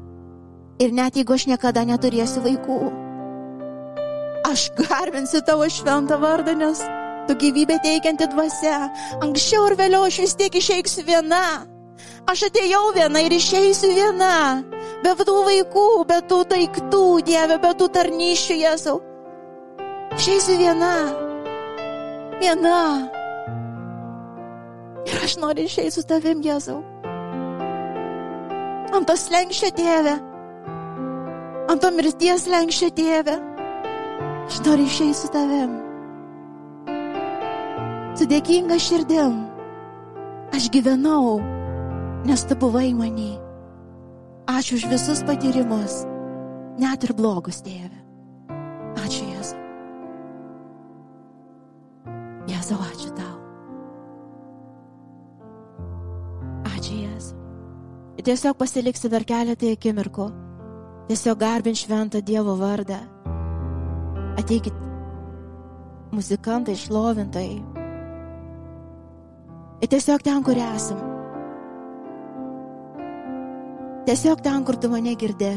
Ir 0.84 0.92
net 0.92 1.16
jeigu 1.16 1.38
aš 1.38 1.46
niekada 1.48 1.86
neturėsiu 1.88 2.44
vaikų, 2.44 2.80
aš 4.50 4.66
garbinsiu 4.76 5.40
tavo 5.48 5.70
šventą 5.72 6.18
vardą, 6.20 6.56
nes 6.60 6.82
tu 7.30 7.38
gyvybę 7.40 7.80
teikianti 7.84 8.28
dvasia. 8.34 8.90
Anksčiau 9.24 9.70
ir 9.72 9.78
vėliau 9.80 10.04
aš 10.08 10.20
vis 10.26 10.36
tiek 10.36 10.56
išeisiu 10.56 11.06
viena. 11.08 11.64
Aš 12.28 12.50
atėjau 12.50 12.92
viena 12.96 13.22
ir 13.24 13.32
išeisiu 13.32 13.94
viena. 13.96 14.64
Be 15.04 15.16
tų 15.24 15.38
vaikų, 15.48 15.88
be 16.10 16.20
tų 16.28 16.42
daiktų, 16.52 17.06
Dieve, 17.24 17.56
be 17.64 17.72
tų 17.80 17.88
tarnyšių, 17.96 18.60
Jėzau. 18.66 19.00
Išeisiu 20.18 20.60
viena. 20.60 21.27
Viena. 22.42 22.82
Ir 25.08 25.24
aš 25.24 25.38
noriu 25.42 25.66
išeiti 25.66 25.96
su 25.96 26.04
tavim, 26.08 26.44
Jėzau. 26.46 26.80
Ant 28.96 29.08
tos 29.10 29.28
lenkščio 29.34 29.74
tėvė. 29.78 30.16
Ant 31.72 31.84
to 31.84 31.92
mirties 31.96 32.48
lenkščio 32.52 32.94
tėvė. 32.98 33.36
Aš 34.48 34.64
noriu 34.66 34.88
išeiti 34.88 35.20
su 35.20 35.34
tavim. 35.34 35.78
Su 38.18 38.26
dėkinga 38.30 38.80
širdim. 38.82 39.38
Aš 40.56 40.72
gyvenau 40.74 41.38
nes 42.28 42.44
tu 42.48 42.58
buvai 42.60 42.92
manį. 42.96 43.36
Ačiū 44.48 44.80
už 44.80 44.88
visus 44.92 45.24
patyrimus, 45.28 46.04
net 46.80 47.04
ir 47.04 47.14
blogus, 47.16 47.62
tėve. 47.64 48.07
Tiesiog 58.28 58.58
pasiliksi 58.60 59.08
dar 59.08 59.24
keletą 59.24 59.70
akimirkų. 59.72 60.26
Tiesiog 61.08 61.38
garbint 61.40 61.80
šventą 61.80 62.20
Dievo 62.20 62.58
vardą. 62.60 62.98
Ateikit 64.38 64.76
muzikantai, 66.12 66.76
šlovintojai. 66.76 67.62
Ir 69.80 69.92
tiesiog 69.94 70.26
ten, 70.26 70.44
kur 70.44 70.60
esam. 70.60 71.00
Tiesiog 74.10 74.44
ten, 74.44 74.68
kur 74.68 74.76
tu 74.76 74.92
mane 74.92 75.16
girdė. 75.16 75.54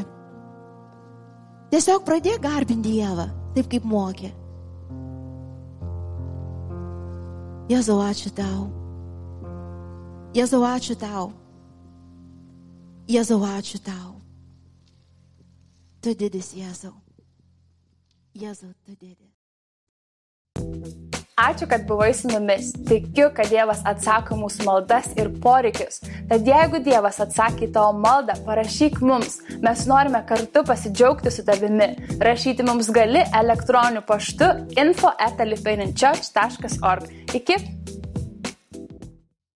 Tiesiog 1.75 2.07
pradėk 2.07 2.39
garbinti 2.47 2.95
Dievą, 2.95 3.27
taip 3.57 3.67
kaip 3.75 3.91
mokė. 3.97 4.31
Jėzau, 7.71 7.99
ačiū 8.07 8.31
tau. 8.35 8.65
Jėzau, 10.39 10.63
ačiū 10.71 10.99
tau. 10.99 11.31
Jėzau, 13.11 13.41
ačiū 13.43 13.81
tau. 13.83 14.21
Tu 16.01 16.15
didis 16.15 16.55
Jėzau. 16.55 16.95
Jėzau, 18.39 18.71
tu 18.87 18.95
didis. 18.95 19.27
Ačiū, 21.41 21.65
kad 21.67 21.87
buvai 21.89 22.13
su 22.15 22.29
mumis. 22.31 22.73
Tikiu, 22.87 23.31
kad 23.35 23.49
Dievas 23.51 23.81
atsako 23.89 24.37
mūsų 24.43 24.65
maldas 24.67 25.07
ir 25.19 25.29
poreikius. 25.43 26.01
Tad 26.29 26.47
jeigu 26.47 26.79
Dievas 26.85 27.21
atsakė 27.25 27.67
į 27.67 27.73
tavo 27.75 27.93
maldą, 27.99 28.35
parašyk 28.47 29.01
mums. 29.03 29.39
Mes 29.65 29.87
norime 29.89 30.27
kartu 30.29 30.63
pasidžiaugti 30.69 31.31
su 31.33 31.43
tavimi. 31.49 31.89
Rašyti 32.21 32.63
mums 32.69 32.91
gali 32.95 33.23
elektroniniu 33.41 34.03
paštu 34.07 34.47
info.lipainanchurch.org. 34.85 37.03
Iki 37.41 37.57